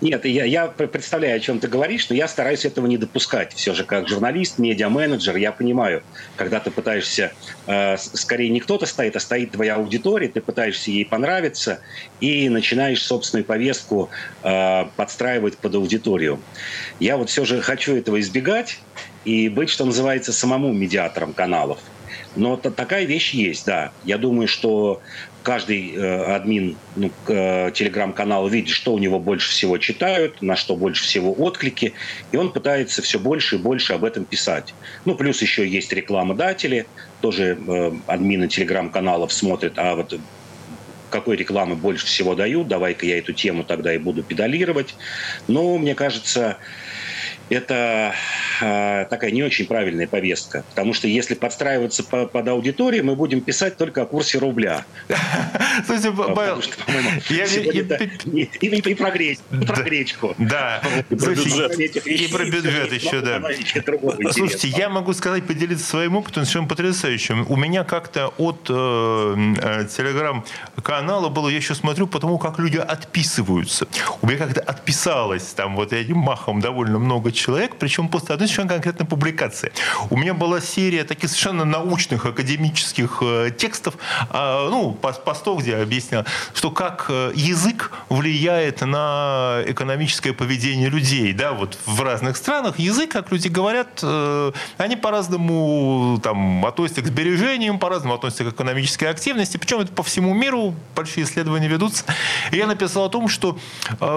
Нет, 0.00 0.24
я, 0.24 0.44
я 0.44 0.66
представляю, 0.68 1.36
о 1.36 1.40
чем 1.40 1.58
ты 1.58 1.68
говоришь, 1.68 2.08
но 2.08 2.16
я 2.16 2.28
стараюсь 2.28 2.64
этого 2.64 2.86
не 2.86 2.98
допускать. 2.98 3.52
Все 3.54 3.74
же 3.74 3.84
как 3.84 4.08
журналист, 4.08 4.58
медиа-менеджер, 4.58 5.36
я 5.36 5.52
понимаю, 5.52 6.02
когда 6.36 6.60
ты 6.60 6.70
пытаешься, 6.70 7.32
э, 7.66 7.96
скорее 7.96 8.50
не 8.50 8.60
кто-то 8.60 8.86
стоит, 8.86 9.16
а 9.16 9.20
стоит 9.20 9.52
твоя 9.52 9.76
аудитория, 9.76 10.28
ты 10.28 10.40
пытаешься 10.40 10.90
ей 10.90 11.04
понравиться 11.04 11.80
и 12.20 12.48
начинаешь 12.48 13.02
собственную 13.02 13.44
повестку 13.44 14.10
э, 14.42 14.84
подстраивать 14.96 15.58
под 15.58 15.74
аудиторию. 15.74 16.40
Я 17.00 17.16
вот 17.16 17.30
все 17.30 17.44
же 17.44 17.60
хочу 17.60 17.96
этого 17.96 18.20
избегать 18.20 18.80
и 19.24 19.48
быть, 19.48 19.70
что 19.70 19.84
называется, 19.84 20.32
самому 20.32 20.72
медиатором 20.72 21.32
каналов. 21.32 21.78
Но 22.36 22.56
такая 22.56 23.04
вещь 23.04 23.32
есть, 23.34 23.66
да. 23.66 23.92
Я 24.04 24.18
думаю, 24.18 24.48
что 24.48 25.02
каждый 25.42 25.94
э, 25.94 26.34
админ 26.34 26.76
ну, 26.96 27.10
э, 27.28 27.70
телеграм-канала 27.74 28.48
видит, 28.48 28.70
что 28.70 28.94
у 28.94 28.98
него 28.98 29.18
больше 29.18 29.50
всего 29.50 29.78
читают, 29.78 30.40
на 30.40 30.56
что 30.56 30.76
больше 30.76 31.04
всего 31.04 31.32
отклики, 31.32 31.94
и 32.30 32.36
он 32.36 32.52
пытается 32.52 33.02
все 33.02 33.18
больше 33.18 33.56
и 33.56 33.58
больше 33.58 33.92
об 33.92 34.04
этом 34.04 34.24
писать. 34.24 34.74
Ну, 35.04 35.14
плюс 35.14 35.42
еще 35.42 35.66
есть 35.66 35.92
рекламодатели, 35.92 36.86
тоже 37.20 37.58
э, 37.66 37.92
админы 38.06 38.48
телеграм-каналов 38.48 39.32
смотрят, 39.32 39.74
а 39.76 39.96
вот 39.96 40.18
какой 41.10 41.36
рекламы 41.36 41.76
больше 41.76 42.06
всего 42.06 42.34
дают, 42.34 42.68
давай-ка 42.68 43.06
я 43.06 43.18
эту 43.18 43.34
тему 43.34 43.64
тогда 43.64 43.94
и 43.94 43.98
буду 43.98 44.22
педалировать. 44.22 44.94
Но, 45.46 45.76
мне 45.76 45.94
кажется, 45.94 46.56
это 47.52 48.14
э, 48.60 49.06
такая 49.08 49.30
не 49.30 49.42
очень 49.42 49.66
правильная 49.66 50.06
повестка. 50.06 50.64
Потому 50.70 50.94
что 50.94 51.08
если 51.08 51.34
подстраиваться 51.34 52.02
по, 52.02 52.26
под 52.26 52.48
аудиторию, 52.48 53.04
мы 53.04 53.14
будем 53.14 53.40
писать 53.40 53.76
только 53.76 54.02
о 54.02 54.06
курсе 54.06 54.38
рубля. 54.38 54.84
Слушайте, 55.86 56.12
Павел, 56.12 56.62
и 59.50 59.64
про 59.66 59.82
гречку. 59.82 60.34
Да. 60.38 60.82
И 61.10 62.28
про 62.28 62.44
бюджет 62.44 62.92
еще, 62.92 63.20
да. 63.20 63.42
Слушайте, 64.32 64.68
я 64.68 64.88
могу 64.88 65.12
сказать, 65.12 65.46
поделиться 65.46 65.84
своим 65.84 66.16
опытом 66.16 66.44
совершенно 66.44 66.68
потрясающим. 66.68 67.46
У 67.48 67.56
меня 67.56 67.84
как-то 67.84 68.28
от 68.38 68.66
э, 68.68 68.72
э, 68.72 69.86
телеграм-канала 69.86 71.28
было, 71.28 71.48
я 71.48 71.56
еще 71.56 71.74
смотрю 71.74 72.06
по 72.06 72.18
тому, 72.18 72.38
как 72.38 72.58
люди 72.58 72.78
отписываются. 72.78 73.86
У 74.20 74.26
меня 74.26 74.38
как-то 74.38 74.60
отписалось 74.60 75.44
там 75.44 75.76
вот 75.76 75.92
этим 75.92 76.18
махом 76.18 76.60
довольно 76.60 76.98
много 76.98 77.32
человек, 77.42 77.76
причем 77.78 78.08
после 78.08 78.34
одной 78.34 78.48
совершенно 78.48 78.68
конкретной 78.68 79.06
публикации. 79.06 79.72
У 80.10 80.16
меня 80.16 80.34
была 80.34 80.60
серия 80.60 81.04
таких 81.04 81.28
совершенно 81.30 81.64
научных, 81.64 82.26
академических 82.26 83.18
э, 83.20 83.50
текстов, 83.56 83.94
э, 84.30 84.68
ну, 84.70 84.92
постов, 84.92 85.60
где 85.60 85.72
я 85.72 85.82
объяснял, 85.82 86.24
что 86.54 86.70
как 86.70 87.06
э, 87.08 87.32
язык 87.34 87.92
влияет 88.08 88.82
на 88.82 89.62
экономическое 89.66 90.32
поведение 90.32 90.88
людей, 90.88 91.32
да, 91.32 91.52
вот 91.52 91.78
в 91.86 92.00
разных 92.02 92.36
странах 92.36 92.78
язык, 92.78 93.10
как 93.10 93.32
люди 93.32 93.48
говорят, 93.48 94.00
э, 94.02 94.52
они 94.78 94.96
по-разному 94.96 96.20
там 96.22 96.64
относятся 96.64 97.02
к 97.02 97.06
сбережениям, 97.06 97.78
по-разному 97.78 98.14
относятся 98.14 98.44
к 98.44 98.48
экономической 98.54 99.06
активности, 99.06 99.56
причем 99.56 99.80
это 99.80 99.92
по 99.92 100.02
всему 100.02 100.34
миру 100.34 100.74
большие 100.94 101.24
исследования 101.24 101.68
ведутся. 101.68 102.04
И 102.52 102.56
я 102.56 102.66
написал 102.66 103.06
о 103.06 103.08
том, 103.08 103.28
что 103.28 103.58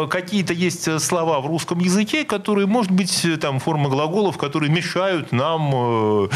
какие-то 0.10 0.54
есть 0.54 1.02
слова 1.02 1.40
в 1.40 1.48
русском 1.48 1.80
языке, 1.80 2.24
которые, 2.24 2.68
может 2.68 2.92
быть, 2.92 3.05
есть 3.06 3.26
э, 3.26 3.38
там 3.38 3.60
формы 3.60 3.90
глаголов, 3.90 4.38
которые 4.38 4.72
мешают 4.72 5.32
нам 5.32 5.72
э, 5.74 6.30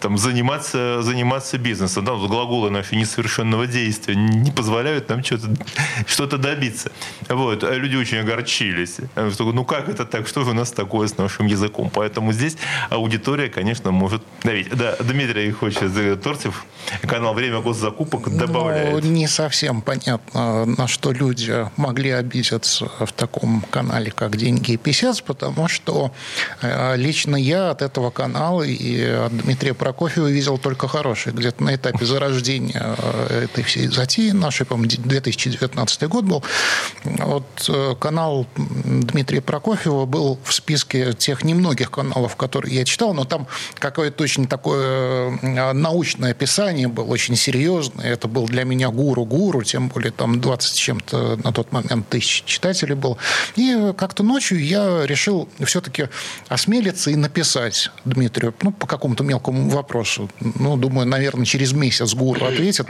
там, 0.00 0.18
заниматься, 0.18 1.02
заниматься 1.02 1.58
бизнесом. 1.58 2.04
Да, 2.04 2.12
вот 2.12 2.30
глаголы 2.30 2.70
наши 2.70 2.96
несовершенного 2.96 3.66
действия 3.66 4.14
не 4.14 4.50
позволяют 4.50 5.08
нам 5.08 5.24
что-то 5.24 5.48
что 6.06 6.26
добиться. 6.26 6.90
Вот. 7.28 7.64
А 7.64 7.74
люди 7.74 7.96
очень 7.96 8.18
огорчились. 8.18 8.98
Ну 9.38 9.64
как 9.64 9.88
это 9.88 10.04
так? 10.04 10.28
Что 10.28 10.44
же 10.44 10.50
у 10.50 10.54
нас 10.54 10.72
такое 10.72 11.08
с 11.08 11.18
нашим 11.18 11.46
языком? 11.46 11.90
Поэтому 11.92 12.32
здесь 12.32 12.56
аудитория, 12.90 13.48
конечно, 13.48 13.90
может 13.90 14.22
давить. 14.44 14.68
Да, 14.70 14.96
Дмитрий 15.00 15.50
хочет 15.50 16.22
Торцев, 16.22 16.64
канал 17.02 17.34
«Время 17.34 17.60
госзакупок» 17.60 18.26
ну, 18.26 18.38
добавляет. 18.38 19.04
Ну, 19.04 19.10
не 19.10 19.26
совсем 19.26 19.82
понятно, 19.82 20.66
на 20.66 20.86
что 20.86 21.12
люди 21.12 21.68
могли 21.76 22.10
обидеться 22.10 22.90
в 22.98 23.12
таком 23.12 23.62
канале, 23.70 24.10
как 24.10 24.36
«Деньги 24.36 24.72
и 24.72 24.76
писец», 24.76 25.20
потому 25.20 25.68
что 25.68 26.09
Э, 26.62 26.96
лично 26.96 27.36
я 27.36 27.70
от 27.70 27.82
этого 27.82 28.10
канала 28.10 28.62
и 28.62 29.02
от 29.02 29.36
Дмитрия 29.36 29.74
Прокофьева 29.74 30.28
видел 30.28 30.58
только 30.58 30.88
хорошее. 30.88 31.34
Где-то 31.34 31.62
на 31.62 31.74
этапе 31.74 32.04
зарождения 32.04 32.96
э, 32.98 33.44
этой 33.44 33.64
всей 33.64 33.88
затеи 33.88 34.30
нашей, 34.30 34.66
по-моему, 34.66 34.90
2019 34.98 36.02
год 36.04 36.24
был. 36.24 36.44
Вот 37.04 37.46
э, 37.68 37.94
канал 37.98 38.46
Дмитрия 38.56 39.40
Прокофьева 39.40 40.06
был 40.06 40.38
в 40.44 40.52
списке 40.52 41.12
тех 41.12 41.44
немногих 41.44 41.90
каналов, 41.90 42.36
которые 42.36 42.74
я 42.74 42.84
читал, 42.84 43.14
но 43.14 43.24
там 43.24 43.46
какое-то 43.78 44.22
очень 44.22 44.46
такое 44.46 45.38
научное 45.72 46.32
описание 46.32 46.88
было, 46.88 47.04
очень 47.06 47.36
серьезное. 47.36 48.06
Это 48.06 48.28
был 48.28 48.46
для 48.46 48.64
меня 48.64 48.90
гуру-гуру, 48.90 49.62
тем 49.62 49.88
более 49.88 50.12
там 50.12 50.40
20 50.40 50.74
чем-то 50.74 51.40
на 51.42 51.52
тот 51.52 51.72
момент 51.72 52.08
тысяч 52.08 52.44
читателей 52.44 52.94
был. 52.94 53.18
И 53.56 53.92
как-то 53.96 54.22
ночью 54.22 54.64
я 54.64 55.06
решил 55.06 55.48
все-таки 55.64 55.99
осмелиться 56.48 57.10
и 57.10 57.16
написать 57.16 57.90
Дмитрию, 58.04 58.54
ну, 58.62 58.72
по 58.72 58.86
какому-то 58.86 59.24
мелкому 59.24 59.68
вопросу. 59.68 60.30
Ну, 60.40 60.76
думаю, 60.76 61.06
наверное, 61.06 61.44
через 61.44 61.72
месяц 61.72 62.14
ГУР 62.14 62.44
ответит. 62.44 62.86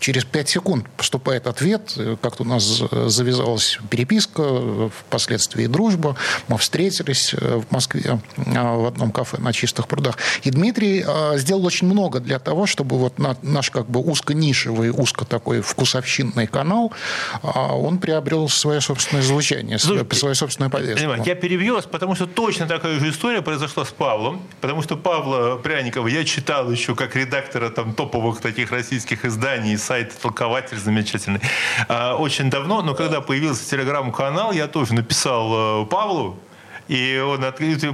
Через 0.00 0.24
пять 0.24 0.48
секунд 0.48 0.88
поступает 0.96 1.46
ответ. 1.46 1.96
Как-то 2.22 2.42
у 2.42 2.46
нас 2.46 2.64
завязалась 2.64 3.78
переписка, 3.90 4.88
впоследствии 4.88 5.66
дружба. 5.66 6.16
Мы 6.48 6.56
встретились 6.56 7.34
в 7.34 7.64
Москве 7.70 8.18
а, 8.56 8.76
в 8.76 8.86
одном 8.86 9.12
кафе 9.12 9.36
на 9.38 9.52
Чистых 9.52 9.88
прудах. 9.88 10.16
И 10.42 10.50
Дмитрий 10.50 11.04
а, 11.06 11.36
сделал 11.36 11.66
очень 11.66 11.86
много 11.86 12.20
для 12.20 12.38
того, 12.38 12.66
чтобы 12.66 12.96
вот 12.96 13.18
наш 13.42 13.70
как 13.70 13.90
бы 13.90 14.00
узко-нишевый, 14.00 14.90
узко 14.90 15.26
такой 15.26 15.60
вкусовщинный 15.60 16.46
канал, 16.46 16.92
а, 17.42 17.74
он 17.74 17.98
приобрел 17.98 18.48
свое 18.48 18.80
собственное 18.80 19.22
звучание, 19.22 19.78
Слушайте, 19.78 20.16
свою 20.16 20.34
собственную 20.34 20.70
повестку. 20.70 21.22
Я 21.26 21.34
перебью 21.34 21.74
вас, 21.74 21.84
потому 21.84 22.14
что 22.14 22.26
точно 22.26 22.66
такая 22.66 22.98
же 22.98 23.10
история 23.10 23.42
произошла 23.42 23.84
с 23.84 23.90
Павлом, 23.90 24.40
потому 24.62 24.80
что 24.82 24.96
Павла 24.96 25.56
Пряникова 25.56 26.08
я 26.08 26.24
читал 26.24 26.70
еще 26.70 26.94
как 26.94 27.16
редактора 27.16 27.68
там 27.68 27.92
топовых 27.92 28.40
таких 28.40 28.72
российских 28.72 29.26
изданий 29.26 29.76
сайт 29.90 30.16
«Толкователь» 30.22 30.78
замечательный. 30.78 31.40
А, 31.88 32.14
очень 32.14 32.48
давно, 32.48 32.80
но 32.80 32.94
когда 32.94 33.20
появился 33.20 33.68
телеграм-канал, 33.68 34.52
я 34.52 34.68
тоже 34.68 34.94
написал 34.94 35.82
э, 35.82 35.86
Павлу, 35.86 36.38
и 36.86 37.18
он 37.18 37.44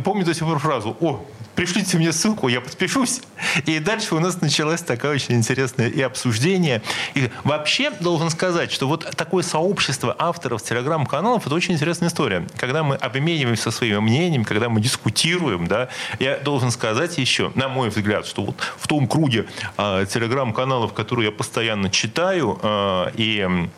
помню 0.03 0.27
до 0.27 0.35
сих 0.35 0.47
пор 0.47 0.59
фразу 0.59 0.95
«О, 1.01 1.25
пришлите 1.57 1.97
мне 1.97 2.13
ссылку, 2.13 2.49
я 2.49 2.61
подпишусь. 2.61 3.23
И 3.65 3.79
дальше 3.81 4.15
у 4.15 4.21
нас 4.21 4.41
началась 4.41 4.83
такая 4.83 5.15
очень 5.15 5.35
интересная 5.35 5.89
и 5.89 6.01
обсуждение. 6.03 6.83
И 7.15 7.31
вообще 7.43 7.91
должен 7.91 8.31
сказать, 8.31 8.71
что 8.71 8.87
вот 8.87 9.11
такое 9.17 9.43
сообщество 9.43 10.15
авторов 10.19 10.63
телеграм-каналов– 10.63 11.47
это 11.47 11.55
очень 11.55 11.75
интересная 11.75 12.09
история. 12.09 12.47
Когда 12.57 12.83
мы 12.85 12.95
обмениваемся 12.97 13.71
своим 13.71 14.05
мнением, 14.05 14.45
когда 14.45 14.69
мы 14.69 14.81
дискутируем, 14.81 15.67
да, 15.67 15.89
я 16.21 16.37
должен 16.37 16.71
сказать 16.71 17.19
еще, 17.19 17.51
на 17.55 17.69
мой 17.69 17.89
взгляд, 17.89 18.27
что 18.27 18.45
вот 18.45 18.57
в 18.79 18.87
том 18.87 19.09
круге 19.09 19.47
э, 19.79 20.07
телеграм-каналов, 20.13 20.93
которые 20.93 21.27
я 21.27 21.33
постоянно 21.33 21.91
читаю, 21.91 22.59
э, 22.63 23.11
и 23.17 23.69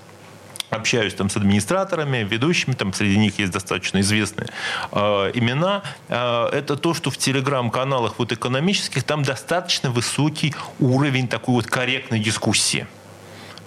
общаюсь 0.71 1.15
там 1.15 1.31
с 1.31 1.37
администраторами, 1.37 2.19
ведущими, 2.19 2.75
там 2.75 2.93
среди 2.93 3.19
них 3.19 3.39
есть 3.39 3.53
достаточно 3.53 4.01
известные 4.01 4.49
э, 4.93 4.99
имена, 5.35 5.83
э, 6.09 6.47
это 6.53 6.77
то, 6.77 6.95
что 6.95 7.11
в 7.11 7.17
телеграм-каналах 7.17 8.19
вот 8.19 8.33
экономических 8.33 9.03
там 9.05 9.23
достаточно 9.23 9.91
высокий 9.91 10.55
уровень 10.81 11.29
такой 11.29 11.55
вот 11.55 11.67
корректной 11.67 12.21
дискуссии. 12.21 12.87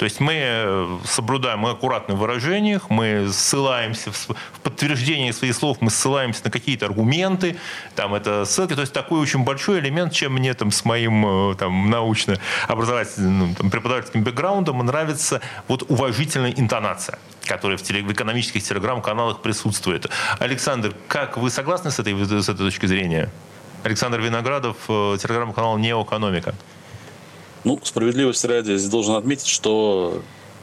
То 0.02 0.06
есть 0.06 0.20
мы 0.20 0.34
э, 0.36 0.97
соблюдаем, 1.06 1.60
мы 1.60 1.70
аккуратны 1.70 2.16
в 2.16 2.18
выражениях, 2.18 2.89
мы 2.89 3.30
ссылаемся 3.32 4.12
в, 4.12 4.30
в 4.30 4.60
подтверждение 4.64 5.32
своих 5.32 5.54
слов, 5.54 5.78
мы 5.80 5.91
ссылаемся 5.91 6.41
на 6.45 6.49
какие-то 6.49 6.88
аргументы, 6.88 7.58
там 7.95 8.16
это 8.16 8.45
ссылки, 8.45 8.74
то 8.74 8.82
есть 8.82 8.93
такой 8.93 9.20
очень 9.20 9.43
большой 9.43 9.80
элемент, 9.80 10.12
чем 10.12 10.34
мне 10.34 10.56
там 10.56 10.72
с 10.72 10.86
моим 10.86 11.56
там 11.56 11.91
научно-образовательным 11.91 13.49
ну, 13.49 13.54
там, 13.54 13.70
преподавательским 13.70 14.24
бэкграундом 14.24 14.84
нравится 14.84 15.39
вот 15.68 15.84
уважительная 15.88 16.52
интонация 16.52 17.20
которая 17.45 17.78
в, 17.78 17.84
теле, 17.84 18.02
в 18.02 18.12
экономических 18.12 18.64
телеграм-каналах 18.64 19.43
присутствует. 19.43 20.10
Александр, 20.39 20.95
как 21.08 21.38
вы 21.38 21.52
согласны 21.52 21.91
с 21.91 21.99
этой, 21.99 22.16
с 22.16 22.49
этой 22.49 22.58
точки 22.58 22.88
зрения? 22.88 23.30
Александр 23.84 24.20
Виноградов, 24.20 24.78
э, 24.89 25.18
телеграм-канал 25.22 25.78
«Неоэкономика». 25.78 26.56
Ну, 27.64 27.80
справедливости 27.84 28.47
ради, 28.47 28.76
здесь 28.78 28.89
должен 28.89 29.16
отметить, 29.16 29.47
что 29.47 30.22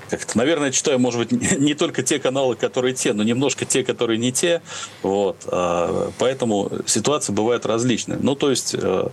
как-то, 0.09 0.39
наверное, 0.39 0.73
читаю, 0.73 0.99
может 0.99 1.21
быть, 1.21 1.53
не 1.59 1.75
только 1.75 2.03
те 2.03 2.19
каналы, 2.19 2.57
которые 2.57 2.95
те, 2.95 3.13
но 3.13 3.23
немножко 3.23 3.65
те, 3.65 3.85
которые 3.85 4.19
не 4.19 4.33
те. 4.33 4.63
Вот. 5.03 5.37
А, 5.47 6.11
поэтому 6.19 6.71
ситуации 6.87 7.33
бывают 7.33 7.67
различные. 7.67 8.19
Ну, 8.21 8.35
то 8.35 8.51
есть, 8.51 8.75
э, 8.75 9.09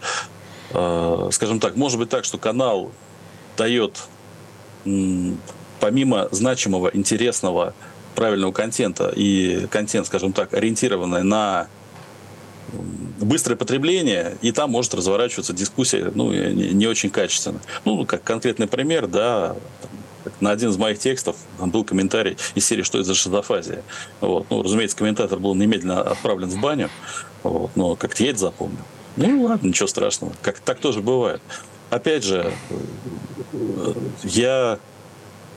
э, 0.72 1.30
скажем 1.32 1.60
так, 1.60 1.76
может 1.76 2.00
быть 2.00 2.10
так, 2.10 2.26
что 2.26 2.38
канал 2.38 2.92
дает 3.58 4.04
помимо 5.80 6.28
значимого, 6.32 6.90
интересного, 6.94 7.74
правильного 8.16 8.52
контента 8.52 9.12
и 9.16 9.68
контент, 9.68 10.08
скажем 10.08 10.32
так, 10.32 10.54
ориентированный 10.54 11.24
на 11.24 11.68
быстрое 13.20 13.58
потребление, 13.58 14.38
и 14.42 14.52
там 14.52 14.72
может 14.72 14.94
разворачиваться 14.94 15.54
дискуссия 15.54 16.12
ну, 16.14 16.32
не, 16.32 16.88
очень 16.88 17.10
качественно. 17.10 17.60
Ну, 17.86 18.06
как 18.06 18.24
конкретный 18.24 18.68
пример, 18.68 19.08
да, 19.08 19.56
на 20.40 20.52
один 20.52 20.70
из 20.70 20.78
моих 20.78 21.00
текстов 21.00 21.36
там 21.58 21.70
был 21.70 21.84
комментарий 21.84 22.38
из 22.56 22.66
серии 22.66 22.84
«Что 22.84 22.98
это 22.98 23.08
за 23.08 23.16
шизофазия?». 23.16 23.84
Вот. 24.22 24.48
Ну, 24.50 24.64
разумеется, 24.64 24.98
комментатор 24.98 25.40
был 25.40 25.56
немедленно 25.56 26.02
отправлен 26.02 26.50
в 26.50 26.60
баню, 26.60 26.90
вот, 27.44 27.72
но 27.76 27.96
как-то 27.96 28.24
я 28.24 28.32
это 28.32 28.40
запомнил. 28.40 28.84
Ну, 29.18 29.44
ладно, 29.44 29.68
ничего 29.68 29.88
страшного. 29.88 30.34
Как, 30.42 30.60
так 30.60 30.80
тоже 30.80 31.02
бывает. 31.02 31.42
Опять 31.90 32.24
же, 32.24 32.52
я 34.24 34.80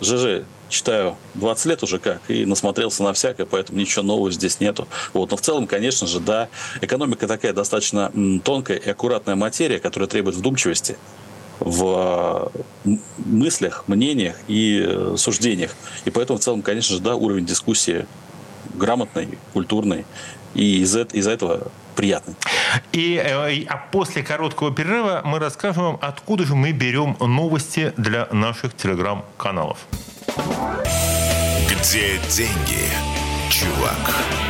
ЖЖ 0.01 0.45
читаю 0.69 1.17
20 1.35 1.67
лет 1.67 1.83
уже 1.83 1.99
как, 1.99 2.21
и 2.29 2.45
насмотрелся 2.45 3.03
на 3.03 3.13
всякое, 3.13 3.47
поэтому 3.47 3.79
ничего 3.79 4.03
нового 4.03 4.31
здесь 4.31 4.61
нету. 4.61 4.89
Вот. 5.13 5.31
Но 5.31 5.37
в 5.37 5.41
целом, 5.41 5.67
конечно 5.67 6.07
же, 6.07 6.21
да, 6.21 6.49
экономика 6.81 7.27
такая 7.27 7.53
достаточно 7.53 8.13
тонкая 8.45 8.79
и 8.79 8.91
аккуратная 8.91 9.37
материя, 9.37 9.79
которая 9.79 10.09
требует 10.09 10.37
вдумчивости 10.37 10.97
в 11.61 12.53
мыслях, 13.17 13.85
мнениях 13.89 14.37
и 14.47 14.85
э, 14.87 15.15
суждениях. 15.17 15.75
И 16.05 16.11
поэтому 16.11 16.39
в 16.39 16.43
целом, 16.43 16.63
конечно 16.63 16.95
же, 16.95 17.03
да, 17.03 17.17
уровень 17.17 17.47
дискуссии 17.47 18.07
грамотный, 18.75 19.39
культурный, 19.53 20.07
и 20.55 20.81
из-за 20.83 21.03
из 21.03 21.27
этого 21.27 21.71
приятный. 21.97 22.37
И, 22.93 23.17
э, 23.17 23.65
а 23.69 23.77
после 23.91 24.23
короткого 24.23 24.73
перерыва 24.73 25.23
мы 25.25 25.39
расскажем 25.39 25.83
вам, 25.83 25.99
откуда 26.01 26.45
же 26.45 26.55
мы 26.55 26.73
берем 26.73 27.17
новости 27.21 27.93
для 27.97 28.29
наших 28.31 28.75
телеграм-каналов. 28.77 29.79
Где 31.69 32.19
деньги, 32.29 32.89
чувак? 33.51 34.48